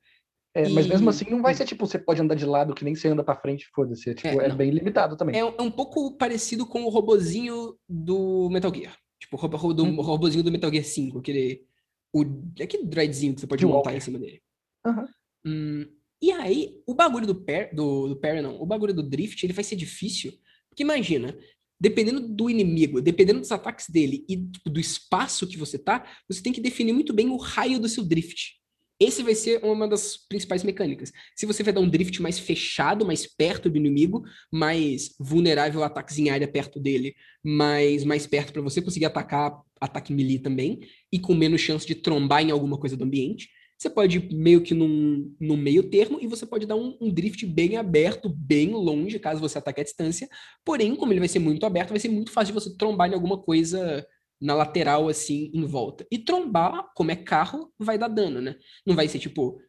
É, 0.56 0.68
mas 0.70 0.86
E- 0.86 0.90
mesmo 0.90 1.10
assim 1.10 1.30
não 1.30 1.42
vai 1.42 1.54
ser 1.54 1.66
tipo, 1.66 1.86
você 1.86 2.00
pode 2.00 2.22
andar 2.22 2.36
de 2.36 2.46
lado 2.46 2.74
que 2.74 2.84
nem 2.84 2.96
você 2.96 3.08
anda 3.08 3.24
pra 3.24 3.36
frente, 3.36 3.68
foda-se. 3.74 4.10
É, 4.10 4.14
tipo, 4.14 4.42
É, 4.42 4.48
é, 4.48 4.56
bem 4.56 4.72
limitado 4.72 5.16
também. 5.16 5.36
É, 5.36 5.40
é 5.40 5.62
um 5.62 5.72
pouco 5.72 6.18
parecido 6.18 6.66
com 6.66 6.84
o 6.84 6.90
robozinho 6.90 7.78
do 7.88 8.50
Metal 8.50 8.74
Gear. 8.74 8.98
Tipo, 9.20 9.36
o 9.36 9.40
robo, 9.40 9.74
do, 9.74 9.84
Hum. 9.84 10.02
robozinho 10.02 10.44
do 10.44 10.52
Metal 10.52 10.72
Gear 10.72 10.84
5, 10.86 11.20
aquele. 11.20 11.66
O, 12.14 12.24
aquele 12.62 12.86
droidzinho 12.86 13.34
que 13.36 13.42
você 13.42 13.48
pode 13.48 13.60
De 13.60 13.66
montar 13.66 13.90
Walker. 13.90 13.98
em 13.98 14.00
cima 14.00 14.18
dele. 14.20 14.42
Aham. 14.86 15.08
Hum, 15.46 15.86
e 16.22 16.32
aí, 16.32 16.82
o 16.88 16.94
bagulho 16.96 17.28
do 17.28 17.36
Parry, 17.44 17.74
do, 17.76 18.16
do 18.16 18.20
não, 18.42 18.60
o 18.62 18.66
bagulho 18.66 18.94
do 18.94 19.04
Drift, 19.04 19.44
ele 19.44 19.54
vai 19.54 19.64
ser 19.64 19.76
difícil. 19.76 20.32
Porque 20.70 20.84
imagina, 20.84 21.38
dependendo 21.80 22.22
do 22.22 22.50
inimigo, 22.50 23.02
dependendo 23.02 23.40
dos 23.40 23.52
ataques 23.52 23.88
dele 23.90 24.26
e 24.28 24.38
tipo, 24.38 24.70
do 24.70 24.80
espaço 24.80 25.48
que 25.48 25.58
você 25.58 25.78
tá, 25.78 26.06
você 26.28 26.42
tem 26.42 26.54
que 26.54 26.62
definir 26.62 26.94
muito 26.94 27.14
bem 27.14 27.30
o 27.30 27.38
raio 27.38 27.80
do 27.80 27.90
seu 27.90 28.04
drift. 28.04 28.58
Esse 29.00 29.22
vai 29.22 29.36
ser 29.36 29.64
uma 29.64 29.88
das 29.88 30.18
principais 30.18 30.64
mecânicas. 30.64 31.12
Se 31.36 31.46
você 31.46 31.62
vai 31.62 31.72
dar 31.72 31.82
um 31.82 31.90
drift 31.90 32.20
mais 32.20 32.40
fechado, 32.40 33.06
mais 33.06 33.28
perto 33.28 33.70
do 33.70 33.78
inimigo, 33.78 34.24
mais 34.52 35.16
vulnerável 35.20 35.84
a 35.84 35.86
ataques 35.86 36.18
em 36.18 36.32
área 36.32 36.48
perto 36.48 36.80
dele, 36.80 37.16
mas 37.44 38.04
mais 38.04 38.26
perto 38.26 38.52
para 38.52 38.62
você 38.62 38.82
conseguir 38.82 39.06
atacar 39.06 39.62
ataque 39.80 40.12
melee 40.12 40.40
também, 40.40 40.80
e 41.12 41.20
com 41.20 41.36
menos 41.36 41.62
chance 41.62 41.86
de 41.86 41.94
trombar 41.94 42.42
em 42.42 42.50
alguma 42.50 42.80
coisa 42.80 42.98
do 42.98 43.04
ambiente. 43.04 43.50
Você 43.78 43.90
pode 43.90 44.18
ir 44.18 44.34
meio 44.34 44.62
que 44.62 44.74
num, 44.74 45.36
num 45.40 45.56
meio 45.56 45.84
termo 45.84 46.18
e 46.20 46.26
você 46.26 46.46
pode 46.48 46.66
dar 46.66 46.76
um, 46.76 46.98
um 47.00 47.12
drift 47.12 47.46
bem 47.46 47.78
aberto, 47.78 48.28
bem 48.28 48.72
longe, 48.72 49.20
caso 49.20 49.40
você 49.40 49.60
ataque 49.60 49.82
à 49.82 49.84
distância. 49.84 50.28
Porém, 50.66 50.96
como 50.96 51.14
ele 51.14 51.20
vai 51.20 51.30
ser 51.30 51.40
muito 51.40 51.66
aberto, 51.66 51.90
vai 51.90 52.00
ser 52.00 52.10
muito 52.10 52.32
fácil 52.32 52.54
de 52.54 52.60
você 52.60 52.76
trombar 52.76 53.10
em 53.10 53.14
alguma 53.14 53.38
coisa 53.38 54.06
na 54.42 54.56
lateral, 54.56 55.08
assim, 55.08 55.52
em 55.54 55.64
volta. 55.66 56.08
E 56.12 56.18
trombar, 56.18 56.92
como 56.96 57.12
é 57.12 57.16
carro, 57.16 57.72
vai 57.78 57.98
dar 57.98 58.08
dano, 58.08 58.42
né? 58.42 58.56
Não 58.86 58.96
vai 58.96 59.08
ser, 59.08 59.20
tipo, 59.20 59.60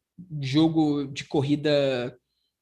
jogo 0.40 1.06
de 1.06 1.24
corrida 1.24 2.18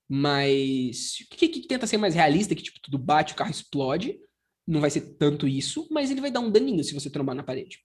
mais... 0.08 1.16
Que, 1.30 1.48
que 1.48 1.66
tenta 1.66 1.86
ser 1.86 1.96
mais 1.96 2.14
realista, 2.14 2.54
que, 2.54 2.62
tipo, 2.62 2.80
tudo 2.80 2.98
bate, 2.98 3.34
o 3.34 3.36
carro 3.36 3.50
explode. 3.50 4.18
Não 4.66 4.80
vai 4.80 4.90
ser 4.90 5.16
tanto 5.16 5.46
isso, 5.46 5.86
mas 5.92 6.10
ele 6.10 6.20
vai 6.20 6.30
dar 6.30 6.40
um 6.40 6.50
daninho 6.50 6.82
se 6.82 6.94
você 6.94 7.08
trombar 7.08 7.36
na 7.36 7.42
parede. 7.44 7.78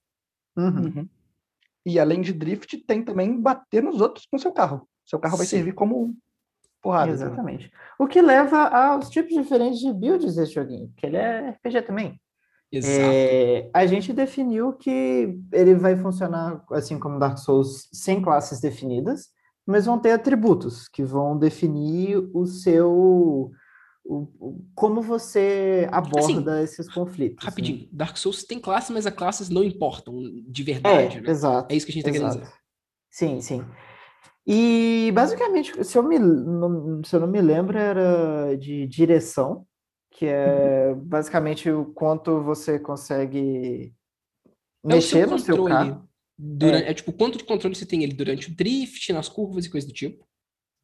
Uhum. 0.58 0.86
Uhum. 0.86 1.10
E 1.86 2.00
além 2.00 2.22
de 2.22 2.34
drift, 2.34 2.78
tem 2.86 3.04
também 3.04 3.39
bater 3.39 3.82
nos 3.82 4.00
outros 4.02 4.26
com 4.26 4.38
seu 4.38 4.52
carro. 4.52 4.88
Seu 5.06 5.20
carro 5.20 5.38
vai 5.38 5.46
Sim. 5.46 5.58
servir 5.58 5.74
como 5.74 6.15
porrada. 6.82 7.12
Exatamente. 7.12 7.72
O 8.00 8.08
que 8.08 8.22
leva 8.22 8.67
aos 8.67 9.10
tipos 9.10 9.34
diferentes 9.34 9.80
de 9.80 9.94
builds 9.94 10.36
desse 10.36 10.54
joguinho, 10.54 10.91
que 10.98 11.06
ele 11.06 11.17
é 11.17 11.50
RPG 11.50 11.82
também. 11.84 12.20
Exato. 12.72 13.00
É, 13.04 13.70
a 13.74 13.86
gente 13.86 14.13
definiu 14.13 14.74
que 14.74 15.38
ele 15.52 15.76
vai 15.76 15.96
funcionar 15.98 16.63
assim 16.72 16.98
como 16.98 17.20
Dark 17.20 17.38
Souls, 17.38 17.89
sem 17.91 18.22
classes 18.22 18.62
definidas, 18.62 19.28
mas 19.65 19.86
vão 19.86 20.00
ter 20.00 20.12
atributos 20.12 20.88
que 20.88 21.04
vão 21.04 21.38
definir 21.38 22.17
o 22.34 22.46
seu. 22.46 23.52
O- 24.13 24.28
o- 24.39 24.65
como 24.76 25.02
você 25.02 25.88
aborda 25.91 26.62
esses 26.62 26.89
conflitos. 26.89 27.43
né? 27.43 27.50
Rapidinho, 27.50 27.88
Dark 27.91 28.17
Souls 28.17 28.43
tem 28.43 28.60
classe, 28.60 28.91
mas 28.91 29.06
as 29.08 29.13
classes 29.13 29.50
não 29.50 29.63
importam 29.63 30.19
de 30.47 30.62
É, 30.63 30.65
verdade, 30.65 31.21
né? 31.21 31.30
exato. 31.30 31.71
É 31.74 31.76
isso 31.78 31.86
que 31.86 31.91
a 31.91 31.95
gente 31.95 32.04
tá 32.04 32.12
querendo 32.12 32.30
dizer. 32.30 32.52
Sim, 33.10 33.41
sim. 33.41 33.65
E 34.45 35.12
basicamente, 35.13 35.84
se 35.84 35.97
eu, 35.97 36.04
me, 36.04 36.17
não, 36.19 37.02
se 37.04 37.15
eu 37.15 37.19
não 37.19 37.28
me 37.28 37.41
lembro, 37.41 37.78
era 37.78 38.56
de 38.58 38.88
direção, 38.88 39.65
que 40.12 40.26
é 40.26 40.93
basicamente 40.95 41.69
o 41.69 41.86
quanto 41.86 42.41
você 42.41 42.80
consegue 42.80 43.93
É 44.84 44.95
o 44.95 45.02
seu 45.02 45.19
mexer 45.19 45.28
no 45.28 45.39
seu 45.39 45.63
carro. 45.65 46.08
Durante, 46.38 46.88
é. 46.88 46.93
tipo, 46.93 47.13
quanto 47.13 47.38
de 47.38 47.43
controle 47.43 47.76
você 47.76 47.86
tem 47.86 48.04
ele 48.04 48.13
durante 48.13 48.50
o 48.50 48.56
drift, 48.56 49.13
nas 49.13 49.30
curvas 49.30 49.65
e 49.65 49.69
coisa 49.69 49.86
do 49.88 49.93
tipo. 49.93 50.26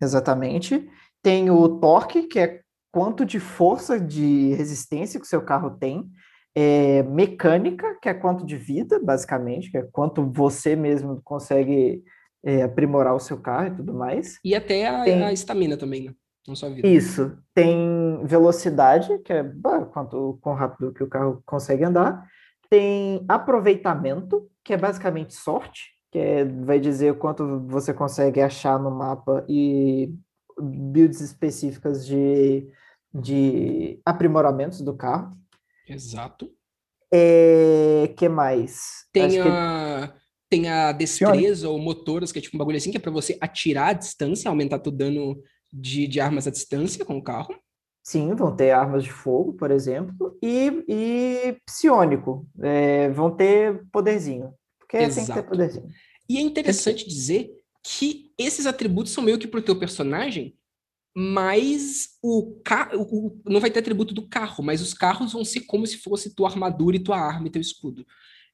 Exatamente. 0.02 0.88
Tem 1.24 1.50
o 1.50 1.80
torque, 1.80 2.28
que 2.28 2.38
é 2.40 2.62
quanto 2.98 3.24
de 3.24 3.40
força 3.40 4.00
de 4.00 4.56
resistência 4.56 5.20
que 5.20 5.26
o 5.28 5.30
seu 5.30 5.44
carro 5.44 5.70
tem. 5.70 6.10
É, 6.56 7.04
mecânica, 7.04 7.96
que 8.02 8.10
é 8.10 8.14
quanto 8.16 8.44
de 8.44 8.58
vida, 8.58 9.00
basicamente, 9.00 9.70
que 9.70 9.78
é 9.78 9.84
quanto 9.84 10.26
você 10.26 10.76
mesmo 10.76 11.22
consegue 11.24 12.04
é, 12.44 12.64
aprimorar 12.64 13.14
o 13.14 13.20
seu 13.20 13.38
carro 13.38 13.68
e 13.68 13.76
tudo 13.76 13.94
mais. 13.94 14.40
E 14.44 14.56
até 14.56 14.88
a 14.88 15.32
estamina 15.32 15.78
também, 15.78 16.06
né? 16.06 16.14
Não 16.48 16.56
só 16.56 16.66
a 16.66 16.70
vida. 16.70 16.88
Isso. 16.88 17.38
Tem 17.54 18.20
velocidade, 18.24 19.20
que 19.20 19.32
é 19.32 19.44
bah, 19.44 19.86
quanto 19.86 20.40
quão 20.42 20.56
rápido 20.56 20.92
que 20.92 21.04
o 21.04 21.08
carro 21.08 21.44
consegue 21.46 21.84
andar. 21.84 22.26
Tem 22.68 23.24
aproveitamento, 23.30 24.50
que 24.64 24.74
é 24.74 24.78
basicamente 24.78 25.36
sorte, 25.36 25.92
que 26.12 26.18
é- 26.18 26.46
vai 26.46 26.80
dizer 26.80 27.12
o 27.12 27.18
quanto 27.18 27.60
você 27.68 27.94
consegue 27.94 28.42
achar 28.42 28.80
no 28.80 28.90
mapa 28.90 29.46
e 29.48 30.12
builds 30.60 31.22
específicas 31.22 32.04
de, 32.04 32.68
de 33.20 34.00
aprimoramentos 34.06 34.82
do 34.82 34.96
carro. 34.96 35.36
Exato. 35.88 36.52
É, 37.14 38.14
que 38.18 38.28
mais? 38.28 39.06
Tem 39.14 39.24
Acho 39.24 39.42
que- 39.44 39.48
a, 39.50 40.14
tem 40.50 40.68
a 40.70 40.92
destreza 40.92 41.70
ou 41.70 41.80
motoras, 41.80 42.32
que 42.32 42.40
é 42.40 42.42
tipo 42.42 42.56
um 42.56 42.60
bagulho 42.60 42.78
assim, 42.78 42.92
que 42.92 42.98
é 42.98 43.00
pra 43.00 43.12
você 43.12 43.38
atirar 43.42 43.90
à 43.90 43.94
distância, 43.94 44.50
aumentar 44.50 44.80
teu 44.80 44.92
dano 44.92 45.42
de, 45.72 46.08
de 46.08 46.20
armas 46.20 46.48
à 46.48 46.52
distância 46.52 47.04
com 47.06 47.18
o 47.18 47.24
carro. 47.24 47.56
Sim, 48.04 48.34
vão 48.36 48.56
ter 48.56 48.72
armas 48.72 49.04
de 49.04 49.12
fogo, 49.12 49.54
por 49.54 49.70
exemplo, 49.72 50.38
e, 50.42 50.84
e 50.88 51.58
psiônico, 51.66 52.48
é, 52.62 53.10
vão 53.10 53.30
ter 53.36 53.84
poderzinho, 53.92 54.54
porque 54.80 54.98
tem 54.98 55.08
que 55.10 55.16
ter 55.16 55.22
Exato. 55.22 55.50
poderzinho. 55.50 55.88
E 56.30 56.38
é 56.38 56.42
interessante 56.42 57.06
dizer 57.08 57.50
que 57.84 58.32
esses 58.38 58.66
atributos 58.66 59.12
são 59.12 59.24
meio 59.24 59.38
que 59.38 59.48
pro 59.48 59.62
teu 59.62 59.78
personagem, 59.78 60.57
mas 61.20 62.10
o 62.22 62.62
não 63.44 63.60
vai 63.60 63.72
ter 63.72 63.80
atributo 63.80 64.14
do 64.14 64.28
carro, 64.28 64.64
mas 64.64 64.84
os 64.84 64.94
carros 64.94 65.34
vão 65.34 65.44
ser 65.44 65.62
como 65.62 65.88
se 65.88 65.98
fosse 65.98 66.36
tua 66.36 66.48
armadura 66.48 66.96
e 66.96 67.04
tua 67.04 67.18
arma 67.18 67.48
e 67.48 67.50
teu 67.50 67.60
escudo. 67.60 68.06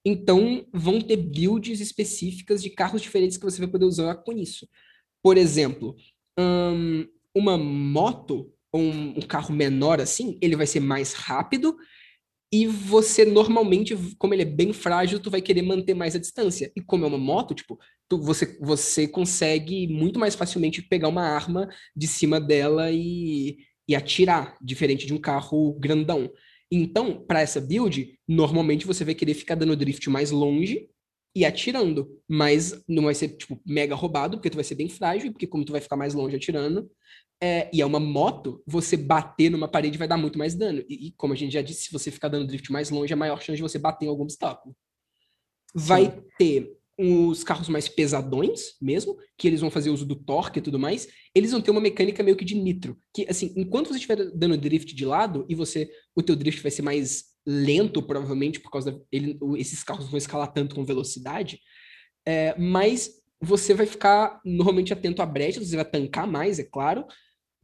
Então 0.05 0.65
vão 0.71 1.01
ter 1.01 1.17
builds 1.17 1.81
específicas 1.81 2.63
de 2.63 2.69
carros 2.69 3.01
diferentes 3.01 3.35
que 3.35 3.43
você 3.43 3.59
vai 3.59 3.67
poder 3.67 3.83
usar 3.83 4.15
com 4.15 4.31
isso. 4.31 4.65
Por 5.21 5.37
exemplo, 5.37 5.93
hum, 6.39 7.05
uma 7.35 7.57
moto 7.57 8.49
ou 8.71 8.79
um, 8.79 9.09
um 9.17 9.21
carro 9.21 9.53
menor 9.53 9.99
assim, 9.99 10.37
ele 10.41 10.55
vai 10.55 10.65
ser 10.65 10.79
mais 10.79 11.11
rápido 11.11 11.75
e 12.53 12.67
você 12.67 13.25
normalmente, 13.25 13.95
como 14.19 14.31
ele 14.35 14.43
é 14.43 14.45
bem 14.45 14.71
frágil, 14.71 15.19
tu 15.19 15.31
vai 15.31 15.41
querer 15.41 15.63
manter 15.63 15.95
mais 15.95 16.15
a 16.15 16.19
distância. 16.19 16.71
E 16.75 16.81
como 16.81 17.03
é 17.03 17.07
uma 17.07 17.17
moto, 17.17 17.55
tipo, 17.55 17.79
tu, 18.07 18.21
você, 18.21 18.55
você 18.61 19.07
consegue 19.07 19.87
muito 19.87 20.19
mais 20.19 20.35
facilmente 20.35 20.79
pegar 20.83 21.07
uma 21.07 21.23
arma 21.23 21.67
de 21.95 22.05
cima 22.05 22.39
dela 22.39 22.91
e, 22.91 23.57
e 23.87 23.95
atirar, 23.95 24.55
diferente 24.61 25.07
de 25.07 25.15
um 25.15 25.17
carro 25.17 25.73
grandão. 25.79 26.31
Então, 26.71 27.25
para 27.25 27.41
essa 27.41 27.59
build, 27.59 28.19
normalmente 28.27 28.85
você 28.85 29.03
vai 29.03 29.15
querer 29.15 29.33
ficar 29.33 29.55
dando 29.55 29.75
drift 29.75 30.07
mais 30.11 30.29
longe 30.29 30.87
e 31.35 31.45
atirando, 31.45 32.19
mas 32.27 32.83
não 32.87 33.03
vai 33.03 33.15
ser 33.15 33.29
tipo 33.29 33.59
mega 33.65 33.95
roubado, 33.95 34.37
porque 34.37 34.49
tu 34.49 34.55
vai 34.55 34.63
ser 34.63 34.75
bem 34.75 34.87
frágil, 34.87 35.31
porque 35.31 35.47
como 35.47 35.65
tu 35.65 35.71
vai 35.71 35.81
ficar 35.81 35.95
mais 35.95 36.13
longe 36.13 36.35
atirando, 36.35 36.89
é, 37.41 37.69
e 37.73 37.81
é 37.81 37.85
uma 37.85 37.99
moto, 37.99 38.63
você 38.65 38.95
bater 38.95 39.49
numa 39.49 39.67
parede 39.67 39.97
vai 39.97 40.07
dar 40.07 40.15
muito 40.15 40.37
mais 40.37 40.55
dano. 40.55 40.83
E, 40.87 41.07
e, 41.07 41.11
como 41.13 41.33
a 41.33 41.35
gente 41.35 41.51
já 41.51 41.61
disse, 41.61 41.85
se 41.85 41.91
você 41.91 42.09
ficar 42.09 42.29
dando 42.29 42.47
drift 42.47 42.71
mais 42.71 42.89
longe, 42.89 43.11
é 43.11 43.15
maior 43.15 43.41
chance 43.41 43.57
de 43.57 43.61
você 43.61 43.77
bater 43.77 44.05
em 44.05 44.09
algum 44.09 44.23
obstáculo. 44.23 44.75
Vai 45.75 46.05
Sim. 46.05 46.23
ter 46.37 46.77
os 46.97 47.43
carros 47.43 47.67
mais 47.69 47.87
pesadões 47.87 48.75
mesmo, 48.81 49.17
que 49.37 49.47
eles 49.47 49.61
vão 49.61 49.71
fazer 49.71 49.89
uso 49.89 50.05
do 50.05 50.15
torque 50.15 50.59
e 50.59 50.61
tudo 50.61 50.77
mais, 50.77 51.07
eles 51.33 51.51
vão 51.51 51.61
ter 51.61 51.71
uma 51.71 51.81
mecânica 51.81 52.21
meio 52.21 52.37
que 52.37 52.45
de 52.45 52.55
nitro, 52.55 52.97
que 53.13 53.25
assim, 53.27 53.53
enquanto 53.57 53.87
você 53.87 53.95
estiver 53.95 54.31
dando 54.31 54.57
drift 54.57 54.93
de 54.93 55.05
lado 55.05 55.45
e 55.49 55.55
você 55.55 55.89
o 56.15 56.21
teu 56.21 56.35
drift 56.35 56.61
vai 56.61 56.71
ser 56.71 56.83
mais 56.83 57.25
lento 57.45 58.01
provavelmente 58.01 58.59
por 58.59 58.69
causa 58.69 58.91
da, 58.91 58.99
ele, 59.11 59.37
esses 59.57 59.83
carros 59.83 60.07
vão 60.07 60.17
escalar 60.17 60.53
tanto 60.53 60.75
com 60.75 60.85
velocidade, 60.85 61.59
é, 62.25 62.55
mas 62.57 63.11
você 63.41 63.73
vai 63.73 63.85
ficar 63.85 64.39
normalmente 64.45 64.93
atento 64.93 65.21
à 65.21 65.25
brecha, 65.25 65.59
você 65.59 65.75
vai 65.75 65.83
tancar 65.83 66.27
mais, 66.27 66.59
é 66.59 66.63
claro, 66.63 67.05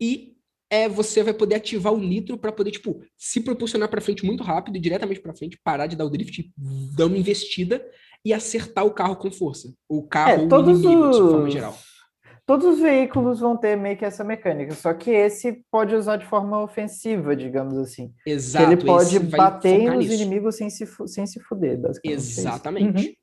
e 0.01 0.33
é, 0.71 0.89
você 0.89 1.23
vai 1.23 1.33
poder 1.33 1.55
ativar 1.55 1.93
o 1.93 1.99
nitro 1.99 2.37
para 2.37 2.51
poder 2.51 2.71
tipo 2.71 3.01
se 3.17 3.41
propulsionar 3.41 3.89
para 3.89 4.01
frente 4.01 4.25
muito 4.25 4.43
rápido 4.43 4.79
diretamente 4.79 5.21
para 5.21 5.35
frente, 5.35 5.59
parar 5.63 5.87
de 5.87 5.95
dar 5.95 6.05
o 6.05 6.09
drift, 6.09 6.51
dar 6.95 7.05
uma 7.05 7.17
investida 7.17 7.83
e 8.25 8.33
acertar 8.33 8.85
o 8.85 8.91
carro 8.93 9.15
com 9.15 9.31
força. 9.31 9.73
O 9.87 10.03
carro 10.07 10.31
É, 10.31 10.37
ou 10.39 10.45
o 10.45 10.49
todos 10.49 10.79
inimigo, 10.79 11.11
de 11.11 11.17
forma 11.17 11.47
os, 11.47 11.53
geral. 11.53 11.77
todos 12.45 12.65
os 12.65 12.79
veículos 12.79 13.39
vão 13.39 13.55
ter 13.57 13.75
meio 13.77 13.97
que 13.97 14.05
essa 14.05 14.23
mecânica, 14.23 14.73
só 14.75 14.93
que 14.93 15.09
esse 15.11 15.63
pode 15.71 15.95
usar 15.95 16.17
de 16.17 16.25
forma 16.25 16.61
ofensiva, 16.61 17.35
digamos 17.35 17.77
assim. 17.77 18.11
Exato. 18.25 18.71
ele 18.71 18.83
pode 18.83 19.19
bater 19.19 19.91
nos 19.91 20.05
nisso. 20.07 20.21
inimigos 20.21 20.55
sem 20.57 20.69
se, 20.69 20.85
sem 21.07 21.25
se 21.25 21.39
fuder, 21.41 21.79
basicamente. 21.79 22.11
é. 22.17 22.21
Exatamente. 22.21 23.07
Uhum. 23.07 23.13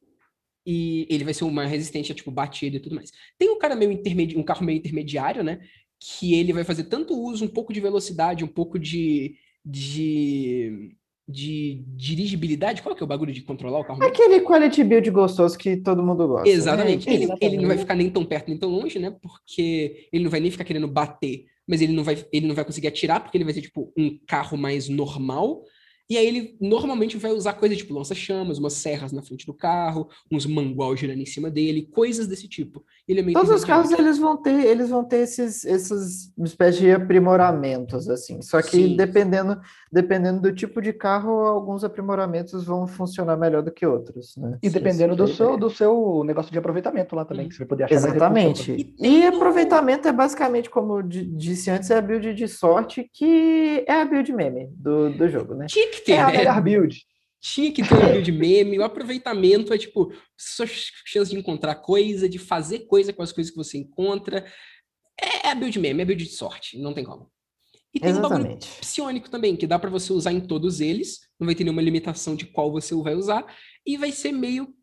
E 0.68 1.07
ele 1.09 1.22
vai 1.24 1.32
ser 1.32 1.44
uma 1.44 1.64
resistente 1.64 2.11
a, 2.11 2.14
tipo, 2.14 2.30
batida 2.30 2.76
e 2.76 2.80
tudo 2.80 2.97
mais. 2.97 3.12
Tem 3.38 3.49
um 3.51 3.59
cara 3.59 3.76
meio 3.76 3.92
intermediário, 3.92 4.40
um 4.40 4.44
carro 4.44 4.64
meio 4.64 4.78
intermediário, 4.78 5.44
né? 5.44 5.61
Que 6.01 6.34
ele 6.34 6.53
vai 6.53 6.64
fazer 6.64 6.84
tanto 6.84 7.14
uso, 7.14 7.44
um 7.44 7.49
pouco 7.49 7.72
de 7.72 7.80
velocidade, 7.80 8.44
um 8.44 8.49
pouco 8.49 8.76
de. 8.78 9.36
de. 9.64 10.97
De 11.29 11.83
dirigibilidade. 11.89 12.83
Qual 12.83 12.95
que 12.95 13.03
é 13.03 13.05
o 13.05 13.09
bagulho 13.09 13.33
de 13.33 13.43
controlar 13.43 13.81
o 13.81 13.85
carro? 13.85 14.03
Aquele 14.03 14.41
quality 14.41 14.85
build 14.85 15.11
gostoso 15.11 15.59
que 15.59 15.77
todo 15.77 16.03
mundo 16.03 16.27
gosta. 16.27 16.49
Exatamente. 16.49 17.07
né? 17.07 17.14
Ele, 17.14 17.24
Exatamente. 17.24 17.45
ele 17.45 17.62
não 17.62 17.68
vai 17.68 17.79
ficar 17.79 17.95
nem 17.95 18.11
tão 18.11 18.24
perto 18.24 18.49
nem 18.49 18.59
tão 18.59 18.70
longe, 18.70 18.99
né? 18.99 19.11
Porque 19.20 20.09
ele 20.12 20.22
não 20.22 20.31
vai 20.31 20.41
nem 20.41 20.51
ficar 20.51 20.64
querendo 20.64 20.87
bater, 20.87 21.47
mas 21.66 21.81
ele 21.81 21.93
não 21.93 22.05
vai, 22.05 22.24
ele 22.33 22.47
não 22.47 22.55
vai 22.55 22.64
conseguir 22.64 22.87
atirar, 22.87 23.20
porque 23.20 23.37
ele 23.37 23.45
vai 23.45 23.55
ser 23.55 23.62
tipo 23.62 23.93
um 23.97 24.18
carro 24.27 24.57
mais 24.57 24.89
normal. 24.89 25.64
E 26.09 26.16
aí 26.16 26.24
ele 26.24 26.57
normalmente 26.61 27.16
vai 27.16 27.33
usar 27.33 27.55
coisas 27.55 27.77
tipo 27.77 27.93
lança-chamas, 27.93 28.59
umas 28.59 28.74
serras 28.74 29.11
na 29.11 29.22
frente 29.22 29.45
do 29.45 29.53
carro, 29.53 30.09
uns 30.31 30.47
mangual 30.47 30.97
girando 30.97 31.20
em 31.20 31.27
cima 31.27 31.51
dele, 31.51 31.89
coisas 31.91 32.29
desse 32.29 32.47
tipo. 32.47 32.85
Ele 33.09 33.20
é 33.20 33.22
meio 33.22 33.34
Todos 33.38 33.52
os 33.52 33.64
carros 33.64 33.90
eles 33.92 34.18
vão 34.18 34.36
ter, 34.36 34.64
eles 34.66 34.88
vão 34.90 35.04
ter 35.04 35.18
esses, 35.18 35.64
esses 35.64 36.32
espécies 36.38 36.80
de 36.80 36.90
aprimoramentos 36.90 38.09
assim. 38.11 38.42
Só 38.42 38.61
que 38.61 38.70
Sim. 38.70 38.96
dependendo, 38.96 39.61
dependendo 39.92 40.40
do 40.40 40.52
tipo 40.52 40.80
de 40.82 40.92
carro, 40.92 41.30
alguns 41.46 41.84
aprimoramentos 41.84 42.64
vão 42.64 42.86
funcionar 42.86 43.36
melhor 43.36 43.62
do 43.62 43.70
que 43.70 43.86
outros, 43.86 44.36
né? 44.36 44.59
E 44.62 44.68
dependendo 44.68 45.14
do 45.14 45.24
é 45.24 45.26
a 45.26 45.34
seu, 45.34 45.46
ideia. 45.46 45.59
do 45.61 45.70
seu 45.70 46.22
negócio 46.24 46.50
de 46.50 46.59
aproveitamento 46.59 47.14
lá 47.14 47.24
também, 47.24 47.46
Hum. 47.46 47.48
que 47.48 47.54
você 47.54 47.59
vai 47.61 47.68
poder 47.68 47.84
achar. 47.84 47.94
Exatamente. 47.94 48.72
E 48.72 48.80
E, 48.80 48.84
tem 48.84 49.26
aproveitamento 49.28 50.09
é 50.09 50.12
basicamente, 50.12 50.68
como 50.68 50.98
eu 50.98 51.02
di- 51.02 51.26
disse 51.26 51.70
antes, 51.70 51.90
é 51.90 51.98
a 51.98 52.02
build 52.02 52.34
de 52.34 52.48
sorte, 52.48 53.09
que 53.12 53.84
é 53.86 54.00
a 54.00 54.04
build 54.04 54.32
meme 54.32 54.68
do, 54.76 55.11
do 55.11 55.28
jogo, 55.28 55.54
né? 55.54 55.66
Tinha 55.68 55.90
que 55.90 56.00
ter, 56.00 56.12
É 56.12 56.20
a 56.22 56.26
né? 56.26 56.38
melhor 56.38 56.61
build. 56.61 56.96
Tinha 57.41 57.70
que 57.72 57.82
ter 57.82 57.95
um 57.95 58.12
build 58.12 58.32
meme, 58.32 58.78
o 58.78 58.82
aproveitamento 58.84 59.72
é 59.72 59.78
tipo, 59.78 60.12
sua 60.37 60.66
ch- 60.66 60.93
chance 61.05 61.30
de 61.30 61.37
encontrar 61.39 61.76
coisa, 61.76 62.28
de 62.28 62.39
fazer 62.39 62.80
coisa 62.87 63.12
com 63.12 63.22
as 63.22 63.32
coisas 63.32 63.51
que 63.51 63.57
você 63.57 63.78
encontra. 63.78 64.45
É 65.20 65.49
a 65.51 65.55
build 65.55 65.78
meme, 65.78 66.03
é 66.03 66.05
build 66.05 66.24
de 66.24 66.30
sorte, 66.30 66.78
não 66.78 66.93
tem 66.93 67.05
como. 67.05 67.30
E 67.95 68.01
tem 68.01 68.12
um 68.12 68.20
bagulho 68.20 68.41
Exatamente. 68.41 68.68
psionico 68.80 69.30
também, 69.30 69.57
que 69.57 69.66
dá 69.66 69.78
pra 69.78 69.89
você 69.89 70.12
usar 70.12 70.32
em 70.32 70.41
todos 70.41 70.80
eles, 70.80 71.20
não 71.39 71.47
vai 71.47 71.55
ter 71.55 71.64
nenhuma 71.64 71.80
limitação 71.80 72.34
de 72.37 72.47
qual 72.47 72.70
você 72.70 72.95
vai 72.97 73.14
usar, 73.14 73.47
e 73.87 73.97
vai 73.97 74.12
ser 74.12 74.32
meio, 74.32 74.74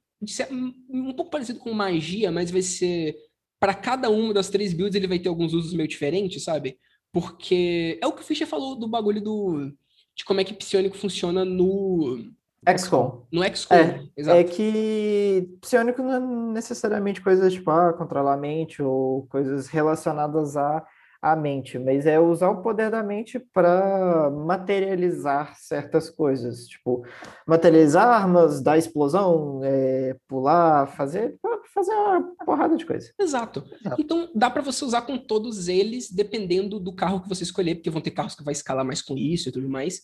um, 0.89 1.13
pouco 1.13 1.29
parecido 1.29 1.59
com 1.59 1.71
magia, 1.73 2.31
mas 2.31 2.49
vai 2.49 2.61
ser, 2.61 3.15
Pra 3.59 3.73
cada 3.73 4.09
uma 4.09 4.33
das 4.33 4.49
três 4.49 4.73
builds 4.73 4.93
ele 4.93 5.07
vai 5.07 5.19
ter 5.19 5.29
alguns 5.29 5.53
usos 5.53 5.73
meio 5.73 5.87
diferentes, 5.87 6.43
sabe? 6.43 6.77
Porque 7.13 7.97
é 8.01 8.05
o 8.05 8.11
que 8.11 8.21
o 8.21 8.25
Fischer 8.25 8.45
falou 8.45 8.75
do 8.75 8.89
bagulho 8.89 9.21
do, 9.21 9.71
de 10.17 10.25
como 10.25 10.41
é 10.41 10.43
que 10.43 10.53
psionico 10.53 10.97
funciona 10.97 11.45
no, 11.45 12.29
XCOM. 12.77 13.25
no 13.31 13.43
XCOM, 13.43 13.75
É, 13.75 14.03
exato. 14.15 14.37
É 14.37 14.43
que 14.43 15.49
psionico 15.61 16.01
não 16.01 16.13
é 16.13 16.19
necessariamente 16.53 17.21
coisas 17.21 17.53
tipo, 17.53 17.69
ah, 17.71 17.93
controlar 17.93 18.33
a 18.33 18.37
mente 18.37 18.81
ou 18.81 19.25
coisas 19.27 19.67
relacionadas 19.67 20.55
à, 20.55 20.85
à 21.21 21.35
mente, 21.35 21.79
mas 21.79 22.05
é 22.05 22.19
usar 22.19 22.49
o 22.49 22.61
poder 22.61 22.91
da 22.91 23.01
mente 23.01 23.39
para 23.39 24.29
materializar 24.29 25.55
certas 25.57 26.09
coisas, 26.09 26.67
tipo, 26.67 27.05
materializar 27.47 28.07
armas, 28.07 28.61
dar 28.61 28.77
explosão, 28.77 29.61
é, 29.63 30.15
pular, 30.27 30.87
fazer, 30.87 31.37
fazer 31.73 31.93
uma 31.93 32.35
porrada 32.45 32.75
de 32.75 32.85
coisa. 32.85 33.11
Exato. 33.17 33.63
Exato. 33.79 34.01
Então 34.01 34.29
dá 34.35 34.49
pra 34.49 34.61
você 34.61 34.83
usar 34.83 35.03
com 35.03 35.17
todos 35.17 35.67
eles, 35.69 36.11
dependendo 36.11 36.77
do 36.79 36.93
carro 36.93 37.21
que 37.21 37.29
você 37.29 37.43
escolher, 37.43 37.75
porque 37.75 37.89
vão 37.89 38.01
ter 38.01 38.11
carros 38.11 38.35
que 38.35 38.43
vai 38.43 38.51
escalar 38.51 38.85
mais 38.85 39.01
com 39.01 39.17
isso 39.17 39.47
e 39.47 39.51
tudo 39.51 39.69
mais. 39.69 40.01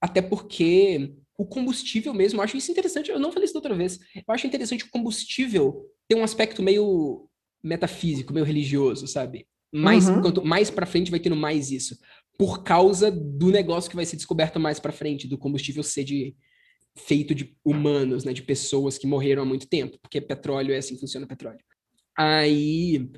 Até 0.00 0.20
porque 0.22 1.14
o 1.36 1.44
combustível 1.46 2.12
mesmo, 2.14 2.40
eu 2.40 2.44
acho 2.44 2.56
isso 2.56 2.70
interessante. 2.70 3.10
Eu 3.10 3.18
não 3.18 3.30
falei 3.32 3.44
isso 3.44 3.54
da 3.54 3.58
outra 3.58 3.74
vez. 3.74 3.98
Eu 4.14 4.22
acho 4.34 4.46
interessante 4.46 4.84
o 4.84 4.90
combustível 4.90 5.86
ter 6.08 6.14
um 6.16 6.24
aspecto 6.24 6.62
meio 6.62 7.28
metafísico, 7.62 8.32
meio 8.32 8.46
religioso, 8.46 9.06
sabe? 9.06 9.46
Mais, 9.72 10.08
Uhum. 10.08 10.20
quanto 10.22 10.44
mais 10.44 10.70
pra 10.70 10.86
frente 10.86 11.10
vai 11.10 11.20
tendo 11.20 11.36
mais 11.36 11.70
isso. 11.70 11.96
Por 12.38 12.62
causa 12.62 13.10
do 13.10 13.50
negócio 13.50 13.90
que 13.90 13.96
vai 13.96 14.06
ser 14.06 14.16
descoberto 14.16 14.58
mais 14.60 14.78
pra 14.80 14.92
frente, 14.92 15.26
do 15.28 15.36
combustível 15.38 15.82
ser 15.82 16.04
de, 16.04 16.34
feito 16.96 17.34
de 17.34 17.56
humanos, 17.64 18.24
né? 18.24 18.32
De 18.32 18.42
pessoas 18.42 18.96
que 18.98 19.06
morreram 19.06 19.42
há 19.42 19.46
muito 19.46 19.68
tempo. 19.68 19.98
Porque 20.00 20.20
petróleo 20.20 20.72
é 20.72 20.78
assim 20.78 20.94
que 20.94 21.00
funciona 21.00 21.26
o 21.26 21.28
petróleo. 21.28 21.60
Aí, 22.16 23.08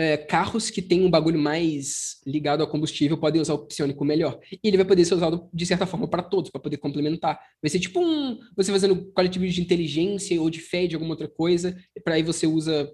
é, 0.00 0.16
carros 0.16 0.70
que 0.70 0.80
têm 0.80 1.04
um 1.04 1.10
bagulho 1.10 1.38
mais 1.38 2.22
ligado 2.26 2.62
ao 2.62 2.66
combustível 2.70 3.18
podem 3.18 3.42
usar 3.42 3.52
o 3.52 3.66
psionico 3.66 4.02
melhor. 4.02 4.40
E 4.50 4.58
ele 4.66 4.78
vai 4.78 4.86
poder 4.86 5.04
ser 5.04 5.14
usado, 5.14 5.46
de 5.52 5.66
certa 5.66 5.84
forma, 5.84 6.08
para 6.08 6.22
todos, 6.22 6.50
para 6.50 6.60
poder 6.60 6.78
complementar. 6.78 7.38
Vai 7.62 7.68
ser 7.68 7.78
tipo 7.78 8.00
um. 8.00 8.38
Você 8.56 8.72
fazendo 8.72 9.12
build 9.14 9.54
de 9.54 9.60
inteligência 9.60 10.40
ou 10.40 10.48
de 10.48 10.58
fé 10.58 10.86
de 10.86 10.94
alguma 10.94 11.12
outra 11.12 11.28
coisa, 11.28 11.76
para 12.02 12.14
aí 12.14 12.22
você 12.22 12.46
usa 12.46 12.90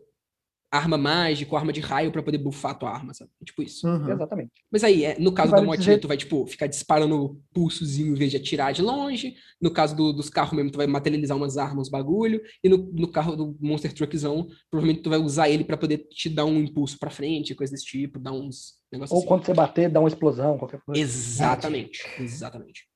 arma 0.70 0.98
mágica 0.98 1.52
ou 1.52 1.56
arma 1.58 1.72
de 1.72 1.80
raio 1.80 2.10
para 2.12 2.22
poder 2.22 2.38
buffar 2.38 2.72
a 2.72 2.74
tua 2.74 2.90
arma, 2.90 3.14
sabe? 3.14 3.30
Tipo 3.44 3.62
isso. 3.62 3.86
Uhum. 3.86 4.10
Exatamente. 4.10 4.50
Mas 4.70 4.82
aí, 4.84 5.04
é, 5.04 5.18
no 5.18 5.32
caso 5.32 5.50
Vale 5.52 5.62
da 5.62 5.66
motinha, 5.66 5.84
dizer- 5.86 6.00
tu 6.00 6.08
vai, 6.08 6.16
tipo, 6.16 6.46
ficar 6.46 6.66
disparando 6.66 7.40
pulsozinho 7.54 8.12
em 8.12 8.18
vez 8.18 8.30
de 8.30 8.36
atirar 8.36 8.72
de 8.72 8.82
longe. 8.82 9.34
No 9.60 9.70
caso 9.70 9.94
do- 9.96 10.12
dos 10.12 10.28
carros 10.28 10.52
mesmo, 10.54 10.70
tu 10.70 10.76
vai 10.76 10.86
materializar 10.86 11.36
umas 11.36 11.56
armas, 11.56 11.88
bagulho. 11.88 12.40
E 12.62 12.68
no, 12.68 12.76
no 12.78 13.08
carro 13.08 13.36
do 13.36 13.56
Monster 13.60 13.92
Truckzão, 13.92 14.48
provavelmente 14.70 15.02
tu 15.02 15.10
vai 15.10 15.18
usar 15.18 15.48
ele 15.48 15.64
pra 15.64 15.76
poder 15.76 15.98
te 16.10 16.28
dar 16.28 16.44
um 16.44 16.58
impulso 16.58 16.98
pra 16.98 17.10
frente, 17.10 17.54
coisa 17.54 17.72
desse 17.72 17.86
tipo, 17.86 18.18
dar 18.18 18.32
uns 18.32 18.74
negócios 18.92 19.12
Ou 19.12 19.18
assim. 19.20 19.28
quando 19.28 19.44
você 19.46 19.54
bater, 19.54 19.88
dá 19.90 20.00
uma 20.00 20.08
explosão, 20.08 20.58
qualquer 20.58 20.80
coisa. 20.84 21.00
Exatamente, 21.00 22.02
exatamente. 22.18 22.86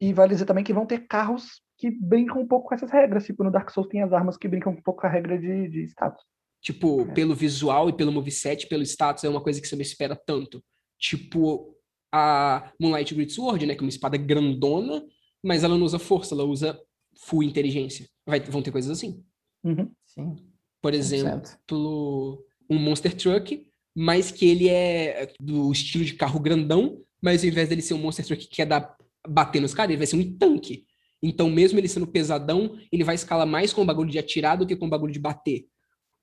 E 0.00 0.12
vale 0.12 0.32
dizer 0.32 0.44
também 0.44 0.64
que 0.64 0.72
vão 0.74 0.84
ter 0.86 1.06
carros 1.06 1.62
que 1.78 1.90
brincam 1.90 2.40
um 2.42 2.46
pouco 2.46 2.68
com 2.68 2.74
essas 2.74 2.90
regras. 2.90 3.24
Tipo, 3.24 3.44
no 3.44 3.50
Dark 3.50 3.70
Souls 3.70 3.88
tem 3.88 4.02
as 4.02 4.12
armas 4.12 4.36
que 4.36 4.46
brincam 4.48 4.72
um 4.72 4.82
pouco 4.82 5.00
com 5.00 5.06
a 5.06 5.10
regra 5.10 5.38
de, 5.38 5.68
de 5.68 5.84
status. 5.84 6.22
Tipo, 6.64 7.02
É. 7.02 7.12
pelo 7.12 7.34
visual 7.34 7.90
e 7.90 7.92
pelo 7.92 8.10
moveset, 8.10 8.66
pelo 8.66 8.82
status, 8.82 9.22
é 9.22 9.28
uma 9.28 9.42
coisa 9.42 9.60
que 9.60 9.68
você 9.68 9.76
não 9.76 9.82
espera 9.82 10.16
tanto. 10.16 10.64
Tipo, 10.98 11.76
a 12.10 12.72
Moonlight 12.80 13.14
Great 13.14 13.32
Sword, 13.32 13.66
né? 13.66 13.74
Que 13.74 13.80
é 13.80 13.84
uma 13.84 13.90
espada 13.90 14.16
grandona, 14.16 15.04
mas 15.42 15.62
ela 15.62 15.76
não 15.76 15.84
usa 15.84 15.98
força, 15.98 16.34
ela 16.34 16.44
usa 16.44 16.80
full 17.18 17.42
inteligência. 17.42 18.08
Vai, 18.26 18.40
vão 18.40 18.62
ter 18.62 18.70
coisas 18.72 18.90
assim. 18.90 19.22
Uhum. 19.62 19.90
Sim, 20.06 20.36
Por 20.80 20.92
100%. 20.92 20.96
exemplo, 20.96 22.44
um 22.70 22.78
Monster 22.78 23.14
Truck, 23.14 23.66
mas 23.94 24.30
que 24.30 24.46
ele 24.46 24.68
é 24.68 25.32
do 25.38 25.70
estilo 25.70 26.04
de 26.04 26.14
carro 26.14 26.40
grandão, 26.40 27.02
mas 27.22 27.42
ao 27.42 27.48
invés 27.50 27.68
dele 27.68 27.82
ser 27.82 27.94
um 27.94 27.98
Monster 27.98 28.24
Truck 28.26 28.46
que 28.46 28.56
quer 28.56 28.66
dar, 28.66 28.96
bater 29.28 29.60
nos 29.60 29.74
caras, 29.74 29.90
ele 29.90 29.98
vai 29.98 30.06
ser 30.06 30.16
um 30.16 30.36
tanque. 30.38 30.86
Então, 31.22 31.48
mesmo 31.50 31.78
ele 31.78 31.88
sendo 31.88 32.06
pesadão, 32.06 32.78
ele 32.92 33.04
vai 33.04 33.14
escalar 33.14 33.46
mais 33.46 33.72
com 33.72 33.82
o 33.82 33.84
bagulho 33.86 34.10
de 34.10 34.18
atirar 34.18 34.56
do 34.56 34.66
que 34.66 34.76
com 34.76 34.86
o 34.86 34.90
bagulho 34.90 35.12
de 35.12 35.18
bater. 35.18 35.66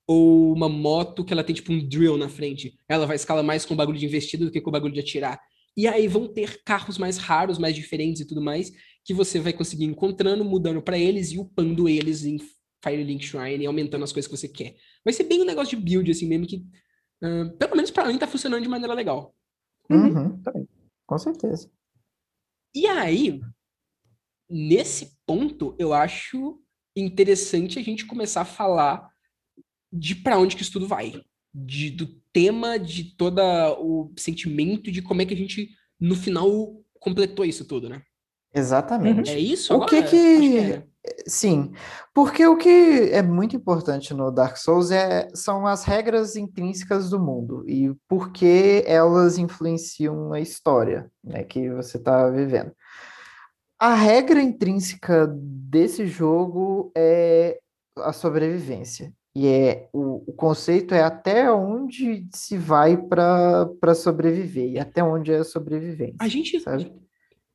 Ou 0.08 0.54
uma 0.54 0.68
moto 0.68 1.24
que 1.24 1.32
ela 1.32 1.43
tem 1.43 1.56
tipo 1.56 1.72
um 1.72 1.88
drill 1.88 2.18
na 2.18 2.28
frente. 2.28 2.78
Ela 2.88 3.06
vai 3.06 3.16
escalar 3.16 3.43
mais 3.43 3.66
com 3.66 3.74
o 3.74 3.78
bagulho 3.78 3.99
de 3.99 4.06
investida 4.06 4.45
do 4.45 4.52
que 4.52 4.62
com 4.62 4.70
o 4.70 4.74
bagulho 4.74 4.93
de 4.93 4.99
atirar. 4.99 5.39
E 5.76 5.88
aí 5.88 6.08
vão 6.08 6.28
ter 6.28 6.62
carros 6.64 6.97
mais 6.97 7.18
raros, 7.18 7.58
mais 7.58 7.76
diferentes 7.76 8.22
e 8.22 8.26
tudo 8.26 8.41
mais, 8.41 8.72
que 9.06 9.14
você 9.14 9.39
vai 9.39 9.54
conseguir 9.54 9.86
encontrando, 9.86 10.43
mudando 10.43 10.82
pra 10.82 10.97
eles 10.97 11.32
e 11.32 11.39
upando 11.39 11.88
eles 11.88 12.26
em 12.26 12.38
Firelink 12.84 13.24
Shrine 13.24 13.64
e 13.64 13.68
aumentando 13.68 14.04
as 14.04 14.12
coisas 14.12 14.30
que 14.30 14.38
você 14.38 14.49
quer. 14.49 14.76
Vai 15.06 15.14
ser 15.14 15.24
bem 15.24 15.41
um 15.41 15.45
negócio 15.45 15.78
de 15.78 15.84
build, 15.84 16.12
assim 16.12 16.28
mesmo, 16.28 16.45
que 16.45 16.66
ah, 17.24 17.54
pelo 17.58 17.76
menos 17.76 17.91
pra 17.91 18.06
mim 18.06 18.18
tá 18.18 18.28
funcionando 18.28 18.64
de 18.64 18.70
maneira 18.70 18.93
legal. 18.93 19.36
Uhum. 19.89 20.41
também. 20.41 20.68
Com 21.06 21.18
certeza. 21.18 21.70
E 22.74 22.88
aí, 22.88 23.41
nesse 24.49 25.18
ponto, 25.26 25.76
eu 25.78 25.93
acho 25.93 26.60
interessante 26.95 27.78
a 27.78 27.84
gente 27.84 28.06
começar 28.06 28.41
a 28.41 28.45
falar 28.45 29.11
de 29.91 30.15
pra 30.15 30.37
onde 30.37 30.55
que 30.55 30.61
isso 30.61 30.71
tudo 30.71 30.87
vai. 30.87 31.21
De, 31.53 31.89
do 31.89 32.07
tema, 32.31 32.79
de 32.79 33.15
todo 33.15 33.41
o 33.79 34.11
sentimento, 34.17 34.91
de 34.91 35.01
como 35.01 35.21
é 35.21 35.25
que 35.25 35.33
a 35.33 35.37
gente, 35.37 35.69
no 35.99 36.15
final, 36.15 36.73
completou 36.99 37.43
isso 37.43 37.65
tudo, 37.65 37.89
né? 37.89 38.01
Exatamente. 38.53 39.29
É 39.31 39.39
isso? 39.39 39.73
O 39.75 39.85
que 39.85 39.97
agora? 39.97 40.09
que- 40.09 40.59
Acho 40.59 40.73
é. 40.73 40.87
Sim, 41.25 41.71
porque 42.13 42.45
o 42.45 42.55
que 42.55 43.09
é 43.11 43.23
muito 43.23 43.55
importante 43.55 44.13
no 44.13 44.29
Dark 44.29 44.55
Souls 44.57 44.91
é, 44.91 45.27
são 45.33 45.65
as 45.65 45.83
regras 45.83 46.35
intrínsecas 46.35 47.09
do 47.09 47.19
mundo 47.19 47.67
e 47.67 47.91
por 48.07 48.31
que 48.31 48.83
elas 48.85 49.39
influenciam 49.39 50.31
a 50.31 50.39
história 50.39 51.11
né, 51.23 51.43
que 51.43 51.71
você 51.71 51.97
está 51.97 52.29
vivendo. 52.29 52.71
A 53.79 53.95
regra 53.95 54.43
intrínseca 54.43 55.25
desse 55.35 56.05
jogo 56.05 56.91
é 56.95 57.59
a 57.97 58.13
sobrevivência. 58.13 59.11
E 59.34 59.47
é 59.47 59.89
o, 59.93 60.23
o 60.29 60.34
conceito 60.34 60.93
é 60.93 61.01
até 61.01 61.51
onde 61.51 62.27
se 62.34 62.57
vai 62.57 62.97
para 62.97 63.95
sobreviver 63.95 64.71
e 64.71 64.79
até 64.79 65.03
onde 65.03 65.32
é 65.32 65.38
a 65.38 65.43
sobrevivência. 65.43 66.17
A 66.19 66.27
gente, 66.27 66.59
sabe? 66.59 66.91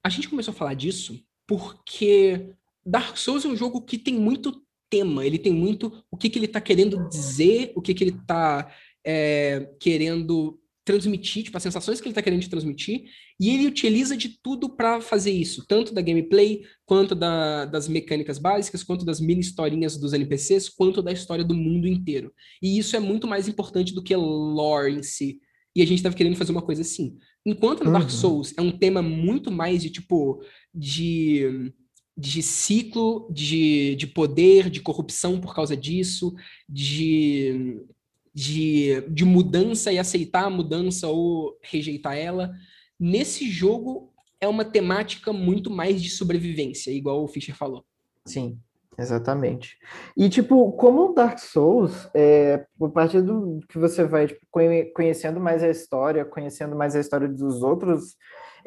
a 0.02 0.08
gente 0.08 0.28
começou 0.28 0.52
a 0.52 0.56
falar 0.56 0.74
disso 0.74 1.20
porque 1.46 2.50
Dark 2.84 3.16
Souls 3.16 3.44
é 3.44 3.48
um 3.48 3.56
jogo 3.56 3.82
que 3.82 3.98
tem 3.98 4.14
muito 4.14 4.62
tema, 4.88 5.26
ele 5.26 5.38
tem 5.38 5.52
muito 5.52 5.92
o 6.10 6.16
que, 6.16 6.30
que 6.30 6.38
ele 6.38 6.48
tá 6.48 6.60
querendo 6.60 7.08
dizer, 7.08 7.72
o 7.74 7.82
que, 7.82 7.92
que 7.92 8.04
ele 8.04 8.18
tá 8.26 8.72
é, 9.04 9.68
querendo 9.80 10.60
transmitir, 10.86 11.42
tipo, 11.42 11.56
as 11.56 11.62
sensações 11.64 12.00
que 12.00 12.06
ele 12.06 12.12
está 12.12 12.22
querendo 12.22 12.48
transmitir, 12.48 13.06
e 13.40 13.50
ele 13.50 13.66
utiliza 13.66 14.16
de 14.16 14.40
tudo 14.40 14.68
para 14.68 15.00
fazer 15.00 15.32
isso, 15.32 15.66
tanto 15.66 15.92
da 15.92 16.00
gameplay, 16.00 16.62
quanto 16.86 17.12
da, 17.12 17.64
das 17.64 17.88
mecânicas 17.88 18.38
básicas, 18.38 18.84
quanto 18.84 19.04
das 19.04 19.20
mini 19.20 19.40
historinhas 19.40 19.96
dos 19.96 20.12
NPCs, 20.12 20.68
quanto 20.68 21.02
da 21.02 21.10
história 21.10 21.44
do 21.44 21.54
mundo 21.54 21.88
inteiro. 21.88 22.32
E 22.62 22.78
isso 22.78 22.94
é 22.94 23.00
muito 23.00 23.26
mais 23.26 23.48
importante 23.48 23.92
do 23.92 24.02
que 24.02 24.14
lore 24.14 24.94
em 24.94 25.02
si. 25.02 25.40
E 25.74 25.82
a 25.82 25.86
gente 25.86 25.98
estava 25.98 26.14
querendo 26.14 26.36
fazer 26.36 26.52
uma 26.52 26.62
coisa 26.62 26.82
assim. 26.82 27.18
Enquanto 27.44 27.80
no 27.80 27.86
uhum. 27.86 27.98
Dark 27.98 28.10
Souls 28.10 28.54
é 28.56 28.62
um 28.62 28.70
tema 28.70 29.02
muito 29.02 29.50
mais 29.50 29.82
de, 29.82 29.90
tipo, 29.90 30.40
de 30.72 31.72
de 32.18 32.42
ciclo 32.42 33.30
de, 33.30 33.94
de 33.96 34.06
poder, 34.06 34.70
de 34.70 34.80
corrupção 34.80 35.38
por 35.38 35.54
causa 35.54 35.76
disso, 35.76 36.32
de 36.66 37.78
de, 38.36 39.00
de 39.08 39.24
mudança 39.24 39.90
e 39.90 39.98
aceitar 39.98 40.44
a 40.44 40.50
mudança 40.50 41.08
ou 41.08 41.56
rejeitar 41.62 42.18
ela. 42.18 42.52
Nesse 43.00 43.50
jogo 43.50 44.12
é 44.38 44.46
uma 44.46 44.62
temática 44.62 45.32
muito 45.32 45.70
mais 45.70 46.02
de 46.02 46.10
sobrevivência, 46.10 46.90
igual 46.90 47.24
o 47.24 47.28
Fischer 47.28 47.56
falou. 47.56 47.82
Sim, 48.26 48.60
exatamente. 48.98 49.78
E, 50.14 50.28
tipo, 50.28 50.70
como 50.72 51.14
Dark 51.14 51.38
Souls, 51.38 52.10
é, 52.12 52.66
a 52.78 52.88
partir 52.90 53.22
do 53.22 53.60
que 53.70 53.78
você 53.78 54.04
vai 54.04 54.26
tipo, 54.26 54.46
conhecendo 54.94 55.40
mais 55.40 55.62
a 55.62 55.70
história, 55.70 56.22
conhecendo 56.22 56.76
mais 56.76 56.94
a 56.94 57.00
história 57.00 57.26
dos 57.26 57.62
outros 57.62 58.16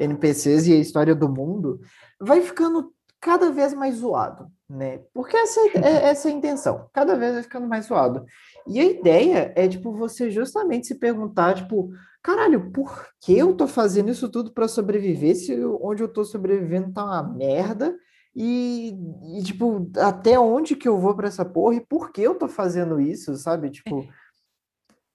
NPCs 0.00 0.66
e 0.66 0.72
a 0.72 0.78
história 0.78 1.14
do 1.14 1.28
mundo, 1.28 1.80
vai 2.20 2.40
ficando 2.40 2.92
cada 3.20 3.52
vez 3.52 3.72
mais 3.72 3.98
zoado, 3.98 4.50
né? 4.70 5.00
Porque 5.12 5.36
essa 5.36 5.60
é, 5.60 6.10
essa 6.10 6.28
é 6.28 6.32
a 6.32 6.34
intenção, 6.34 6.88
cada 6.92 7.16
vez 7.16 7.34
vai 7.34 7.42
ficando 7.42 7.66
mais 7.66 7.86
zoado. 7.86 8.24
E 8.68 8.78
a 8.78 8.84
ideia 8.84 9.52
é, 9.56 9.66
tipo, 9.66 9.92
você 9.92 10.30
justamente 10.30 10.86
se 10.86 10.94
perguntar, 10.94 11.54
tipo, 11.54 11.90
caralho, 12.22 12.70
por 12.70 13.08
que 13.20 13.36
eu 13.36 13.54
tô 13.54 13.66
fazendo 13.66 14.10
isso 14.10 14.30
tudo 14.30 14.52
para 14.52 14.68
sobreviver 14.68 15.34
se 15.34 15.52
onde 15.80 16.02
eu 16.02 16.08
tô 16.08 16.24
sobrevivendo 16.24 16.92
tá 16.92 17.04
uma 17.04 17.22
merda? 17.22 17.96
E, 18.34 18.94
e, 19.36 19.42
tipo, 19.42 19.90
até 19.96 20.38
onde 20.38 20.76
que 20.76 20.86
eu 20.86 20.98
vou 20.98 21.16
para 21.16 21.26
essa 21.26 21.44
porra 21.44 21.74
e 21.74 21.84
por 21.84 22.12
que 22.12 22.22
eu 22.22 22.36
tô 22.36 22.46
fazendo 22.46 23.00
isso, 23.00 23.34
sabe? 23.34 23.70
Tipo. 23.70 24.06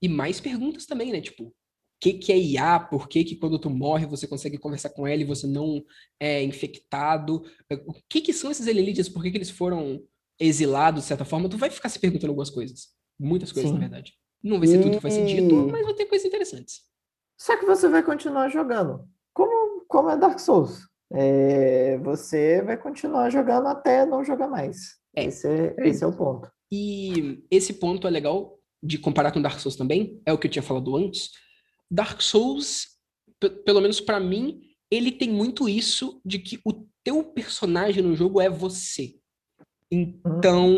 E 0.01 0.09
mais 0.09 0.41
perguntas 0.41 0.85
também, 0.85 1.13
né? 1.13 1.21
Tipo, 1.21 1.53
que, 2.05 2.13
que 2.13 2.31
é 2.31 2.37
IA? 2.37 2.79
Por 2.79 3.07
que, 3.07 3.23
que 3.23 3.35
quando 3.35 3.57
tu 3.57 3.67
morre 3.67 4.05
você 4.05 4.27
consegue 4.27 4.59
conversar 4.59 4.89
com 4.89 5.07
ela 5.07 5.21
e 5.21 5.25
você 5.25 5.47
não 5.47 5.83
é 6.19 6.43
infectado? 6.43 7.43
O 7.87 7.93
que, 8.07 8.21
que 8.21 8.31
são 8.31 8.51
esses 8.51 8.67
alienígenas? 8.67 9.09
Por 9.09 9.23
que, 9.23 9.31
que 9.31 9.37
eles 9.37 9.49
foram 9.49 9.99
exilados, 10.39 11.01
de 11.01 11.07
certa 11.07 11.25
forma? 11.25 11.49
Tu 11.49 11.57
vai 11.57 11.71
ficar 11.71 11.89
se 11.89 11.97
perguntando 11.97 12.29
algumas 12.29 12.51
coisas. 12.51 12.89
Muitas 13.19 13.51
coisas, 13.51 13.71
Sim. 13.71 13.75
na 13.75 13.81
verdade. 13.81 14.13
Não 14.43 14.59
vai 14.59 14.67
ser 14.67 14.79
tudo 14.81 14.91
que 14.91 15.01
foi 15.01 15.09
sentido, 15.09 15.67
mas 15.71 15.83
vai 15.83 15.95
ter 15.95 16.05
coisas 16.05 16.27
interessantes. 16.27 16.81
Só 17.39 17.57
que 17.57 17.65
você 17.65 17.89
vai 17.89 18.03
continuar 18.03 18.49
jogando. 18.49 19.03
Como, 19.33 19.83
como 19.87 20.11
é 20.11 20.17
Dark 20.17 20.37
Souls. 20.37 20.87
É, 21.11 21.97
você 21.99 22.61
vai 22.61 22.77
continuar 22.77 23.31
jogando 23.31 23.67
até 23.67 24.05
não 24.05 24.23
jogar 24.23 24.47
mais. 24.47 24.77
É. 25.15 25.25
Esse, 25.25 25.47
é, 25.47 25.75
esse 25.79 26.03
é 26.03 26.07
o 26.07 26.15
ponto. 26.15 26.51
E 26.71 27.43
esse 27.49 27.73
ponto 27.73 28.07
é 28.07 28.11
legal 28.11 28.59
de 28.83 28.99
comparar 28.99 29.31
com 29.31 29.41
Dark 29.41 29.59
Souls 29.59 29.75
também, 29.75 30.21
é 30.23 30.31
o 30.31 30.37
que 30.37 30.45
eu 30.45 30.51
tinha 30.51 30.61
falado 30.61 30.95
antes. 30.95 31.31
Dark 31.89 32.21
Souls, 32.21 32.97
pelo 33.65 33.81
menos 33.81 33.99
para 33.99 34.19
mim, 34.19 34.61
ele 34.89 35.11
tem 35.11 35.29
muito 35.29 35.67
isso 35.67 36.21
de 36.25 36.39
que 36.39 36.59
o 36.65 36.85
teu 37.03 37.23
personagem 37.23 38.03
no 38.03 38.15
jogo 38.15 38.41
é 38.41 38.49
você. 38.49 39.15
Então. 39.91 40.73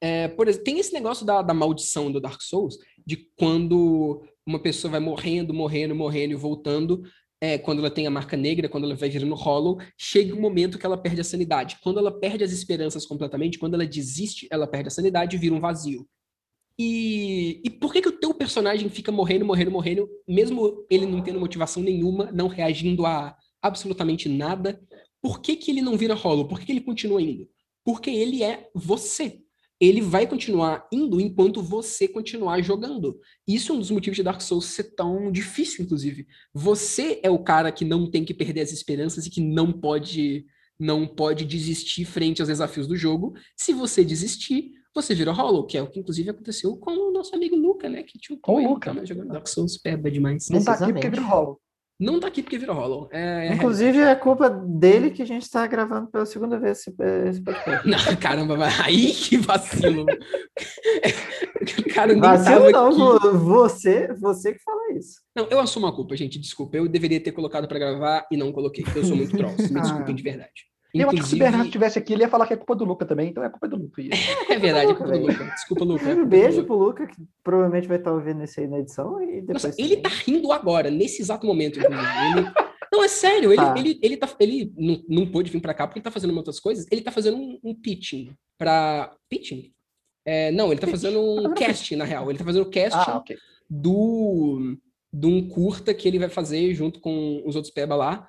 É, 0.00 0.28
por 0.28 0.46
exemplo, 0.46 0.64
tem 0.64 0.78
esse 0.78 0.92
negócio 0.92 1.26
da, 1.26 1.42
da 1.42 1.52
maldição 1.52 2.10
do 2.10 2.20
Dark 2.20 2.40
Souls, 2.40 2.78
de 3.04 3.28
quando 3.36 4.22
uma 4.46 4.60
pessoa 4.60 4.92
vai 4.92 5.00
morrendo, 5.00 5.52
morrendo, 5.52 5.94
morrendo 5.94 6.32
e 6.32 6.36
voltando, 6.36 7.02
é, 7.40 7.58
quando 7.58 7.80
ela 7.80 7.90
tem 7.90 8.06
a 8.06 8.10
marca 8.10 8.36
negra, 8.36 8.68
quando 8.68 8.84
ela 8.84 8.94
vai 8.94 9.08
virando 9.08 9.34
hollow, 9.34 9.78
chega 9.96 10.34
um 10.34 10.40
momento 10.40 10.78
que 10.78 10.86
ela 10.86 10.96
perde 10.96 11.20
a 11.20 11.24
sanidade. 11.24 11.78
Quando 11.82 11.98
ela 11.98 12.12
perde 12.12 12.44
as 12.44 12.52
esperanças 12.52 13.06
completamente, 13.06 13.58
quando 13.58 13.74
ela 13.74 13.86
desiste, 13.86 14.48
ela 14.50 14.66
perde 14.66 14.88
a 14.88 14.90
sanidade 14.90 15.36
e 15.36 15.38
vira 15.38 15.54
um 15.54 15.60
vazio. 15.60 16.06
E, 16.78 17.60
e 17.64 17.70
por 17.70 17.92
que, 17.92 18.00
que 18.00 18.08
o 18.08 18.18
teu 18.18 18.32
personagem 18.32 18.88
fica 18.88 19.10
morrendo, 19.10 19.44
morrendo, 19.44 19.70
morrendo, 19.70 20.08
mesmo 20.28 20.86
ele 20.88 21.06
não 21.06 21.22
tendo 21.22 21.40
motivação 21.40 21.82
nenhuma, 21.82 22.30
não 22.32 22.46
reagindo 22.46 23.04
a 23.04 23.36
absolutamente 23.60 24.28
nada? 24.28 24.80
Por 25.20 25.40
que, 25.40 25.56
que 25.56 25.70
ele 25.70 25.82
não 25.82 25.96
vira 25.96 26.14
hollow? 26.14 26.46
Por 26.46 26.60
que, 26.60 26.66
que 26.66 26.72
ele 26.72 26.80
continua 26.80 27.20
indo? 27.20 27.48
Porque 27.84 28.10
ele 28.10 28.42
é 28.42 28.68
você 28.74 29.42
ele 29.80 30.00
vai 30.00 30.26
continuar 30.26 30.88
indo 30.92 31.20
enquanto 31.20 31.62
você 31.62 32.08
continuar 32.08 32.60
jogando. 32.62 33.18
Isso 33.46 33.72
é 33.72 33.74
um 33.74 33.78
dos 33.78 33.90
motivos 33.90 34.16
de 34.16 34.22
Dark 34.22 34.40
Souls 34.40 34.66
ser 34.66 34.94
tão 34.94 35.30
difícil, 35.30 35.84
inclusive. 35.84 36.26
Você 36.52 37.20
é 37.22 37.30
o 37.30 37.38
cara 37.38 37.70
que 37.70 37.84
não 37.84 38.10
tem 38.10 38.24
que 38.24 38.34
perder 38.34 38.62
as 38.62 38.72
esperanças 38.72 39.26
e 39.26 39.30
que 39.30 39.40
não 39.40 39.72
pode 39.72 40.44
não 40.80 41.08
pode 41.08 41.44
desistir 41.44 42.04
frente 42.04 42.40
aos 42.40 42.48
desafios 42.48 42.86
do 42.86 42.96
jogo. 42.96 43.34
Se 43.56 43.72
você 43.72 44.04
desistir, 44.04 44.70
você 44.94 45.14
vira 45.14 45.32
Hollow, 45.32 45.66
que 45.66 45.78
é 45.78 45.82
o 45.82 45.88
que 45.88 46.00
inclusive 46.00 46.30
aconteceu 46.30 46.76
com 46.76 46.90
o 46.90 47.12
nosso 47.12 47.34
amigo 47.34 47.56
Luca, 47.56 47.88
né? 47.88 48.02
Que 48.02 48.18
tinha 48.18 48.38
o 48.42 48.60
Luca, 48.60 48.92
né, 48.92 49.06
jogando 49.06 49.28
Dark 49.28 49.46
Souls, 49.46 49.78
peba 49.78 50.10
demais. 50.10 50.48
Não 50.48 50.62
tá 50.64 50.72
aqui 50.74 50.92
porque 50.92 51.10
vira 51.10 51.22
Hollow. 51.22 51.60
Não 52.00 52.20
tá 52.20 52.28
aqui 52.28 52.42
porque 52.42 52.58
virou 52.58 52.76
Hollow. 52.76 53.08
É, 53.10 53.48
é 53.48 53.54
Inclusive, 53.54 53.98
é 53.98 54.14
culpa 54.14 54.48
dele 54.48 55.10
que 55.10 55.20
a 55.20 55.26
gente 55.26 55.50
tá 55.50 55.66
gravando 55.66 56.06
pela 56.06 56.24
segunda 56.24 56.56
vez 56.56 56.78
esse, 56.78 56.94
esse 57.28 57.42
podcast. 57.42 57.82
Não, 57.90 58.16
caramba, 58.16 58.56
aí 58.84 59.12
que 59.12 59.36
vacilo. 59.36 60.06
cara, 61.92 62.16
vacilo 62.16 62.70
não, 62.70 63.16
aqui. 63.16 63.28
você, 63.38 64.12
você 64.14 64.52
que 64.52 64.62
fala 64.62 64.92
isso. 64.96 65.20
Não, 65.34 65.48
eu 65.50 65.58
assumo 65.58 65.88
a 65.88 65.92
culpa, 65.94 66.16
gente, 66.16 66.38
desculpa. 66.38 66.76
Eu 66.76 66.86
deveria 66.86 67.20
ter 67.20 67.32
colocado 67.32 67.66
para 67.66 67.80
gravar 67.80 68.28
e 68.30 68.36
não 68.36 68.52
coloquei. 68.52 68.84
Eu 68.94 69.04
sou 69.04 69.16
muito 69.16 69.36
troll. 69.36 69.56
Me 69.70 69.80
desculpem 69.80 70.14
de 70.14 70.22
verdade. 70.22 70.68
Inclusive... 70.94 71.02
Eu 71.02 71.08
acho 71.08 71.22
que 71.22 71.28
se 71.28 71.34
o 71.34 71.38
Bernardo 71.38 71.66
estivesse 71.66 71.98
aqui, 71.98 72.12
ele 72.14 72.22
ia 72.22 72.28
falar 72.28 72.46
que 72.46 72.54
é 72.54 72.56
culpa 72.56 72.74
do 72.74 72.84
Luca 72.84 73.04
também, 73.04 73.28
então 73.28 73.44
é 73.44 73.50
culpa 73.50 73.68
do 73.68 73.76
Luca. 73.76 74.02
É 74.48 74.58
verdade, 74.58 74.92
é 74.92 74.94
culpa 74.94 75.12
do 75.12 75.20
Luca. 75.20 75.44
Desculpa, 75.44 75.84
Luca. 75.84 76.04
Um 76.14 76.26
beijo 76.26 76.64
pro 76.64 76.76
Luca, 76.76 77.06
que 77.06 77.16
provavelmente 77.44 77.86
vai 77.86 77.98
estar 77.98 78.12
ouvindo 78.12 78.42
isso 78.42 78.58
aí 78.60 78.66
na 78.66 78.78
edição. 78.78 79.22
E 79.22 79.42
depois 79.42 79.64
Nossa, 79.64 79.80
ele 79.80 79.98
tá 79.98 80.08
rindo 80.08 80.50
agora, 80.50 80.90
nesse 80.90 81.20
exato 81.20 81.46
momento, 81.46 81.78
Ele... 81.78 81.88
Não, 82.90 83.04
é 83.04 83.08
sério, 83.08 83.52
ele, 83.52 83.62
tá. 83.62 83.74
ele, 83.76 83.98
ele, 84.02 84.16
tá, 84.16 84.28
ele 84.40 84.72
não, 84.74 85.04
não 85.08 85.26
pôde 85.26 85.50
vir 85.50 85.60
para 85.60 85.74
cá 85.74 85.86
porque 85.86 85.98
ele 85.98 86.04
tá 86.04 86.10
fazendo 86.10 86.34
outras 86.34 86.58
coisas. 86.58 86.86
Ele 86.90 87.02
tá 87.02 87.12
fazendo 87.12 87.36
um, 87.36 87.60
um 87.62 87.74
pitching 87.74 88.34
para 88.56 89.14
Pitching? 89.28 89.72
É, 90.24 90.50
não, 90.52 90.72
ele 90.72 90.80
tá 90.80 90.86
fazendo 90.86 91.20
um 91.20 91.54
casting, 91.54 91.96
na 91.96 92.04
real. 92.04 92.30
Ele 92.30 92.38
tá 92.38 92.44
fazendo 92.44 92.64
casting 92.64 93.10
ah, 93.10 93.18
okay. 93.18 93.36
do, 93.68 94.76
de 95.12 95.26
um 95.26 95.48
curta 95.48 95.92
que 95.92 96.08
ele 96.08 96.18
vai 96.18 96.30
fazer 96.30 96.74
junto 96.74 96.98
com 96.98 97.42
os 97.44 97.56
outros 97.56 97.72
peba 97.72 97.94
lá 97.94 98.26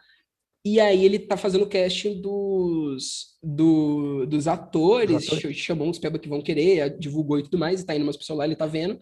e 0.64 0.80
aí 0.80 1.06
ele 1.06 1.20
tá 1.20 1.38
fazendo 1.38 1.64
o 1.64 1.70
casting 1.70 2.22
dos, 2.22 3.38
do, 3.42 4.26
dos 4.26 4.48
atores, 4.48 5.28
atores. 5.28 5.58
chamou 5.58 5.88
uns 5.88 6.00
peba 6.00 6.20
que 6.20 6.28
vão 6.28 6.42
querer, 6.42 6.98
divulgou 7.00 7.40
e 7.40 7.44
tudo 7.44 7.58
mais, 7.58 7.82
e 7.82 7.86
tá 7.86 7.96
indo 7.96 8.04
umas 8.04 8.18
pessoas 8.18 8.40
lá, 8.40 8.46
ele 8.46 8.56
tá 8.56 8.66
vendo. 8.66 9.00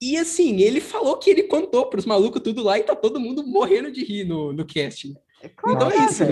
E 0.00 0.16
assim, 0.16 0.60
ele 0.60 0.80
falou 0.80 1.18
que 1.18 1.30
ele 1.30 1.42
contou 1.44 1.86
pros 1.86 2.06
malucos 2.06 2.40
tudo 2.42 2.62
lá 2.62 2.78
e 2.78 2.84
tá 2.84 2.94
todo 2.94 3.18
mundo 3.18 3.44
morrendo 3.44 3.90
de 3.90 4.04
rir 4.04 4.24
no, 4.24 4.52
no 4.52 4.64
casting. 4.64 5.14
É 5.40 5.48
claro, 5.48 5.76
então 5.76 5.90
é 5.90 6.06
isso. 6.06 6.24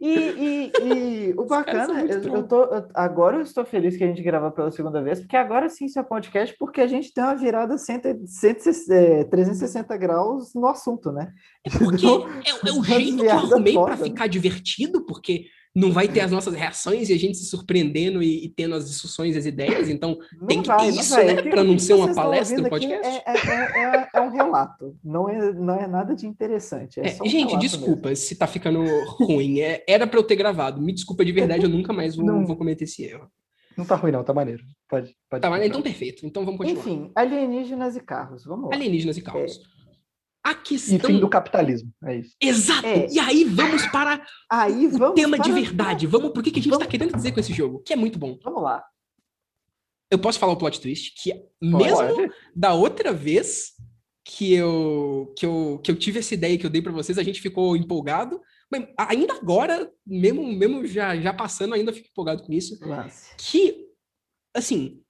E, 0.00 0.14
e, 0.14 0.72
e 0.82 1.34
o 1.38 1.44
bacana, 1.44 2.02
eu, 2.02 2.22
eu, 2.22 2.42
tô, 2.46 2.64
eu, 2.64 2.88
agora 2.94 3.36
eu 3.36 3.42
estou 3.42 3.64
feliz 3.64 3.96
que 3.96 4.04
a 4.04 4.06
gente 4.06 4.22
grava 4.22 4.50
pela 4.50 4.70
segunda 4.70 5.02
vez, 5.02 5.20
porque 5.20 5.36
agora 5.36 5.68
sim 5.68 5.86
isso 5.86 5.98
é 5.98 6.02
podcast, 6.02 6.54
porque 6.58 6.80
a 6.80 6.86
gente 6.86 7.12
tem 7.12 7.24
uma 7.24 7.34
virada 7.34 7.76
100, 7.76 8.26
100, 8.26 8.54
360 9.28 9.96
graus 9.96 10.54
no 10.54 10.66
assunto, 10.68 11.10
né? 11.10 11.32
Porque 11.78 12.06
então, 12.06 12.28
é, 12.28 12.68
é 12.68 12.72
o 12.72 12.82
jeito 12.84 13.16
que 13.16 13.26
eu 13.26 13.30
arrumei 13.30 13.74
para 13.74 13.96
ficar 13.96 14.26
divertido, 14.28 15.04
porque 15.04 15.46
não 15.74 15.90
vai 15.90 16.06
ter 16.06 16.20
as 16.20 16.30
nossas 16.30 16.54
reações 16.54 17.10
e 17.10 17.12
a 17.12 17.18
gente 17.18 17.36
se 17.36 17.46
surpreendendo 17.46 18.22
e, 18.22 18.44
e 18.44 18.48
tendo 18.48 18.76
as 18.76 18.88
discussões, 18.88 19.36
as 19.36 19.44
ideias. 19.44 19.88
Então, 19.88 20.16
não 20.38 20.46
tem 20.46 20.62
que 20.62 20.68
vai, 20.68 20.78
ter 20.78 20.98
isso, 21.00 21.16
né? 21.16 21.42
Para 21.42 21.64
não 21.64 21.78
ser 21.78 21.94
uma 21.94 22.14
palestra 22.14 22.60
no 22.60 22.68
podcast. 22.68 23.06
É, 23.06 23.22
é, 23.26 23.96
é, 23.96 24.08
é, 24.14 24.20
um 24.20 24.30
relato, 24.30 24.96
não 25.02 25.28
é, 25.28 25.52
não 25.52 25.74
é 25.74 25.88
nada 25.88 26.14
de 26.14 26.26
interessante. 26.26 27.00
É 27.00 27.16
um 27.20 27.26
gente, 27.26 27.58
desculpa 27.58 28.10
mesmo. 28.10 28.24
se 28.24 28.36
tá 28.36 28.46
ficando 28.46 28.84
ruim. 29.18 29.58
era 29.88 30.06
para 30.06 30.18
eu 30.18 30.22
ter 30.22 30.36
gravado. 30.36 30.80
Me 30.80 30.92
desculpa 30.92 31.24
de 31.24 31.32
verdade, 31.32 31.64
eu 31.64 31.70
nunca 31.70 31.92
mais 31.92 32.14
vou, 32.14 32.24
não, 32.24 32.46
vou 32.46 32.56
cometer 32.56 32.84
esse 32.84 33.04
erro. 33.04 33.28
Não 33.76 33.84
tá 33.84 33.96
ruim, 33.96 34.12
não, 34.12 34.22
tá 34.22 34.32
maneiro. 34.32 34.62
Pode, 34.88 35.16
pode 35.28 35.42
tá 35.42 35.50
maneiro, 35.50 35.72
então 35.72 35.82
perfeito. 35.82 36.24
Então 36.24 36.44
vamos 36.44 36.58
continuar. 36.58 36.80
Enfim, 36.80 37.10
alienígenas 37.16 37.96
e 37.96 38.00
carros. 38.00 38.44
Vamos 38.44 38.70
lá. 38.70 38.76
Alienígenas 38.76 39.16
e 39.16 39.22
carros. 39.22 39.60
A 40.44 40.54
questão... 40.54 40.96
E 40.96 41.00
fim 41.00 41.18
do 41.18 41.28
capitalismo, 41.28 41.90
é 42.04 42.18
isso. 42.18 42.36
Exato! 42.38 42.86
É. 42.86 43.08
E 43.10 43.18
aí 43.18 43.44
vamos 43.44 43.86
para 43.86 44.24
aí 44.50 44.86
vamos 44.88 45.10
o 45.10 45.14
tema 45.14 45.38
para... 45.38 45.46
de 45.46 45.52
verdade. 45.52 46.06
Vamos 46.06 46.32
pro 46.32 46.42
que, 46.42 46.50
que 46.50 46.60
a 46.60 46.62
gente 46.62 46.74
está 46.74 46.86
querendo 46.86 47.16
dizer 47.16 47.32
com 47.32 47.40
esse 47.40 47.54
jogo, 47.54 47.82
que 47.82 47.94
é 47.94 47.96
muito 47.96 48.18
bom. 48.18 48.38
Vamos 48.44 48.62
lá. 48.62 48.84
Eu 50.10 50.18
posso 50.18 50.38
falar 50.38 50.52
o 50.52 50.56
plot 50.56 50.80
twist, 50.80 51.14
que 51.20 51.32
mesmo 51.62 51.96
Pode. 51.96 52.30
da 52.54 52.74
outra 52.74 53.10
vez 53.12 53.72
que 54.24 54.54
eu, 54.54 55.32
que, 55.36 55.46
eu, 55.46 55.80
que 55.82 55.90
eu 55.90 55.96
tive 55.96 56.18
essa 56.18 56.34
ideia 56.34 56.56
que 56.58 56.64
eu 56.64 56.70
dei 56.70 56.80
para 56.80 56.92
vocês, 56.92 57.18
a 57.18 57.22
gente 57.22 57.40
ficou 57.40 57.76
empolgado, 57.76 58.40
mas 58.70 58.86
ainda 58.96 59.34
agora, 59.34 59.90
mesmo, 60.06 60.46
mesmo 60.46 60.86
já, 60.86 61.16
já 61.16 61.32
passando, 61.32 61.74
ainda 61.74 61.92
fico 61.92 62.08
empolgado 62.10 62.42
com 62.42 62.52
isso. 62.52 62.78
Nossa. 62.86 63.34
Que, 63.36 63.86
assim, 64.54 65.03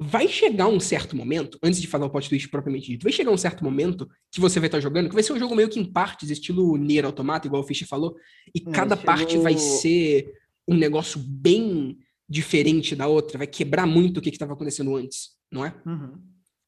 vai 0.00 0.26
chegar 0.28 0.66
um 0.68 0.80
certo 0.80 1.14
momento, 1.16 1.58
antes 1.62 1.80
de 1.80 1.86
falar 1.86 2.06
o 2.06 2.10
plot 2.10 2.28
twist 2.28 2.48
propriamente 2.48 2.88
dito, 2.88 3.04
vai 3.04 3.12
chegar 3.12 3.30
um 3.30 3.36
certo 3.36 3.62
momento 3.62 4.08
que 4.32 4.40
você 4.40 4.58
vai 4.58 4.66
estar 4.68 4.80
jogando, 4.80 5.08
que 5.08 5.14
vai 5.14 5.22
ser 5.22 5.32
um 5.32 5.38
jogo 5.38 5.54
meio 5.54 5.68
que 5.68 5.78
em 5.78 5.84
partes, 5.84 6.30
estilo 6.30 6.76
Nier 6.76 7.04
Automata, 7.04 7.46
igual 7.46 7.62
o 7.62 7.66
Fish 7.66 7.84
falou, 7.88 8.16
e 8.54 8.60
Hum, 8.60 8.72
cada 8.72 8.94
estilo- 8.94 9.06
parte 9.06 9.38
vai 9.38 9.56
ser 9.56 10.32
um 10.68 10.74
negócio 10.76 11.20
bem 11.20 11.98
diferente 12.28 12.96
da 12.96 13.06
outra, 13.06 13.38
vai 13.38 13.46
quebrar 13.46 13.86
muito 13.86 14.18
o 14.18 14.20
que 14.20 14.30
estava 14.30 14.54
acontecendo 14.54 14.96
antes, 14.96 15.30
não 15.50 15.64
é? 15.64 15.74
Uhum. 15.86 16.18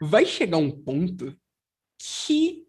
vai 0.03 0.27
chegar 0.27 0.59
um 0.59 0.71
ponto 0.71 1.35
que 1.99 2.65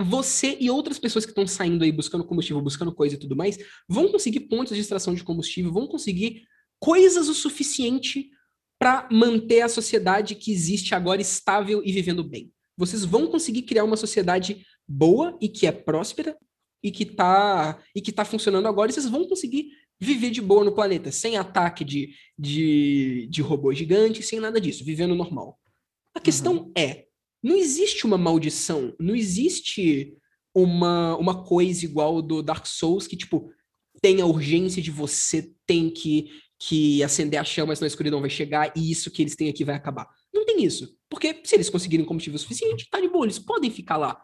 você 0.00 0.56
e 0.60 0.70
outras 0.70 0.98
pessoas 0.98 1.24
que 1.24 1.30
estão 1.32 1.46
saindo 1.46 1.82
aí 1.82 1.90
buscando 1.90 2.22
combustível, 2.24 2.62
buscando 2.62 2.94
coisa 2.94 3.14
e 3.16 3.18
tudo 3.18 3.34
mais, 3.34 3.58
vão 3.88 4.08
conseguir 4.12 4.40
pontos 4.40 4.74
de 4.74 4.80
extração 4.80 5.14
de 5.14 5.24
combustível, 5.24 5.72
vão 5.72 5.86
conseguir 5.88 6.44
coisas 6.78 7.26
o 7.28 7.34
suficiente 7.34 8.30
para 8.78 9.08
manter 9.10 9.62
a 9.62 9.68
sociedade 9.68 10.34
que 10.34 10.52
existe 10.52 10.94
agora 10.94 11.20
estável 11.20 11.82
e 11.84 11.92
vivendo 11.92 12.22
bem. 12.22 12.52
Vocês 12.76 13.04
vão 13.04 13.26
conseguir 13.26 13.62
criar 13.62 13.84
uma 13.84 13.96
sociedade 13.96 14.64
boa 14.86 15.36
e 15.40 15.48
que 15.48 15.66
é 15.66 15.72
próspera 15.72 16.36
e 16.82 16.90
que 16.92 17.04
tá 17.04 17.82
e 17.94 18.00
que 18.00 18.12
tá 18.12 18.24
funcionando 18.24 18.68
agora, 18.68 18.90
e 18.90 18.94
vocês 18.94 19.08
vão 19.08 19.26
conseguir 19.26 19.70
viver 20.00 20.30
de 20.30 20.40
boa 20.40 20.64
no 20.64 20.74
planeta, 20.74 21.10
sem 21.10 21.36
ataque 21.36 21.84
de, 21.84 22.14
de, 22.38 23.26
de 23.28 23.42
robô 23.42 23.74
gigante, 23.74 24.22
sem 24.22 24.38
nada 24.38 24.60
disso, 24.60 24.84
vivendo 24.84 25.14
normal. 25.14 25.58
A 26.14 26.20
questão 26.20 26.70
é, 26.76 27.06
não 27.42 27.56
existe 27.56 28.06
uma 28.06 28.16
maldição, 28.16 28.94
não 28.98 29.14
existe 29.14 30.16
uma, 30.54 31.16
uma 31.16 31.44
coisa 31.44 31.84
igual 31.84 32.22
do 32.22 32.42
Dark 32.42 32.66
Souls 32.66 33.06
que, 33.06 33.16
tipo, 33.16 33.50
tem 34.00 34.20
a 34.20 34.26
urgência 34.26 34.80
de 34.80 34.90
você 34.90 35.52
tem 35.66 35.90
que, 35.90 36.30
que 36.58 37.02
acender 37.02 37.38
a 37.38 37.44
chama, 37.44 37.74
senão 37.74 37.86
a 37.86 37.88
escuridão 37.88 38.20
vai 38.20 38.30
chegar 38.30 38.72
e 38.76 38.90
isso 38.90 39.10
que 39.10 39.22
eles 39.22 39.36
têm 39.36 39.48
aqui 39.48 39.64
vai 39.64 39.76
acabar. 39.76 40.08
Não 40.34 40.44
tem 40.44 40.64
isso. 40.64 40.96
Porque 41.08 41.40
se 41.44 41.54
eles 41.54 41.70
conseguirem 41.70 42.04
combustível 42.04 42.38
suficiente, 42.38 42.88
tá 42.90 43.00
de 43.00 43.08
boa, 43.08 43.24
eles 43.24 43.38
podem 43.38 43.70
ficar 43.70 43.96
lá. 43.96 44.20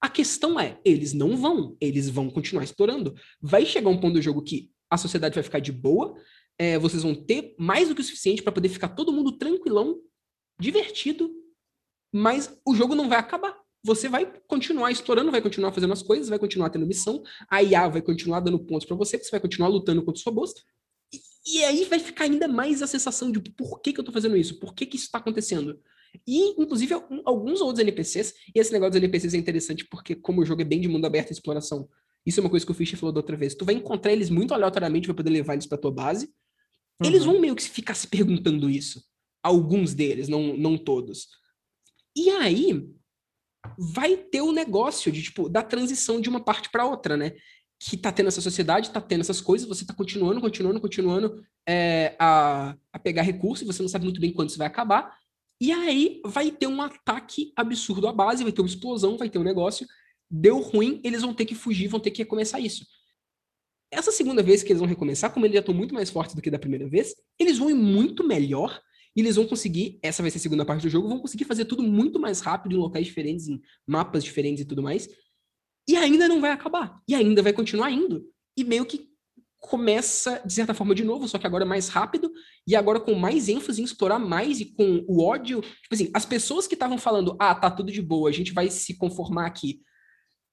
A 0.00 0.08
questão 0.08 0.60
é, 0.60 0.78
eles 0.84 1.12
não 1.12 1.36
vão, 1.36 1.76
eles 1.80 2.08
vão 2.08 2.28
continuar 2.28 2.64
explorando. 2.64 3.14
Vai 3.40 3.64
chegar 3.64 3.88
um 3.88 3.98
ponto 3.98 4.14
do 4.14 4.22
jogo 4.22 4.42
que 4.42 4.70
a 4.90 4.98
sociedade 4.98 5.34
vai 5.34 5.42
ficar 5.42 5.60
de 5.60 5.72
boa, 5.72 6.14
é, 6.58 6.78
vocês 6.78 7.02
vão 7.02 7.14
ter 7.14 7.54
mais 7.58 7.88
do 7.88 7.94
que 7.94 8.02
o 8.02 8.04
suficiente 8.04 8.42
para 8.42 8.52
poder 8.52 8.68
ficar 8.68 8.90
todo 8.90 9.12
mundo 9.12 9.38
tranquilão, 9.38 9.98
divertido, 10.60 11.30
mas 12.12 12.54
o 12.66 12.74
jogo 12.74 12.94
não 12.94 13.08
vai 13.08 13.18
acabar. 13.18 13.56
Você 13.84 14.08
vai 14.08 14.30
continuar 14.46 14.92
explorando, 14.92 15.30
vai 15.30 15.40
continuar 15.40 15.72
fazendo 15.72 15.92
as 15.92 16.02
coisas, 16.02 16.28
vai 16.28 16.38
continuar 16.38 16.70
tendo 16.70 16.86
missão, 16.86 17.22
a 17.50 17.62
IA 17.62 17.88
vai 17.88 18.02
continuar 18.02 18.40
dando 18.40 18.58
pontos 18.58 18.86
para 18.86 18.96
você, 18.96 19.18
você 19.18 19.30
vai 19.30 19.40
continuar 19.40 19.68
lutando 19.68 20.04
contra 20.04 20.20
o 20.20 20.22
seu 20.22 20.32
bosta. 20.32 20.60
E, 21.46 21.64
aí 21.64 21.84
vai 21.86 21.98
ficar 21.98 22.24
ainda 22.24 22.46
mais 22.46 22.82
a 22.82 22.86
sensação 22.86 23.30
de 23.32 23.40
por 23.40 23.80
que, 23.80 23.92
que 23.92 24.00
eu 24.00 24.04
tô 24.04 24.12
fazendo 24.12 24.36
isso? 24.36 24.60
Por 24.60 24.74
que, 24.74 24.86
que 24.86 24.96
isso 24.96 25.10
tá 25.10 25.18
acontecendo? 25.18 25.80
E, 26.26 26.50
inclusive, 26.60 26.94
alguns 27.24 27.60
outros 27.60 27.80
NPCs, 27.80 28.34
e 28.54 28.60
esse 28.60 28.72
negócio 28.72 28.92
dos 28.92 28.98
NPCs 28.98 29.34
é 29.34 29.38
interessante 29.38 29.84
porque, 29.86 30.14
como 30.14 30.42
o 30.42 30.44
jogo 30.44 30.62
é 30.62 30.64
bem 30.64 30.80
de 30.80 30.88
mundo 30.88 31.06
aberto 31.06 31.30
e 31.30 31.32
exploração, 31.32 31.88
isso 32.24 32.38
é 32.38 32.42
uma 32.42 32.50
coisa 32.50 32.64
que 32.64 32.70
o 32.70 32.74
Fish 32.74 32.92
falou 32.92 33.12
da 33.12 33.18
outra 33.20 33.36
vez. 33.36 33.54
Tu 33.54 33.64
vai 33.64 33.74
encontrar 33.74 34.12
eles 34.12 34.30
muito 34.30 34.54
aleatoriamente 34.54 35.06
pra 35.06 35.14
poder 35.14 35.30
levar 35.30 35.54
eles 35.54 35.66
pra 35.66 35.78
tua 35.78 35.90
base. 35.90 36.32
Eles 37.02 37.22
Uhum. 37.24 37.32
vão 37.32 37.40
meio 37.40 37.56
que 37.56 37.62
ficar 37.68 37.94
se 37.94 38.06
perguntando 38.06 38.70
isso. 38.70 39.02
Alguns 39.42 39.92
deles, 39.94 40.28
não, 40.28 40.56
não 40.56 40.78
todos. 40.78 41.26
E 42.16 42.30
aí, 42.30 42.86
vai 43.76 44.16
ter 44.16 44.42
o 44.42 44.52
negócio 44.52 45.10
de, 45.10 45.22
tipo, 45.22 45.48
da 45.48 45.62
transição 45.62 46.20
de 46.20 46.28
uma 46.28 46.44
parte 46.44 46.70
pra 46.70 46.86
outra, 46.86 47.16
né? 47.16 47.32
Que 47.84 47.96
tá 47.96 48.12
tendo 48.12 48.28
essa 48.28 48.40
sociedade, 48.40 48.90
tá 48.90 49.00
tendo 49.00 49.22
essas 49.22 49.40
coisas, 49.40 49.66
você 49.66 49.84
tá 49.84 49.92
continuando, 49.92 50.40
continuando, 50.40 50.80
continuando 50.80 51.44
é, 51.66 52.14
a, 52.18 52.76
a 52.92 52.98
pegar 52.98 53.22
recursos, 53.22 53.66
você 53.66 53.82
não 53.82 53.88
sabe 53.88 54.04
muito 54.04 54.20
bem 54.20 54.32
quando 54.32 54.50
isso 54.50 54.58
vai 54.58 54.66
acabar. 54.66 55.18
E 55.60 55.72
aí 55.72 56.20
vai 56.24 56.50
ter 56.50 56.66
um 56.66 56.80
ataque 56.80 57.52
absurdo 57.56 58.06
à 58.06 58.12
base, 58.12 58.42
vai 58.42 58.52
ter 58.52 58.60
uma 58.60 58.68
explosão, 58.68 59.16
vai 59.16 59.28
ter 59.28 59.38
um 59.38 59.44
negócio. 59.44 59.86
Deu 60.30 60.60
ruim, 60.60 61.00
eles 61.04 61.22
vão 61.22 61.34
ter 61.34 61.44
que 61.44 61.54
fugir, 61.54 61.88
vão 61.88 62.00
ter 62.00 62.10
que 62.10 62.22
recomeçar 62.22 62.60
isso. 62.60 62.86
Essa 63.90 64.10
segunda 64.10 64.42
vez 64.42 64.62
que 64.62 64.72
eles 64.72 64.80
vão 64.80 64.88
recomeçar, 64.88 65.30
como 65.32 65.44
eles 65.44 65.54
já 65.54 65.60
estão 65.60 65.74
muito 65.74 65.92
mais 65.92 66.08
fortes 66.08 66.34
do 66.34 66.40
que 66.40 66.50
da 66.50 66.58
primeira 66.58 66.88
vez, 66.88 67.14
eles 67.38 67.58
vão 67.58 67.68
ir 67.68 67.74
muito 67.74 68.26
melhor 68.26 68.80
e 69.14 69.20
eles 69.20 69.36
vão 69.36 69.46
conseguir, 69.46 69.98
essa 70.02 70.22
vai 70.22 70.30
ser 70.30 70.38
a 70.38 70.40
segunda 70.40 70.64
parte 70.64 70.82
do 70.82 70.88
jogo, 70.88 71.08
vão 71.08 71.18
conseguir 71.18 71.44
fazer 71.44 71.66
tudo 71.66 71.82
muito 71.82 72.18
mais 72.18 72.40
rápido 72.40 72.74
em 72.74 72.78
locais 72.78 73.06
diferentes, 73.06 73.48
em 73.48 73.60
mapas 73.86 74.24
diferentes 74.24 74.62
e 74.62 74.64
tudo 74.64 74.82
mais. 74.82 75.08
E 75.88 75.96
ainda 75.96 76.28
não 76.28 76.40
vai 76.40 76.50
acabar. 76.50 77.00
E 77.08 77.14
ainda 77.14 77.42
vai 77.42 77.52
continuar 77.52 77.90
indo. 77.90 78.24
E 78.56 78.64
meio 78.64 78.84
que 78.84 79.12
começa, 79.58 80.42
de 80.44 80.52
certa 80.52 80.74
forma, 80.74 80.94
de 80.94 81.04
novo, 81.04 81.28
só 81.28 81.38
que 81.38 81.46
agora 81.46 81.64
mais 81.64 81.88
rápido, 81.88 82.32
e 82.66 82.74
agora 82.74 82.98
com 82.98 83.14
mais 83.14 83.48
ênfase 83.48 83.80
em 83.80 83.84
explorar 83.84 84.18
mais 84.18 84.60
e 84.60 84.66
com 84.66 85.04
o 85.06 85.22
ódio. 85.22 85.60
Tipo 85.60 85.94
assim, 85.94 86.10
as 86.12 86.26
pessoas 86.26 86.66
que 86.66 86.74
estavam 86.74 86.98
falando, 86.98 87.36
ah, 87.38 87.54
tá 87.54 87.70
tudo 87.70 87.92
de 87.92 88.02
boa, 88.02 88.28
a 88.28 88.32
gente 88.32 88.52
vai 88.52 88.68
se 88.68 88.98
conformar 88.98 89.46
aqui, 89.46 89.80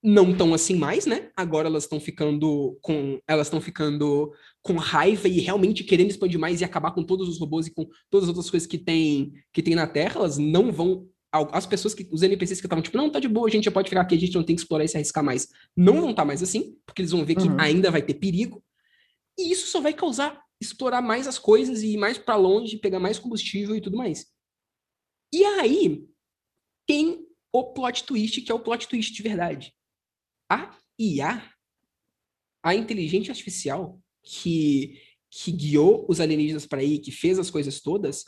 não 0.02 0.32
estão 0.32 0.54
assim 0.54 0.76
mais, 0.76 1.06
né? 1.06 1.30
Agora 1.36 1.68
elas 1.68 1.84
estão 1.84 2.00
ficando 2.00 2.78
com. 2.82 3.20
Elas 3.28 3.48
estão 3.48 3.60
ficando 3.60 4.32
com 4.62 4.76
raiva 4.76 5.28
e 5.28 5.40
realmente 5.40 5.84
querendo 5.84 6.10
expandir 6.10 6.40
mais 6.40 6.62
e 6.62 6.64
acabar 6.64 6.92
com 6.92 7.04
todos 7.04 7.28
os 7.28 7.40
robôs 7.40 7.68
e 7.68 7.74
com 7.74 7.86
todas 8.10 8.30
as 8.30 8.30
outras 8.30 8.50
coisas 8.50 8.68
que 8.68 8.78
tem, 8.78 9.34
que 9.52 9.62
tem 9.62 9.76
na 9.76 9.88
Terra, 9.88 10.18
elas 10.18 10.38
não 10.38 10.72
vão. 10.72 11.06
As 11.32 11.66
pessoas 11.66 11.94
que. 11.94 12.08
Os 12.12 12.24
NPCs 12.24 12.60
que 12.60 12.66
estavam, 12.68 12.82
tipo, 12.82 12.98
não, 12.98 13.10
tá 13.12 13.20
de 13.20 13.28
boa, 13.28 13.48
a 13.48 13.52
gente 13.52 13.66
já 13.66 13.72
pode 13.72 13.90
ficar 13.90 14.02
aqui, 14.02 14.16
a 14.16 14.20
gente 14.20 14.36
não 14.36 14.44
tem 14.44 14.56
que 14.56 14.62
explorar 14.62 14.84
e 14.84 14.88
se 14.88 14.98
arriscar 14.98 15.24
mais. 15.24 15.48
Não 15.76 16.02
vão 16.02 16.12
estar 16.12 16.26
mais 16.26 16.42
assim, 16.42 16.76
porque 16.86 17.02
eles 17.02 17.12
vão 17.12 17.24
ver 17.24 17.36
que 17.36 17.48
Uhum. 17.48 17.60
ainda 17.60 17.92
vai 17.92 18.02
ter 18.02 18.16
perigo. 18.16 18.64
E 19.38 19.52
isso 19.52 19.68
só 19.68 19.80
vai 19.80 19.94
causar 19.94 20.42
explorar 20.62 21.02
mais 21.02 21.28
as 21.28 21.40
coisas 21.40 21.82
e 21.82 21.94
ir 21.94 21.98
mais 21.98 22.18
para 22.18 22.36
longe, 22.36 22.78
pegar 22.78 23.00
mais 23.00 23.18
combustível 23.18 23.76
e 23.76 23.82
tudo 23.82 23.98
mais. 23.98 24.30
E 25.34 25.44
aí 25.44 26.06
tem 26.86 27.26
o 27.54 27.74
plot 27.74 28.04
twist, 28.04 28.42
que 28.42 28.52
é 28.52 28.56
o 28.56 28.60
plot 28.60 28.88
twist 28.88 29.14
de 29.14 29.24
verdade. 29.24 29.74
A 30.52 30.76
IA, 31.00 31.50
a 32.64 32.76
inteligência 32.76 33.32
artificial 33.32 34.02
que, 34.24 35.02
que 35.30 35.52
guiou 35.52 36.06
os 36.10 36.20
alienígenas 36.20 36.66
para 36.66 36.82
aí, 36.82 37.00
que 37.00 37.12
fez 37.12 37.40
as 37.40 37.50
coisas 37.50 37.80
todas, 37.80 38.26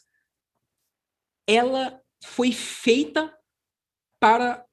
ela 1.48 2.01
foi 2.24 2.52
feita 2.52 3.34
para 4.20 4.66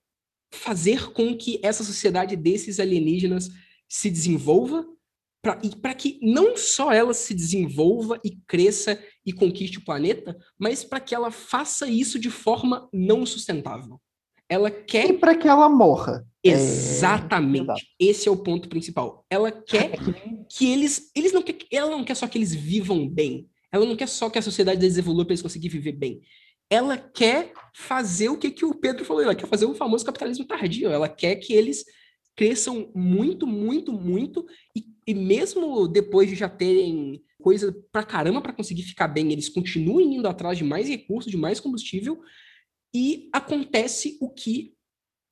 fazer 0.52 1.12
com 1.12 1.36
que 1.36 1.60
essa 1.62 1.84
sociedade 1.84 2.36
desses 2.36 2.80
alienígenas 2.80 3.50
se 3.88 4.10
desenvolva 4.10 4.84
pra, 5.42 5.58
e 5.62 5.74
para 5.74 5.94
que 5.94 6.18
não 6.22 6.56
só 6.56 6.92
ela 6.92 7.14
se 7.14 7.34
desenvolva 7.34 8.20
e 8.24 8.36
cresça 8.46 9.02
e 9.24 9.32
conquiste 9.32 9.78
o 9.78 9.84
planeta, 9.84 10.36
mas 10.58 10.84
para 10.84 11.00
que 11.00 11.14
ela 11.14 11.30
faça 11.30 11.86
isso 11.86 12.18
de 12.18 12.30
forma 12.30 12.88
não 12.92 13.24
sustentável. 13.24 14.00
Ela 14.48 14.70
quer 14.70 15.10
E 15.10 15.12
para 15.12 15.36
que 15.36 15.46
ela 15.46 15.68
morra. 15.68 16.26
É, 16.44 16.50
Exatamente. 16.50 17.64
exato. 17.64 17.80
Esse 17.98 18.28
é 18.28 18.32
o 18.32 18.42
ponto 18.42 18.68
principal. 18.68 19.26
Ela 19.28 19.52
quer 19.52 19.92
É 19.92 19.96
que 20.50 20.70
eles, 20.70 21.10
eles 21.14 21.32
não 21.32 21.42
quer, 21.42 21.58
ela 21.70 21.90
não 21.90 22.04
quer 22.04 22.14
só 22.14 22.26
que 22.26 22.38
eles 22.38 22.54
vivam 22.54 23.06
bem. 23.06 23.46
Ela 23.70 23.84
não 23.84 23.96
quer 23.96 24.08
só 24.08 24.30
que 24.30 24.38
a 24.38 24.42
sociedade 24.42 24.80
deles 24.80 24.96
evolua 24.96 25.24
para 25.24 25.32
eles 25.32 25.42
conseguirem 25.42 25.78
viver 25.78 25.92
bem. 25.92 26.22
Ela 26.70 26.96
quer 26.98 27.52
fazer 27.74 28.28
o 28.28 28.36
que, 28.36 28.50
que 28.50 28.64
o 28.64 28.74
Pedro 28.74 29.04
falou, 29.04 29.22
ela 29.22 29.34
quer 29.34 29.46
fazer 29.46 29.64
o 29.64 29.74
famoso 29.74 30.04
capitalismo 30.04 30.46
tardio. 30.46 30.90
Ela 30.90 31.08
quer 31.08 31.36
que 31.36 31.52
eles 31.52 31.84
cresçam 32.36 32.92
muito, 32.94 33.46
muito, 33.46 33.92
muito 33.92 34.46
e, 34.76 34.84
e 35.06 35.14
mesmo 35.14 35.88
depois 35.88 36.28
de 36.28 36.36
já 36.36 36.48
terem 36.48 37.22
coisa 37.40 37.74
pra 37.90 38.04
caramba 38.04 38.40
para 38.40 38.52
conseguir 38.52 38.82
ficar 38.82 39.08
bem, 39.08 39.32
eles 39.32 39.48
continuem 39.48 40.16
indo 40.16 40.28
atrás 40.28 40.58
de 40.58 40.64
mais 40.64 40.88
recursos, 40.88 41.30
de 41.30 41.36
mais 41.36 41.60
combustível 41.60 42.20
e 42.94 43.28
acontece 43.32 44.18
o 44.20 44.30
que 44.30 44.74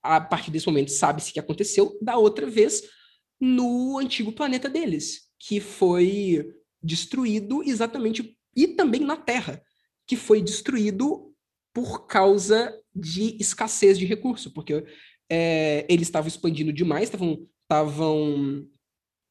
a 0.02 0.20
partir 0.20 0.50
desse 0.50 0.66
momento 0.66 0.90
sabe-se 0.90 1.32
que 1.32 1.40
aconteceu 1.40 1.98
da 2.00 2.16
outra 2.16 2.46
vez 2.46 2.82
no 3.40 3.98
antigo 3.98 4.32
planeta 4.32 4.68
deles, 4.68 5.28
que 5.38 5.60
foi 5.60 6.48
destruído 6.82 7.62
exatamente 7.62 8.36
e 8.54 8.68
também 8.68 9.00
na 9.00 9.16
Terra, 9.16 9.62
que 10.06 10.16
foi 10.16 10.40
destruído 10.42 11.32
por 11.74 12.06
causa 12.06 12.74
de 12.94 13.36
escassez 13.38 13.98
de 13.98 14.06
recurso, 14.06 14.50
porque 14.52 14.84
é, 15.30 15.84
eles 15.88 16.08
estavam 16.08 16.28
expandindo 16.28 16.72
demais, 16.72 17.10
estavam 17.10 18.66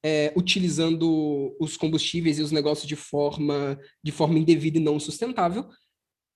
é, 0.03 0.31
utilizando 0.35 1.55
os 1.59 1.75
combustíveis 1.77 2.37
e 2.37 2.43
os 2.43 2.51
negócios 2.51 2.87
de 2.87 2.95
forma 2.95 3.79
de 4.03 4.11
forma 4.11 4.37
indevida 4.37 4.77
e 4.77 4.81
não 4.81 4.99
sustentável, 4.99 5.67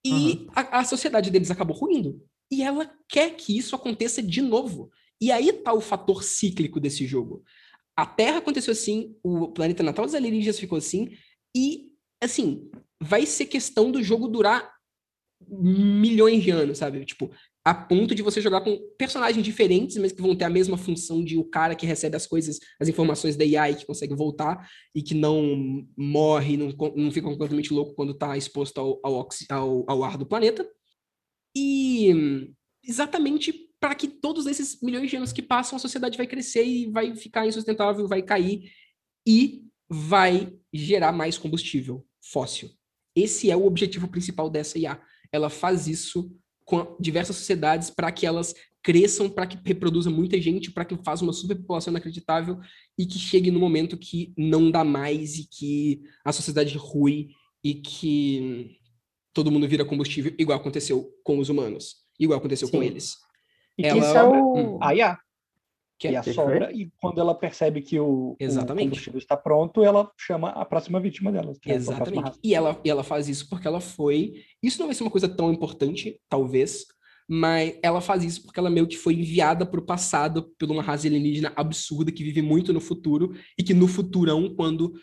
e 0.05 0.11
Uhum. 0.11 0.47
a, 0.55 0.79
a 0.79 0.83
sociedade 0.85 1.29
deles 1.29 1.51
acabou 1.51 1.75
ruindo. 1.75 2.23
E 2.51 2.63
ela 2.63 2.89
quer 3.07 3.35
que 3.35 3.57
isso 3.57 3.75
aconteça 3.75 4.23
de 4.23 4.41
novo. 4.41 4.89
E 5.21 5.31
aí 5.31 5.51
tá 5.51 5.73
o 5.73 5.81
fator 5.81 6.23
cíclico 6.23 6.79
desse 6.79 7.05
jogo. 7.05 7.43
A 7.95 8.05
Terra 8.05 8.37
aconteceu 8.37 8.71
assim, 8.71 9.15
o 9.21 9.49
planeta 9.49 9.83
natal 9.83 10.05
dos 10.05 10.15
alienígenas 10.15 10.57
ficou 10.57 10.77
assim, 10.77 11.09
e 11.55 11.91
assim, 12.23 12.69
vai 13.01 13.25
ser 13.25 13.45
questão 13.45 13.91
do 13.91 14.03
jogo 14.03 14.27
durar 14.27 14.71
milhões 15.47 16.43
de 16.43 16.49
anos, 16.49 16.77
sabe? 16.79 17.05
Tipo, 17.05 17.31
a 17.63 17.73
ponto 17.73 18.13
de 18.13 18.21
você 18.21 18.41
jogar 18.41 18.61
com 18.61 18.77
personagens 18.97 19.43
diferentes, 19.43 19.97
mas 19.97 20.11
que 20.11 20.21
vão 20.21 20.35
ter 20.35 20.45
a 20.45 20.49
mesma 20.49 20.77
função 20.77 21.23
de 21.23 21.37
o 21.37 21.43
cara 21.43 21.75
que 21.75 21.85
recebe 21.85 22.15
as 22.15 22.27
coisas, 22.27 22.59
as 22.79 22.87
informações 22.87 23.35
da 23.35 23.43
AI, 23.43 23.75
que 23.75 23.85
consegue 23.85 24.15
voltar 24.15 24.69
e 24.93 25.01
que 25.01 25.13
não 25.13 25.87
morre, 25.97 26.57
não, 26.57 26.69
não 26.95 27.11
fica 27.11 27.27
completamente 27.27 27.73
louco 27.73 27.93
quando 27.93 28.11
está 28.11 28.35
exposto 28.37 28.79
ao, 28.79 28.99
ao, 29.03 29.29
ao, 29.49 29.85
ao 29.87 30.03
ar 30.03 30.17
do 30.17 30.25
planeta. 30.25 30.69
E 31.55 32.53
exatamente 32.83 33.53
para 33.79 33.95
que 33.95 34.07
todos 34.07 34.45
esses 34.45 34.81
milhões 34.81 35.09
de 35.09 35.15
anos 35.15 35.31
que 35.31 35.41
passam, 35.41 35.77
a 35.77 35.79
sociedade 35.79 36.17
vai 36.17 36.27
crescer 36.27 36.65
e 36.65 36.91
vai 36.91 37.15
ficar 37.15 37.47
insustentável, 37.47 38.07
vai 38.07 38.21
cair 38.21 38.71
e 39.25 39.63
vai 39.89 40.53
gerar 40.73 41.11
mais 41.11 41.37
combustível 41.37 42.05
fóssil. 42.21 42.69
Esse 43.23 43.51
é 43.51 43.55
o 43.55 43.65
objetivo 43.65 44.07
principal 44.07 44.49
dessa 44.49 44.77
IA. 44.77 44.99
Ela 45.31 45.49
faz 45.49 45.87
isso 45.87 46.31
com 46.65 46.95
diversas 46.99 47.35
sociedades 47.35 47.89
para 47.89 48.11
que 48.11 48.25
elas 48.25 48.53
cresçam, 48.81 49.29
para 49.29 49.47
que 49.47 49.57
reproduza 49.65 50.09
muita 50.09 50.39
gente, 50.39 50.71
para 50.71 50.85
que 50.85 50.95
faça 51.03 51.23
uma 51.23 51.33
superpopulação 51.33 51.91
inacreditável 51.91 52.59
e 52.97 53.05
que 53.05 53.19
chegue 53.19 53.51
no 53.51 53.59
momento 53.59 53.97
que 53.97 54.33
não 54.37 54.71
dá 54.71 54.83
mais 54.83 55.37
e 55.37 55.47
que 55.49 56.01
a 56.23 56.31
sociedade 56.31 56.77
rui 56.77 57.29
e 57.63 57.73
que 57.73 58.77
todo 59.33 59.51
mundo 59.51 59.67
vira 59.67 59.83
combustível, 59.83 60.33
igual 60.37 60.59
aconteceu 60.59 61.11
com 61.23 61.39
os 61.39 61.49
humanos, 61.49 61.97
igual 62.19 62.39
aconteceu 62.39 62.67
Sim. 62.67 62.77
com 62.77 62.83
eles. 62.83 63.15
E 63.77 63.85
ela... 63.85 63.99
isso 63.99 64.17
é 64.17 64.23
o... 64.23 64.55
Hum. 64.55 64.77
Que 65.99 66.07
é 66.07 66.15
a 66.15 66.23
sobra, 66.23 66.71
e 66.71 66.89
quando 67.01 67.19
ela 67.19 67.35
percebe 67.35 67.81
que 67.81 67.99
o, 67.99 68.33
Exatamente. 68.39 68.85
o 68.85 68.89
combustível 68.89 69.17
está 69.17 69.35
pronto, 69.35 69.83
ela 69.83 70.09
chama 70.17 70.49
a 70.51 70.63
próxima 70.63 70.97
vítima 70.97 71.29
dela. 71.29 71.53
É 71.65 71.73
Exatamente. 71.73 72.29
É 72.29 72.33
e, 72.41 72.55
ela, 72.55 72.79
e 72.85 72.89
ela 72.89 73.03
faz 73.03 73.27
isso 73.27 73.49
porque 73.49 73.67
ela 73.67 73.81
foi. 73.81 74.35
Isso 74.63 74.79
não 74.79 74.85
vai 74.87 74.95
ser 74.95 75.03
uma 75.03 75.11
coisa 75.11 75.27
tão 75.27 75.51
importante, 75.51 76.17
talvez, 76.29 76.85
mas 77.27 77.77
ela 77.83 77.99
faz 77.99 78.23
isso 78.23 78.43
porque 78.43 78.59
ela 78.59 78.69
meio 78.69 78.87
que 78.87 78.95
foi 78.95 79.13
enviada 79.13 79.65
para 79.65 79.79
o 79.79 79.85
passado 79.85 80.51
por 80.57 80.71
uma 80.71 80.81
raça 80.81 81.05
alienígena 81.05 81.51
absurda 81.53 82.13
que 82.13 82.23
vive 82.23 82.41
muito 82.41 82.71
no 82.71 82.79
futuro 82.79 83.33
e 83.57 83.61
que 83.61 83.73
no 83.73 83.87
futurão, 83.87 84.55
quando 84.55 84.93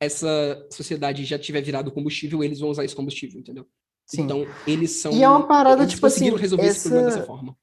essa 0.00 0.64
sociedade 0.70 1.24
já 1.24 1.38
tiver 1.38 1.60
virado 1.60 1.90
combustível, 1.90 2.44
eles 2.44 2.60
vão 2.60 2.70
usar 2.70 2.84
esse 2.84 2.94
combustível, 2.94 3.40
entendeu? 3.40 3.66
Sim. 4.06 4.22
Então, 4.22 4.46
eles 4.66 4.92
são. 4.92 5.12
E 5.12 5.24
é 5.24 5.28
uma 5.28 5.46
parada, 5.46 5.84
tipo 5.86 6.06
assim. 6.06 6.30
resolver 6.36 6.66
essa... 6.66 6.78
esse 6.78 6.88
problema 6.88 7.10
dessa 7.10 7.26
forma. 7.26 7.56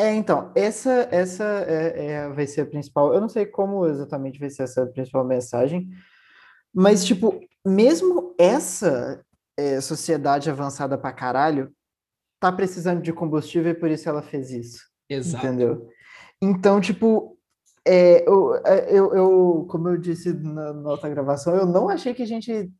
É, 0.00 0.14
então, 0.14 0.52
essa, 0.54 1.08
essa 1.10 1.44
é, 1.66 2.06
é, 2.06 2.28
vai 2.28 2.46
ser 2.46 2.60
a 2.60 2.66
principal. 2.66 3.12
Eu 3.12 3.20
não 3.20 3.28
sei 3.28 3.44
como 3.44 3.84
exatamente 3.84 4.38
vai 4.38 4.48
ser 4.48 4.62
essa 4.62 4.86
principal 4.86 5.24
mensagem, 5.24 5.90
mas, 6.72 7.04
tipo, 7.04 7.40
mesmo 7.66 8.32
essa 8.38 9.20
é, 9.56 9.80
sociedade 9.80 10.48
avançada 10.48 10.96
pra 10.96 11.12
caralho 11.12 11.72
tá 12.40 12.52
precisando 12.52 13.02
de 13.02 13.12
combustível 13.12 13.72
e 13.72 13.74
por 13.74 13.90
isso 13.90 14.08
ela 14.08 14.22
fez 14.22 14.52
isso. 14.52 14.86
Exato. 15.10 15.44
Entendeu? 15.44 15.88
Então, 16.40 16.80
tipo, 16.80 17.36
é, 17.84 18.28
eu, 18.28 18.54
é, 18.64 18.86
eu, 18.92 19.12
eu, 19.12 19.66
como 19.68 19.88
eu 19.88 19.96
disse 19.96 20.32
na, 20.32 20.70
outra 20.90 21.08
gravação, 21.08 21.56
eu 21.56 21.66
não 21.66 21.88
achei 21.88 22.14
que 22.14 22.22
a 22.22 22.26
gente 22.26 22.70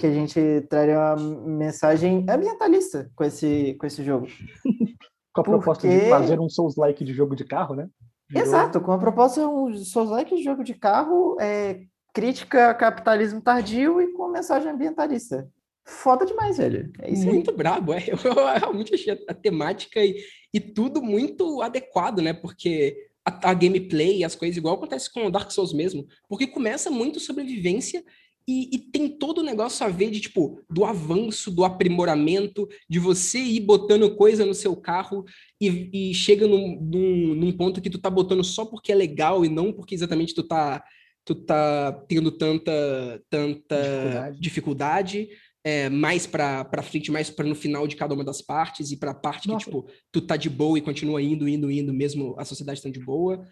que 0.00 0.06
a 0.06 0.12
gente 0.12 0.40
traria 0.68 1.14
uma 1.14 1.16
mensagem 1.46 2.26
ambientalista 2.28 3.08
com 3.14 3.22
esse, 3.22 3.76
com 3.78 3.86
esse 3.86 4.02
jogo. 4.02 4.26
Com 5.34 5.40
a 5.40 5.44
proposta 5.44 5.88
Porque... 5.88 6.04
de 6.04 6.10
fazer 6.10 6.40
um 6.40 6.48
Souls-like 6.48 7.04
de 7.04 7.12
jogo 7.12 7.34
de 7.34 7.44
carro, 7.44 7.74
né? 7.74 7.88
De 8.30 8.38
Exato, 8.38 8.74
jogo. 8.74 8.86
com 8.86 8.92
a 8.92 8.98
proposta 8.98 9.46
um 9.46 9.74
Souls-like 9.74 10.36
de 10.36 10.42
jogo 10.42 10.62
de 10.62 10.74
carro, 10.74 11.36
é, 11.40 11.80
crítica 12.14 12.70
a 12.70 12.74
capitalismo 12.74 13.40
tardio 13.40 14.00
e 14.00 14.12
com 14.12 14.28
mensagem 14.28 14.70
ambientalista. 14.70 15.48
Foda 15.84 16.24
demais, 16.24 16.56
velho. 16.56 16.90
É 17.00 17.10
isso 17.10 17.26
muito 17.26 17.50
aí. 17.50 17.56
brabo, 17.56 17.92
é. 17.92 18.04
Eu, 18.08 18.16
realmente 18.58 18.94
achei 18.94 19.12
a, 19.12 19.18
a 19.28 19.34
temática 19.34 20.00
e, 20.02 20.16
e 20.52 20.60
tudo 20.60 21.02
muito 21.02 21.60
adequado, 21.60 22.20
né? 22.20 22.32
Porque 22.32 22.96
a, 23.24 23.50
a 23.50 23.54
gameplay, 23.54 24.22
as 24.22 24.34
coisas, 24.34 24.56
igual 24.56 24.76
acontece 24.76 25.12
com 25.12 25.26
o 25.26 25.30
Dark 25.30 25.50
Souls 25.50 25.72
mesmo, 25.72 26.06
porque 26.28 26.46
começa 26.46 26.90
muito 26.90 27.18
sobrevivência 27.18 28.04
e, 28.46 28.76
e, 28.76 28.78
tem 28.78 29.08
todo 29.08 29.38
o 29.38 29.42
negócio 29.42 29.86
a 29.86 29.88
ver 29.88 30.10
de, 30.10 30.20
tipo, 30.20 30.60
do 30.68 30.84
avanço, 30.84 31.50
do 31.50 31.64
aprimoramento, 31.64 32.68
de 32.88 32.98
você 32.98 33.38
ir 33.38 33.60
botando 33.60 34.14
coisa 34.16 34.44
no 34.44 34.54
seu 34.54 34.76
carro 34.76 35.24
e, 35.60 36.10
e 36.10 36.14
chega 36.14 36.46
num, 36.46 36.78
num, 36.80 37.34
num, 37.34 37.52
ponto 37.52 37.80
que 37.80 37.88
tu 37.88 37.98
tá 37.98 38.10
botando 38.10 38.44
só 38.44 38.66
porque 38.66 38.92
é 38.92 38.94
legal 38.94 39.44
e 39.44 39.48
não 39.48 39.72
porque 39.72 39.94
exatamente 39.94 40.34
tu 40.34 40.42
tá, 40.42 40.84
tu 41.24 41.34
tá 41.34 41.92
tendo 42.06 42.30
tanta, 42.30 43.22
tanta 43.30 43.76
dificuldade, 43.80 44.40
dificuldade 44.40 45.28
é, 45.64 45.88
mais 45.88 46.26
para 46.26 46.82
frente, 46.82 47.10
mais 47.10 47.30
para 47.30 47.46
no 47.46 47.54
final 47.54 47.86
de 47.86 47.96
cada 47.96 48.14
uma 48.14 48.22
das 48.22 48.42
partes 48.42 48.92
e 48.92 48.98
para 48.98 49.12
a 49.12 49.14
parte 49.14 49.48
Nossa. 49.48 49.64
que, 49.64 49.70
tipo, 49.70 49.88
tu 50.12 50.20
tá 50.20 50.36
de 50.36 50.50
boa 50.50 50.76
e 50.76 50.82
continua 50.82 51.22
indo, 51.22 51.48
indo, 51.48 51.70
indo, 51.70 51.94
mesmo 51.94 52.34
a 52.38 52.44
sociedade 52.44 52.78
estando 52.78 52.92
de 52.92 53.04
boa. 53.04 53.42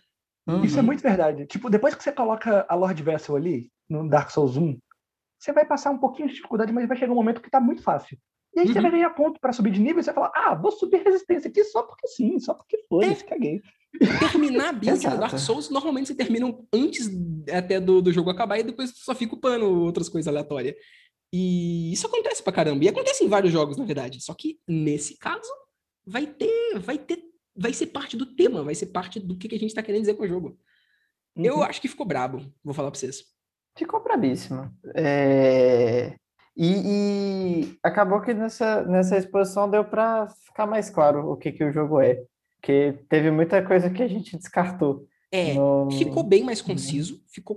Uhum. 0.46 0.64
Isso 0.64 0.78
é 0.78 0.82
muito 0.82 1.02
verdade. 1.02 1.46
Tipo, 1.46 1.70
depois 1.70 1.94
que 1.94 2.02
você 2.02 2.12
coloca 2.12 2.66
a 2.68 2.74
Lord 2.74 3.00
Vessel 3.02 3.36
ali, 3.36 3.70
no 3.88 4.08
Dark 4.08 4.30
Souls 4.30 4.56
1, 4.56 4.78
você 5.38 5.52
vai 5.52 5.64
passar 5.64 5.90
um 5.90 5.98
pouquinho 5.98 6.28
de 6.28 6.34
dificuldade, 6.34 6.72
mas 6.72 6.86
vai 6.86 6.96
chegar 6.96 7.12
um 7.12 7.16
momento 7.16 7.40
que 7.40 7.50
tá 7.50 7.60
muito 7.60 7.82
fácil. 7.82 8.18
E 8.54 8.60
aí 8.60 8.66
uhum. 8.66 8.72
você 8.72 8.80
vai 8.80 8.90
ganhar 8.90 9.10
ponto 9.10 9.40
para 9.40 9.52
subir 9.52 9.72
de 9.72 9.80
nível 9.80 10.00
e 10.00 10.04
você 10.04 10.12
vai 10.12 10.28
falar, 10.28 10.32
ah, 10.34 10.54
vou 10.54 10.70
subir 10.70 11.02
resistência 11.02 11.48
aqui 11.48 11.64
só 11.64 11.82
porque 11.82 12.06
sim, 12.06 12.38
só 12.38 12.54
porque 12.54 12.78
foi, 12.88 13.06
é. 13.06 13.14
caguei. 13.14 13.60
Terminar 14.30 14.70
a 14.70 14.72
build 14.72 15.06
no 15.06 15.18
Dark 15.18 15.38
Souls, 15.38 15.70
normalmente 15.70 16.08
você 16.08 16.14
termina 16.14 16.54
antes 16.72 17.10
até 17.50 17.78
do, 17.80 18.00
do 18.00 18.12
jogo 18.12 18.30
acabar 18.30 18.58
e 18.58 18.62
depois 18.62 18.92
só 18.96 19.14
fica 19.14 19.34
upando 19.34 19.66
outras 19.66 20.08
coisas 20.08 20.28
aleatórias. 20.28 20.74
E 21.32 21.92
isso 21.92 22.06
acontece 22.06 22.42
pra 22.42 22.52
caramba. 22.52 22.84
E 22.84 22.88
acontece 22.88 23.24
em 23.24 23.28
vários 23.28 23.52
jogos, 23.52 23.76
na 23.76 23.84
verdade. 23.84 24.20
Só 24.22 24.34
que 24.34 24.58
nesse 24.68 25.16
caso, 25.18 25.50
vai 26.06 26.26
ter, 26.26 26.78
vai 26.78 26.98
ter, 26.98 27.22
vai 27.54 27.72
ser 27.72 27.86
parte 27.86 28.16
do 28.16 28.26
tema, 28.26 28.62
vai 28.62 28.74
ser 28.74 28.86
parte 28.86 29.20
do 29.20 29.36
que, 29.36 29.54
a 29.54 29.58
gente 29.58 29.74
tá 29.74 29.82
querendo 29.82 30.02
dizer 30.02 30.14
com 30.14 30.24
o 30.24 30.28
jogo. 30.28 30.58
Uhum. 31.36 31.44
Eu 31.44 31.62
acho 31.62 31.80
que 31.80 31.88
ficou 31.88 32.06
brabo, 32.06 32.52
vou 32.62 32.74
falar 32.74 32.90
pra 32.90 32.98
vocês. 32.98 33.24
Ficou 33.76 34.02
brabíssimo. 34.02 34.70
É... 34.94 36.14
E, 36.54 36.74
e, 36.84 37.78
acabou 37.82 38.20
que 38.20 38.34
nessa, 38.34 38.82
nessa 38.82 39.16
exposição 39.16 39.70
deu 39.70 39.84
para 39.84 40.28
ficar 40.28 40.66
mais 40.66 40.90
claro 40.90 41.30
o 41.30 41.36
que, 41.36 41.50
que 41.50 41.64
o 41.64 41.72
jogo 41.72 42.00
é. 42.00 42.22
Que 42.62 42.92
teve 43.08 43.30
muita 43.30 43.62
coisa 43.66 43.88
que 43.88 44.02
a 44.02 44.08
gente 44.08 44.36
descartou. 44.36 45.06
É, 45.32 45.54
no... 45.54 45.90
ficou 45.92 46.22
bem 46.22 46.44
mais 46.44 46.60
conciso, 46.60 47.24
ficou 47.32 47.56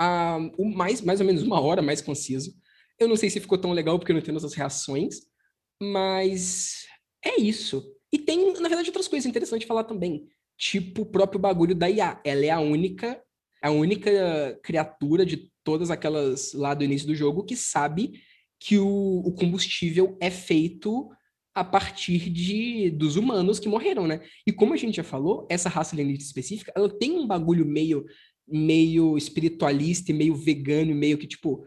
uh, 0.00 0.74
mais, 0.74 1.02
mais 1.02 1.20
ou 1.20 1.26
menos 1.26 1.42
uma 1.42 1.60
hora 1.60 1.82
mais 1.82 2.00
conciso. 2.00 2.52
Eu 2.98 3.06
não 3.08 3.16
sei 3.16 3.28
se 3.28 3.40
ficou 3.40 3.58
tão 3.58 3.72
legal 3.72 3.98
porque 3.98 4.10
eu 4.10 4.14
não 4.14 4.22
entendo 4.22 4.38
as 4.38 4.54
reações, 4.54 5.16
mas 5.80 6.86
é 7.22 7.38
isso. 7.38 7.84
E 8.12 8.18
tem, 8.18 8.52
na 8.54 8.68
verdade, 8.68 8.88
outras 8.88 9.08
coisas 9.08 9.26
interessantes 9.26 9.62
de 9.62 9.68
falar 9.68 9.84
também. 9.84 10.26
Tipo 10.58 11.02
o 11.02 11.06
próprio 11.06 11.40
bagulho 11.40 11.74
da 11.74 11.88
IA. 11.88 12.20
Ela 12.24 12.46
é 12.46 12.50
a 12.50 12.60
única, 12.60 13.20
a 13.62 13.70
única 13.70 14.58
criatura 14.62 15.24
de 15.24 15.50
todas 15.64 15.90
aquelas 15.90 16.52
lá 16.52 16.74
do 16.74 16.84
início 16.84 17.06
do 17.06 17.14
jogo 17.14 17.44
que 17.44 17.56
sabe 17.56 18.20
que 18.58 18.78
o, 18.78 19.22
o 19.24 19.32
combustível 19.32 20.16
é 20.20 20.30
feito 20.30 21.08
a 21.54 21.64
partir 21.64 22.30
de 22.30 22.90
dos 22.90 23.16
humanos 23.16 23.58
que 23.58 23.68
morreram, 23.68 24.06
né? 24.06 24.20
E 24.46 24.52
como 24.52 24.74
a 24.74 24.76
gente 24.76 24.96
já 24.96 25.04
falou, 25.04 25.46
essa 25.50 25.68
raça 25.68 25.94
alienígena 25.94 26.24
específica, 26.24 26.72
ela 26.76 26.88
tem 26.88 27.12
um 27.12 27.26
bagulho 27.26 27.66
meio 27.66 28.04
meio 28.46 29.16
espiritualista 29.16 30.10
e 30.10 30.14
meio 30.14 30.34
vegano, 30.34 30.92
meio 30.94 31.16
que 31.16 31.26
tipo, 31.26 31.64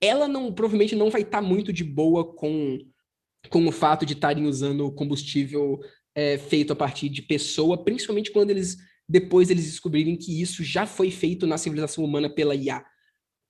ela 0.00 0.28
não 0.28 0.52
provavelmente 0.52 0.94
não 0.94 1.10
vai 1.10 1.22
estar 1.22 1.42
tá 1.42 1.46
muito 1.46 1.72
de 1.72 1.82
boa 1.82 2.34
com, 2.34 2.78
com 3.48 3.66
o 3.66 3.72
fato 3.72 4.04
de 4.04 4.12
estarem 4.12 4.46
usando 4.46 4.92
combustível 4.92 5.80
é, 6.14 6.36
feito 6.36 6.72
a 6.72 6.76
partir 6.76 7.08
de 7.08 7.22
pessoa, 7.22 7.82
principalmente 7.82 8.30
quando 8.30 8.50
eles 8.50 8.76
depois 9.08 9.50
eles 9.50 9.64
descobrirem 9.64 10.16
que 10.16 10.40
isso 10.40 10.62
já 10.62 10.86
foi 10.86 11.10
feito 11.10 11.44
na 11.44 11.58
civilização 11.58 12.04
humana 12.04 12.30
pela 12.30 12.54
IA. 12.54 12.84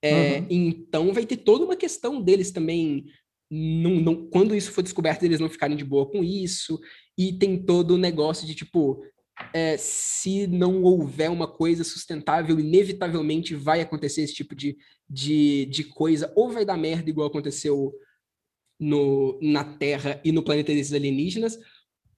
É, 0.03 0.39
uhum. 0.39 0.47
Então 0.49 1.13
vai 1.13 1.27
ter 1.27 1.37
toda 1.37 1.67
uma 1.67 1.77
questão 1.77 2.23
deles 2.23 2.51
também. 2.51 3.05
Não, 3.51 3.91
não, 3.97 4.31
quando 4.31 4.55
isso 4.55 4.73
for 4.73 4.81
descoberto, 4.81 5.23
eles 5.23 5.39
não 5.39 5.51
ficarem 5.51 5.77
de 5.77 5.85
boa 5.85 6.07
com 6.11 6.25
isso. 6.25 6.81
E 7.19 7.35
tem 7.35 7.63
todo 7.63 7.91
o 7.91 7.99
negócio 7.99 8.47
de 8.47 8.55
tipo, 8.55 9.05
é, 9.53 9.77
se 9.77 10.47
não 10.47 10.83
houver 10.83 11.31
uma 11.31 11.47
coisa 11.47 11.85
sustentável, 11.85 12.59
inevitavelmente 12.59 13.55
vai 13.55 13.83
acontecer 13.83 14.23
esse 14.23 14.35
tipo 14.35 14.55
de, 14.55 14.79
de, 15.07 15.67
de 15.67 15.85
coisa, 15.85 16.33
ou 16.35 16.51
vai 16.51 16.65
dar 16.65 16.79
merda 16.79 17.11
igual 17.11 17.29
aconteceu 17.29 17.93
no, 18.81 19.39
na 19.43 19.63
Terra 19.63 20.21
e 20.25 20.33
no 20.33 20.43
planeta 20.43 20.73
desses 20.73 20.93
alienígenas, 20.93 21.59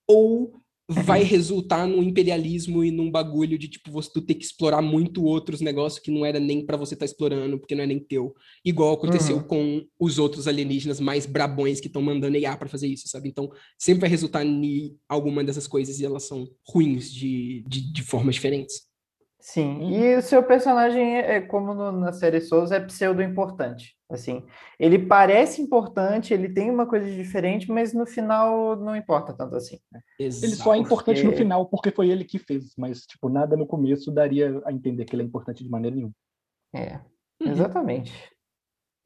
ou 0.07 0.63
vai 0.89 1.23
resultar 1.23 1.87
num 1.87 2.03
imperialismo 2.03 2.85
e 2.85 2.91
num 2.91 3.11
bagulho 3.11 3.57
de 3.57 3.69
tipo 3.69 3.91
você 3.91 4.21
ter 4.21 4.35
que 4.35 4.45
explorar 4.45 4.83
muito 4.83 5.25
outros 5.25 5.61
negócios 5.61 6.03
que 6.03 6.11
não 6.11 6.25
era 6.25 6.39
nem 6.39 6.65
para 6.65 6.77
você 6.77 6.95
estar 6.95 7.07
tá 7.07 7.11
explorando, 7.11 7.59
porque 7.59 7.75
não 7.75 7.85
é 7.85 7.87
nem 7.87 7.99
teu. 7.99 8.35
Igual 8.65 8.95
aconteceu 8.95 9.37
uhum. 9.37 9.43
com 9.43 9.87
os 9.99 10.19
outros 10.19 10.47
alienígenas 10.47 11.01
mais 11.01 11.25
brabões 11.25 11.81
que 11.81 11.87
estão 11.87 12.03
mandando 12.03 12.37
IA 12.37 12.57
para 12.57 12.69
fazer 12.69 12.89
isso, 12.89 13.09
sabe? 13.09 13.29
Então, 13.29 13.51
sempre 13.79 14.03
vai 14.03 14.11
resultar 14.11 14.45
em 14.45 14.97
alguma 15.09 15.43
dessas 15.43 15.67
coisas 15.67 15.99
e 15.99 16.05
elas 16.05 16.25
são 16.25 16.49
ruins 16.69 17.11
de, 17.11 17.65
de, 17.67 17.93
de 17.93 18.03
formas 18.03 18.35
diferentes. 18.35 18.92
Sim, 19.45 19.79
Uhum. 19.81 19.91
e 19.91 20.17
o 20.17 20.23
seu 20.23 20.41
personagem, 20.45 21.17
é, 21.17 21.37
é 21.39 21.41
como 21.41 21.75
no- 21.75 21.91
na 21.91 22.13
série 22.13 22.41
Souls, 22.41 22.71
é 22.71 22.79
pseudo-importante. 22.79 23.97
Assim, 24.09 24.45
ele 24.79 25.01
parece 25.01 25.61
importante, 25.61 26.33
ele 26.33 26.49
tem 26.49 26.71
uma 26.71 26.87
coisa 26.87 27.11
diferente, 27.11 27.69
mas 27.69 27.93
no 27.93 28.07
final 28.07 28.77
não 28.77 28.95
importa 28.95 29.33
tanto 29.35 29.57
assim. 29.57 29.81
Ele 30.17 30.29
Exato. 30.29 30.63
só 30.63 30.75
é 30.75 30.79
importante 30.79 31.23
no 31.25 31.31
porque- 31.31 31.39
final 31.39 31.67
porque 31.67 31.91
foi 31.91 32.09
ele 32.11 32.25
que 32.25 32.39
fez, 32.39 32.73
mas 32.79 33.01
tipo, 33.05 33.29
nada 33.29 33.57
no 33.57 33.67
começo 33.67 34.13
daria 34.13 34.63
a 34.65 34.73
entender 34.73 35.05
que 35.07 35.17
ele 35.17 35.23
é 35.23 35.27
importante 35.27 35.65
de 35.65 35.69
maneira 35.71 35.97
nenhuma. 35.97 36.15
É, 36.73 37.01
Uhum. 37.41 37.51
exatamente. 37.51 38.13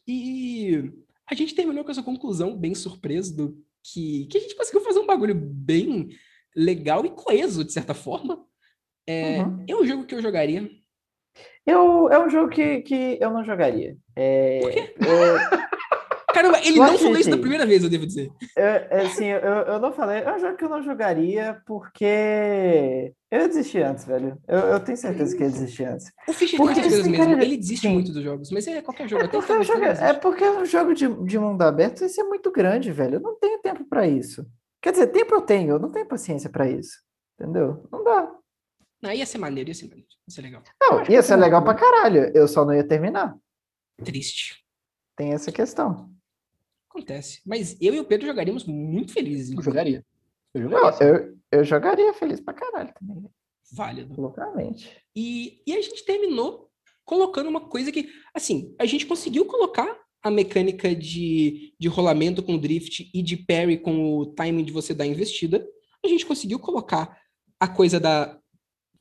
E 0.07 0.93
a 1.31 1.35
gente 1.35 1.55
terminou 1.55 1.83
com 1.83 1.91
essa 1.91 2.03
conclusão 2.03 2.55
bem 2.57 2.75
surpreso 2.75 3.35
do 3.35 3.65
que, 3.83 4.27
que 4.27 4.37
a 4.37 4.41
gente 4.41 4.55
conseguiu 4.57 4.83
fazer 4.83 4.99
um 4.99 5.07
bagulho 5.07 5.35
bem 5.35 6.09
legal 6.55 7.07
e 7.07 7.11
coeso, 7.11 7.65
de 7.65 7.73
certa 7.73 7.95
forma. 7.95 8.45
É, 9.07 9.41
Uhum. 9.41 9.65
é 9.69 9.75
um 9.77 9.85
jogo 9.87 10.05
que 10.05 10.15
eu 10.15 10.23
jogaria. 10.23 10.69
Eu, 11.67 12.09
é 12.11 12.19
um 12.25 12.29
jogo 12.31 12.49
que, 12.49 12.81
que 12.83 13.19
eu 13.21 13.31
não 13.31 13.45
jogaria. 13.45 13.97
É, 14.15 14.61
Por 14.61 14.71
quê? 14.71 14.95
eu- 15.01 15.07
Caramba, 16.33 16.59
ele 16.59 16.79
Eu 16.79 16.85
não 16.85 16.99
falou 16.99 17.17
isso 17.17 17.31
da 17.31 17.39
primeira 17.39 17.65
vez, 17.65 17.83
eu 17.83 17.89
devo 17.89 18.07
dizer. 18.07 18.31
eu- 18.55 18.63
é, 18.65 19.01
assim, 19.07 19.25
eu, 19.25 19.39
eu 19.41 19.79
não 19.81 19.91
falei, 19.91 20.19
é 20.23 20.35
um 20.35 20.39
jogo 20.39 20.55
que 20.57 20.65
eu 20.65 20.69
não 20.69 20.83
jogaria 20.83 21.63
porque 21.67 23.15
eu 23.31 23.49
desisti 23.49 23.79
antes, 23.79 24.05
velho. 24.05 24.37
Eu, 24.47 24.59
eu 24.59 24.81
tenho 24.81 24.99
certeza 24.99 25.35
que 25.35 25.43
eu 25.43 25.51
desisti 25.51 25.83
antes. 25.85 26.13
O 26.29 26.33
Fischer 26.35 26.59
Porque 26.59 26.75
tem 26.75 26.83
essas 26.85 26.93
coisas 27.01 27.09
mesmo. 27.11 27.25
cara- 27.33 27.43
Ele 27.43 27.57
desiste 27.57 27.87
sim. 27.89 27.95
muito 27.95 28.13
dos 28.13 28.23
jogos, 28.23 28.51
mas 28.51 28.67
é 28.67 28.83
qualquer 28.83 29.09
jogo. 29.09 29.25
É 29.25 29.29
porque, 29.29 29.39
o 29.39 29.43
Fable 29.43 29.65
jogo, 29.65 29.85
é 29.85 30.13
porque 30.13 30.45
um 30.45 30.65
jogo 30.67 30.95
de, 30.95 31.09
de 31.25 31.39
mundo 31.39 31.63
aberto 31.63 32.05
isso 32.05 32.21
é 32.21 32.25
muito 32.25 32.51
grande, 32.53 32.93
velho. 32.93 33.15
Eu 33.15 33.21
não 33.21 33.39
tenho 33.39 33.59
tempo 33.63 33.85
pra 33.89 34.07
isso. 34.07 34.45
Quer 34.83 34.91
dizer, 34.93 35.07
tempo 35.09 35.35
eu 35.35 35.41
tenho, 35.41 35.71
eu 35.71 35.79
não 35.79 35.91
tenho 35.91 36.07
paciência 36.07 36.51
pra 36.51 36.69
isso. 36.69 36.99
Entendeu? 37.41 37.89
Não 37.91 38.05
dá. 38.05 38.31
Não, 39.03 39.13
ia 39.13 39.27
ser 39.27 39.39
maneiro, 39.39 39.71
ia 39.71 39.75
ser 39.75 39.89
maneiro. 39.89 40.09
Ia 40.29 40.35
ser 40.35 40.43
legal. 40.43 40.63
Não, 40.81 41.05
ia 41.09 41.23
ser 41.23 41.37
legal 41.37 41.61
não. 41.61 41.65
pra 41.65 41.75
caralho. 41.75 42.31
Eu 42.35 42.49
só 42.49 42.65
não 42.65 42.75
ia 42.75 42.87
terminar. 42.87 43.37
Triste. 44.05 44.65
Tem 45.17 45.33
essa 45.33 45.53
questão. 45.53 46.11
Acontece. 46.91 47.41
Mas 47.45 47.77
eu 47.81 47.95
e 47.95 48.01
o 48.01 48.05
Pedro 48.05 48.27
jogaríamos 48.27 48.65
muito 48.65 49.13
felizes. 49.13 49.55
Eu 49.55 49.63
jogaria. 49.63 50.05
Eu 50.55 50.63
Não, 50.69 50.71
jogaria. 50.71 50.93
sim. 50.93 51.05
eu, 51.05 51.39
eu 51.53 51.65
jogaria 51.65 52.15
feliz 52.15 52.41
pra 52.41 52.55
caralho 52.55 52.93
também. 52.95 53.25
Válido. 53.73 54.21
Loucamente. 54.21 54.91
E, 55.15 55.63
e 55.67 55.75
a 55.77 55.81
gente 55.83 56.05
terminou 56.05 56.71
colocando 57.05 57.49
uma 57.49 57.69
coisa 57.69 57.93
que, 57.93 58.09
assim, 58.35 58.75
a 58.79 58.87
gente 58.87 59.07
conseguiu 59.07 59.45
colocar 59.45 59.99
a 60.23 60.31
mecânica 60.31 60.95
de, 60.95 61.75
de 61.79 61.89
rolamento 61.89 62.43
com 62.43 62.59
drift 62.59 63.09
e 63.15 63.23
de 63.23 63.37
parry 63.37 63.79
com 63.79 64.17
o 64.19 64.27
timing 64.27 64.65
de 64.65 64.73
você 64.73 64.93
dar 64.93 65.05
a 65.05 65.09
investida. 65.09 65.67
A 66.05 66.09
gente 66.09 66.27
conseguiu 66.27 66.59
colocar 66.59 67.21
a 67.61 67.69
coisa 67.69 68.01
da, 68.01 68.39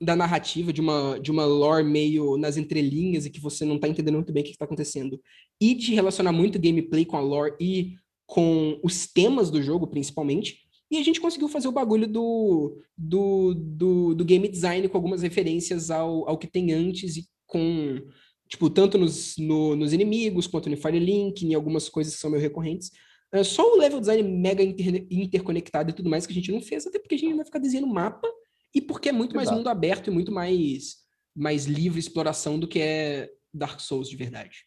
da 0.01 0.15
narrativa, 0.15 0.71
de 0.73 0.81
uma, 0.81 1.19
de 1.19 1.31
uma 1.31 1.45
lore 1.45 1.83
meio 1.83 2.37
nas 2.37 2.57
entrelinhas 2.57 3.25
e 3.25 3.29
que 3.29 3.39
você 3.39 3.63
não 3.65 3.77
tá 3.79 3.87
entendendo 3.87 4.15
muito 4.15 4.33
bem 4.33 4.41
o 4.43 4.45
que 4.45 4.51
está 4.51 4.65
acontecendo. 4.65 5.19
E 5.59 5.73
de 5.73 5.93
relacionar 5.93 6.31
muito 6.31 6.59
gameplay 6.59 7.05
com 7.05 7.17
a 7.17 7.21
lore 7.21 7.55
e 7.59 7.93
com 8.25 8.79
os 8.83 9.07
temas 9.07 9.49
do 9.51 9.61
jogo, 9.61 9.87
principalmente. 9.87 10.59
E 10.89 10.97
a 10.97 11.03
gente 11.03 11.19
conseguiu 11.21 11.47
fazer 11.47 11.67
o 11.67 11.71
bagulho 11.71 12.07
do, 12.07 12.77
do, 12.97 13.53
do, 13.55 14.15
do 14.15 14.25
game 14.25 14.47
design 14.47 14.87
com 14.87 14.97
algumas 14.97 15.21
referências 15.21 15.89
ao, 15.89 16.27
ao 16.29 16.37
que 16.37 16.47
tem 16.47 16.71
antes 16.73 17.17
e 17.17 17.27
com, 17.47 17.99
tipo, 18.47 18.69
tanto 18.69 18.97
nos, 18.97 19.35
no- 19.37 19.75
nos 19.75 19.93
inimigos, 19.93 20.47
quanto 20.47 20.69
no 20.69 20.77
Firelink, 20.77 21.45
em 21.45 21.53
algumas 21.53 21.89
coisas 21.89 22.13
que 22.15 22.19
são 22.19 22.29
meio 22.29 22.41
recorrentes. 22.41 22.91
É 23.33 23.43
só 23.43 23.73
o 23.73 23.77
level 23.77 23.99
design 23.99 24.23
mega 24.23 24.63
inter- 24.63 25.05
interconectado 25.09 25.89
e 25.89 25.93
tudo 25.93 26.09
mais 26.09 26.25
que 26.25 26.31
a 26.31 26.35
gente 26.35 26.51
não 26.51 26.61
fez, 26.61 26.85
até 26.87 26.99
porque 26.99 27.15
a 27.15 27.17
gente 27.17 27.35
vai 27.35 27.45
ficar 27.45 27.59
desenhando 27.59 27.87
mapa 27.87 28.27
e 28.75 28.81
porque 28.81 29.09
é 29.09 29.11
muito 29.13 29.35
mais 29.35 29.47
Exato. 29.47 29.57
mundo 29.57 29.69
aberto 29.69 30.07
e 30.07 30.11
muito 30.11 30.31
mais, 30.31 30.97
mais 31.35 31.65
livre 31.65 31.99
exploração 31.99 32.59
do 32.59 32.67
que 32.67 32.79
é 32.79 33.31
Dark 33.53 33.79
Souls 33.79 34.09
de 34.09 34.15
verdade. 34.17 34.65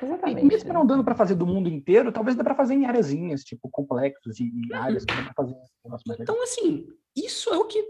E 0.00 0.04
Exatamente. 0.06 0.44
mesmo 0.46 0.72
não 0.72 0.86
dando 0.86 1.04
pra 1.04 1.14
fazer 1.14 1.34
do 1.34 1.46
mundo 1.46 1.68
inteiro, 1.68 2.10
talvez 2.10 2.34
dê 2.34 2.42
pra 2.42 2.54
fazer 2.54 2.72
em 2.74 2.86
areazinhas, 2.86 3.44
tipo, 3.44 3.68
complexos 3.70 4.40
e, 4.40 4.44
e 4.50 4.74
áreas 4.74 5.04
que 5.04 5.14
dá 5.14 5.22
pra 5.24 5.34
fazer 5.34 5.54
mais. 5.84 6.02
Então, 6.20 6.42
assim, 6.42 6.86
isso 7.14 7.50
é 7.50 7.58
o 7.58 7.66
que, 7.66 7.84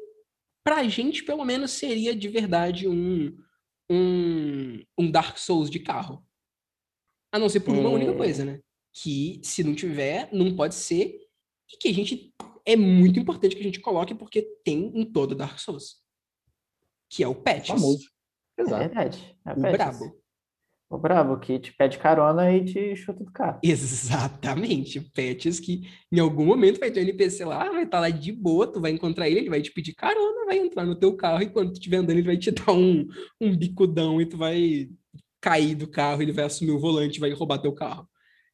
pra 0.64 0.82
gente, 0.88 1.22
pelo 1.22 1.44
menos, 1.44 1.70
seria 1.70 2.14
de 2.16 2.26
verdade 2.28 2.88
um, 2.88 3.36
um, 3.88 4.82
um 4.98 5.08
Dark 5.10 5.38
Souls 5.38 5.70
de 5.70 5.78
carro. 5.78 6.26
A 7.32 7.38
não 7.38 7.48
ser 7.48 7.60
por 7.60 7.72
uma 7.76 7.88
É. 7.90 7.92
única 7.94 8.12
coisa, 8.14 8.44
né? 8.44 8.60
Que 8.92 9.40
se 9.44 9.62
não 9.62 9.72
tiver, 9.72 10.28
não 10.32 10.56
pode 10.56 10.74
ser. 10.74 11.16
E 11.72 11.76
que 11.78 11.88
a 11.88 11.94
gente. 11.94 12.34
É 12.66 12.76
muito 12.76 13.18
importante 13.18 13.54
que 13.54 13.60
a 13.60 13.64
gente 13.64 13.80
coloque, 13.80 14.14
porque 14.14 14.42
tem 14.64 14.92
em 14.94 15.04
todo 15.04 15.34
Dark 15.34 15.58
Souls. 15.58 15.96
Que 17.08 17.22
é 17.22 17.28
o 17.28 17.34
Patches. 17.34 17.80
Famoso. 17.80 18.08
É 18.58 18.62
Exato. 18.62 18.78
verdade. 18.80 19.36
É 19.46 19.52
O 19.52 19.54
Patches. 19.54 19.72
brabo. 19.72 20.20
O 20.90 20.98
brabo, 20.98 21.38
que 21.38 21.56
te 21.60 21.72
pede 21.72 21.98
carona 21.98 22.52
e 22.52 22.64
te 22.64 22.96
chuta 22.96 23.22
do 23.22 23.30
carro. 23.30 23.60
Exatamente. 23.62 24.98
O 24.98 25.04
Patches 25.12 25.60
que 25.60 25.82
em 26.10 26.18
algum 26.18 26.44
momento 26.44 26.80
vai 26.80 26.90
ter 26.90 26.98
um 26.98 27.04
NPC 27.04 27.44
lá, 27.44 27.70
vai 27.70 27.84
estar 27.84 28.00
lá 28.00 28.10
de 28.10 28.32
boa, 28.32 28.66
tu 28.66 28.80
vai 28.80 28.90
encontrar 28.90 29.28
ele, 29.28 29.38
ele 29.38 29.50
vai 29.50 29.62
te 29.62 29.70
pedir 29.70 29.94
carona, 29.94 30.46
vai 30.46 30.58
entrar 30.58 30.84
no 30.84 30.96
teu 30.96 31.16
carro 31.16 31.42
e 31.42 31.48
quando 31.48 31.70
tu 31.70 31.74
estiver 31.74 31.98
andando 31.98 32.18
ele 32.18 32.26
vai 32.26 32.36
te 32.36 32.50
dar 32.50 32.72
um, 32.72 33.06
um 33.40 33.56
bicudão 33.56 34.20
e 34.20 34.26
tu 34.26 34.36
vai 34.36 34.90
cair 35.40 35.76
do 35.76 35.88
carro, 35.88 36.22
ele 36.22 36.32
vai 36.32 36.44
assumir 36.44 36.72
o 36.72 36.80
volante 36.80 37.18
e 37.18 37.20
vai 37.20 37.30
roubar 37.32 37.58
teu 37.58 37.72
carro. 37.72 38.08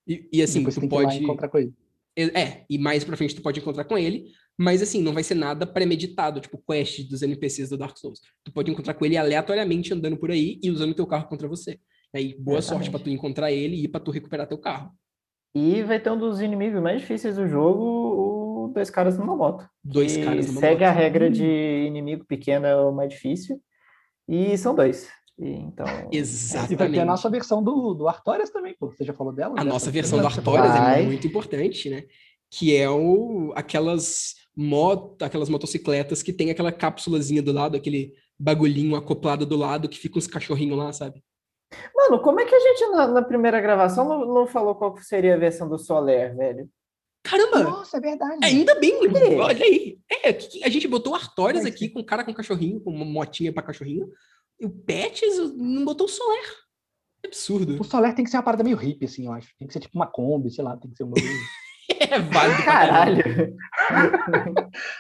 E, 0.06 0.28
e 0.30 0.42
assim, 0.42 0.58
Depois 0.58 0.74
tu 0.74 0.80
tem 0.82 0.88
que 0.90 0.94
ir 0.94 0.98
lá 0.98 1.04
pode... 1.04 1.24
encontrar 1.24 1.48
com 1.48 1.58
ele. 1.58 1.74
É, 2.16 2.64
e 2.70 2.78
mais 2.78 3.04
pra 3.04 3.16
frente 3.16 3.34
tu 3.34 3.42
pode 3.42 3.60
encontrar 3.60 3.84
com 3.84 3.98
ele, 3.98 4.24
mas 4.58 4.80
assim, 4.80 5.02
não 5.02 5.12
vai 5.12 5.22
ser 5.22 5.34
nada 5.34 5.66
premeditado, 5.66 6.40
tipo 6.40 6.62
quest 6.66 7.06
dos 7.10 7.20
NPCs 7.22 7.68
do 7.68 7.76
Dark 7.76 7.96
Souls. 7.98 8.20
Tu 8.42 8.50
pode 8.52 8.70
encontrar 8.70 8.94
com 8.94 9.04
ele 9.04 9.18
aleatoriamente 9.18 9.92
andando 9.92 10.16
por 10.16 10.30
aí 10.30 10.58
e 10.62 10.70
usando 10.70 10.94
teu 10.94 11.06
carro 11.06 11.28
contra 11.28 11.46
você. 11.46 11.78
E 12.14 12.18
aí, 12.18 12.34
boa 12.38 12.62
sorte 12.62 12.84
Exatamente. 12.84 12.90
pra 12.90 13.00
tu 13.00 13.10
encontrar 13.10 13.52
ele 13.52 13.84
e 13.84 13.86
pra 13.86 14.00
tu 14.00 14.10
recuperar 14.10 14.46
teu 14.46 14.56
carro. 14.58 14.92
E 15.54 15.82
vai 15.82 16.00
ter 16.00 16.10
um 16.10 16.18
dos 16.18 16.40
inimigos 16.40 16.82
mais 16.82 17.00
difíceis 17.00 17.36
do 17.36 17.46
jogo, 17.46 17.82
o 17.82 18.72
dois 18.72 18.90
caras 18.90 19.18
numa 19.18 19.36
moto. 19.36 19.68
Dois 19.84 20.16
caras 20.16 20.46
numa 20.46 20.60
segue 20.60 20.84
a 20.84 20.88
moto. 20.88 20.98
regra 20.98 21.30
de 21.30 21.84
inimigo 21.86 22.24
pequeno 22.26 22.66
é 22.66 22.76
o 22.76 22.92
mais 22.92 23.10
difícil. 23.10 23.60
E 24.28 24.56
são 24.58 24.74
dois. 24.74 25.08
E, 25.38 25.48
então. 25.48 25.86
E 25.86 25.96
vai 25.96 26.10
ter 26.10 26.16
Exatamente. 26.18 27.00
a 27.00 27.04
nossa 27.04 27.30
versão 27.30 27.62
do, 27.62 27.94
do 27.94 28.08
Artorias 28.08 28.50
também, 28.50 28.74
pô. 28.78 28.90
Você 28.90 29.04
já 29.04 29.12
falou 29.12 29.32
dela? 29.32 29.54
A 29.58 29.64
nossa 29.64 29.90
versão 29.90 30.18
do? 30.18 30.26
Artorias 30.26 30.74
é 30.74 30.78
Vai. 30.78 31.06
muito 31.06 31.26
importante, 31.26 31.90
né? 31.90 32.04
Que 32.50 32.76
é 32.76 32.88
o, 32.88 33.52
aquelas, 33.54 34.34
moto, 34.56 35.22
aquelas 35.22 35.48
motocicletas 35.48 36.22
que 36.22 36.32
tem 36.32 36.50
aquela 36.50 36.72
cápsulazinha 36.72 37.42
do 37.42 37.52
lado, 37.52 37.76
aquele 37.76 38.14
bagulhinho 38.38 38.96
acoplado 38.96 39.44
do 39.44 39.56
lado 39.56 39.88
que 39.88 39.98
fica 39.98 40.18
uns 40.18 40.26
cachorrinhos 40.26 40.78
lá, 40.78 40.92
sabe? 40.92 41.22
Mano, 41.94 42.20
como 42.22 42.40
é 42.40 42.44
que 42.44 42.54
a 42.54 42.60
gente 42.60 42.86
na, 42.90 43.08
na 43.08 43.22
primeira 43.22 43.60
gravação 43.60 44.08
não, 44.08 44.34
não 44.34 44.46
falou 44.46 44.74
qual 44.74 44.96
seria 44.98 45.34
a 45.34 45.38
versão 45.38 45.68
do 45.68 45.78
Soler, 45.78 46.36
velho? 46.36 46.68
Caramba! 47.24 47.64
Nossa, 47.64 47.96
é 47.96 48.00
verdade. 48.00 48.38
Ainda 48.44 48.76
bem, 48.76 48.94
olha 49.40 49.64
aí. 49.64 49.98
É, 50.22 50.28
a 50.64 50.68
gente 50.68 50.86
botou 50.86 51.12
o 51.12 51.16
Artorias 51.16 51.64
aqui 51.64 51.88
com 51.88 52.04
cara 52.04 52.24
com 52.24 52.32
cachorrinho, 52.32 52.80
com 52.80 52.90
uma 52.90 53.04
motinha 53.04 53.52
pra 53.52 53.64
cachorrinho. 53.64 54.08
E 54.60 54.66
o 54.66 54.70
Patches 54.70 55.36
não 55.54 55.84
botou 55.84 56.06
o 56.06 56.10
Soler. 56.10 56.44
É 57.24 57.28
absurdo. 57.28 57.80
O 57.80 57.84
Soler 57.84 58.14
tem 58.14 58.24
que 58.24 58.30
ser 58.30 58.36
uma 58.36 58.42
parada 58.42 58.64
meio 58.64 58.76
hippie, 58.76 59.04
assim, 59.04 59.26
eu 59.26 59.32
acho. 59.32 59.48
Tem 59.58 59.66
que 59.66 59.72
ser 59.72 59.80
tipo 59.80 59.96
uma 59.96 60.06
Kombi, 60.06 60.50
sei 60.50 60.64
lá, 60.64 60.76
tem 60.76 60.90
que 60.90 60.96
ser 60.96 61.04
um 61.04 61.10
bagulho. 61.10 61.32
É 61.88 62.18
válido 62.18 62.64
caralho. 62.64 63.56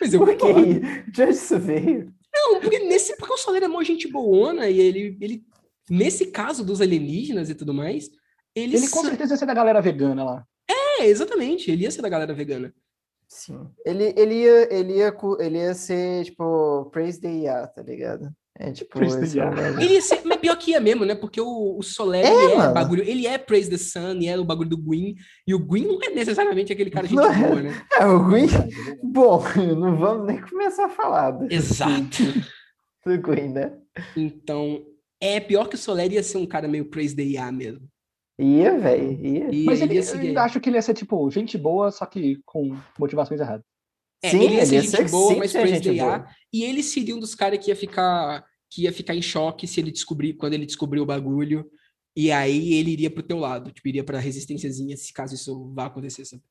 Mas 0.00 0.14
eu 0.14 0.20
Por 0.20 0.36
que 0.36 0.52
de 1.10 1.22
onde 1.22 1.32
isso 1.32 1.58
veio? 1.58 2.14
Não, 2.32 2.60
porque, 2.60 2.78
nesse, 2.78 3.16
porque 3.16 3.34
o 3.34 3.36
Soler 3.36 3.64
é 3.64 3.68
mó 3.68 3.82
gente 3.82 4.06
boona 4.06 4.68
e 4.68 4.78
ele, 4.78 5.18
ele, 5.20 5.44
nesse 5.90 6.26
caso 6.26 6.64
dos 6.64 6.80
alienígenas 6.80 7.50
e 7.50 7.56
tudo 7.56 7.74
mais, 7.74 8.08
ele, 8.56 8.76
Ele 8.76 8.88
com 8.88 9.04
certeza 9.04 9.34
ia 9.34 9.36
ser 9.36 9.44
da 9.44 9.52
galera 9.52 9.82
vegana 9.82 10.24
lá. 10.24 10.46
É, 10.66 11.04
exatamente, 11.04 11.70
ele 11.70 11.82
ia 11.82 11.90
ser 11.90 12.00
da 12.00 12.08
galera 12.08 12.32
vegana. 12.32 12.74
Sim. 13.28 13.68
Ele, 13.84 14.14
ele, 14.16 14.34
ia, 14.34 14.74
ele, 14.74 14.92
ia, 14.94 15.14
ele 15.40 15.58
ia 15.58 15.74
ser, 15.74 16.24
tipo, 16.24 16.86
Praise 16.86 17.20
the 17.20 17.28
IA, 17.28 17.66
tá 17.66 17.82
ligado? 17.82 18.32
É 18.58 18.72
tipo. 18.72 18.98
Praise 18.98 19.18
the 19.18 19.24
esse 19.24 19.38
é 19.38 19.42
IA. 19.42 19.82
Ele 19.82 19.94
ia 19.94 20.00
ser, 20.00 20.22
mas 20.24 20.38
pior 20.38 20.56
que 20.56 20.70
ia 20.70 20.80
mesmo, 20.80 21.04
né? 21.04 21.14
Porque 21.14 21.40
o, 21.40 21.76
o 21.78 21.82
Soler, 21.82 22.24
É, 22.24 22.54
é 22.54 22.72
bagulho, 22.72 23.02
ele 23.02 23.26
é 23.26 23.36
Praise 23.36 23.68
the 23.68 23.76
Sun, 23.76 24.18
e 24.20 24.28
é 24.28 24.38
o 24.38 24.44
bagulho 24.44 24.70
do 24.70 24.78
Gwyn, 24.78 25.14
e 25.46 25.54
o 25.54 25.58
Gwyn 25.58 25.86
não 25.86 25.98
é 26.02 26.10
necessariamente 26.10 26.72
aquele 26.72 26.90
cara 26.90 27.06
gente 27.06 27.16
Não 27.16 27.30
é. 27.30 27.48
boa, 27.48 27.62
né? 27.62 27.86
É, 27.98 28.06
o 28.06 28.24
Green. 28.24 28.44
É 28.44 28.46
verdade. 28.46 28.98
Bom, 29.02 29.42
não 29.76 29.96
vamos 29.96 30.26
nem 30.26 30.40
começar 30.40 30.86
a 30.86 30.90
falar 30.90 31.32
do, 31.32 31.52
Exato. 31.52 32.22
do 33.04 33.18
Green, 33.20 33.48
né? 33.48 33.72
Então, 34.16 34.82
é 35.20 35.38
pior 35.38 35.68
que 35.68 35.74
o 35.74 35.78
Soler 35.78 36.12
ia 36.12 36.22
ser 36.22 36.38
um 36.38 36.46
cara 36.46 36.66
meio 36.66 36.86
Praise 36.86 37.14
the 37.14 37.22
IA 37.22 37.52
mesmo. 37.52 37.86
Ia, 38.38 38.78
velho, 38.78 39.12
ia. 39.12 39.64
Mas 39.64 39.80
ele 39.80 39.96
ele, 39.96 40.26
ia 40.28 40.32
eu 40.32 40.40
acho 40.40 40.60
que 40.60 40.68
ele 40.68 40.76
ia 40.76 40.82
ser, 40.82 40.94
tipo, 40.94 41.30
gente 41.30 41.56
boa, 41.56 41.90
só 41.90 42.04
que 42.06 42.38
com 42.44 42.76
motivações 42.98 43.40
erradas. 43.40 43.64
É, 44.26 44.30
Sim, 44.30 44.42
ele 44.42 44.54
ia 44.54 44.58
ele 44.60 44.66
ser 44.66 44.74
ia 44.74 44.82
gente 44.82 44.90
ser 44.96 45.10
boa, 45.10 45.36
mas 45.36 45.54
IA, 45.54 46.04
boa. 46.04 46.26
e 46.52 46.64
ele 46.64 46.82
seria 46.82 47.14
um 47.14 47.20
dos 47.20 47.34
caras 47.34 47.58
que 47.64 47.70
ia 47.70 47.76
ficar 47.76 48.44
que 48.68 48.82
ia 48.82 48.92
ficar 48.92 49.14
em 49.14 49.22
choque 49.22 49.66
se 49.66 49.80
ele 49.80 49.92
descobrir 49.92 50.34
quando 50.34 50.54
ele 50.54 50.66
descobrir 50.66 51.00
o 51.00 51.06
bagulho 51.06 51.64
e 52.16 52.32
aí 52.32 52.74
ele 52.74 52.90
iria 52.90 53.10
pro 53.10 53.22
teu 53.22 53.38
lado, 53.38 53.70
tipo, 53.70 53.86
iria 53.88 54.02
pra 54.02 54.18
resistênciazinha 54.18 54.96
se 54.96 55.12
caso 55.12 55.34
isso 55.34 55.72
vá 55.74 55.86
acontecer, 55.86 56.24
sabe? 56.24 56.42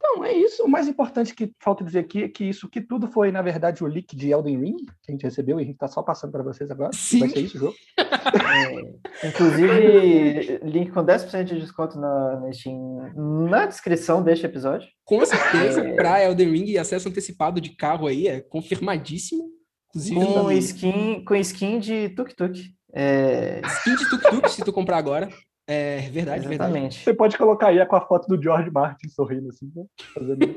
Então, 0.00 0.24
é 0.24 0.32
isso. 0.32 0.62
O 0.62 0.68
mais 0.68 0.86
importante 0.86 1.34
que 1.34 1.52
falta 1.60 1.82
dizer 1.84 1.98
aqui 1.98 2.22
é 2.22 2.28
que 2.28 2.44
isso 2.44 2.68
que 2.68 2.80
tudo 2.80 3.08
foi, 3.08 3.32
na 3.32 3.42
verdade, 3.42 3.82
o 3.82 3.86
leak 3.86 4.14
de 4.16 4.30
Elden 4.30 4.56
Ring, 4.60 4.76
que 5.02 5.10
a 5.10 5.12
gente 5.12 5.24
recebeu 5.24 5.58
e 5.58 5.62
a 5.62 5.66
gente 5.66 5.74
está 5.74 5.88
só 5.88 6.02
passando 6.02 6.30
para 6.30 6.42
vocês 6.44 6.70
agora. 6.70 6.90
Sim. 6.94 7.18
Vai 7.20 7.28
ser 7.30 7.40
isso 7.40 7.56
o 7.56 7.60
jogo. 7.60 7.74
É, 7.98 9.28
inclusive, 9.28 10.60
link 10.62 10.90
com 10.92 11.04
10% 11.04 11.44
de 11.44 11.60
desconto 11.60 11.98
na, 11.98 12.40
na 12.40 12.52
Steam 12.52 13.12
na 13.50 13.66
descrição 13.66 14.22
deste 14.22 14.46
episódio. 14.46 14.88
Com 15.04 15.24
certeza, 15.26 15.80
É. 15.80 15.94
pra 15.94 16.22
Elden 16.24 16.50
Ring 16.52 16.66
e 16.66 16.78
acesso 16.78 17.08
antecipado 17.08 17.60
de 17.60 17.74
carro 17.76 18.06
aí, 18.06 18.28
é 18.28 18.40
confirmadíssimo. 18.40 19.44
Inclusive, 19.90 20.20
Com 20.20 20.52
skin, 20.52 21.24
com 21.24 21.34
skin 21.36 21.78
de 21.80 22.08
tuk-tuk. 22.10 22.60
É, 22.94 23.60
skin 23.64 23.96
de 23.96 24.08
tuk-tuk, 24.10 24.48
se 24.50 24.62
tu 24.64 24.72
comprar 24.72 24.98
agora. 24.98 25.28
É 25.70 26.00
verdade, 26.08 26.48
verdade. 26.48 26.54
exatamente. 26.54 27.04
Você 27.04 27.12
pode 27.12 27.36
colocar 27.36 27.68
aí 27.68 27.84
com 27.84 27.96
a 27.96 28.00
foto 28.00 28.26
do 28.26 28.42
George 28.42 28.70
Martin 28.70 29.06
sorrindo 29.10 29.50
assim, 29.50 29.70
né? 29.76 29.84
Fazendo. 30.14 30.56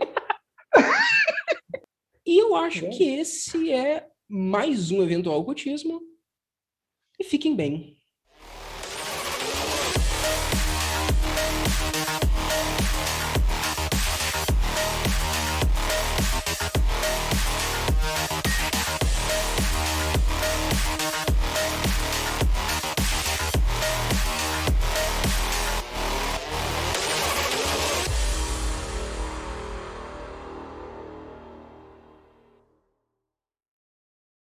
E 2.24 2.38
eu 2.38 2.56
acho 2.56 2.88
que 2.92 3.04
esse 3.04 3.74
é 3.74 4.08
mais 4.30 4.92
um 4.92 5.02
eventual 5.02 5.44
gotismo. 5.44 6.00
E 7.20 7.26
fiquem 7.26 7.56
bem. 7.56 8.01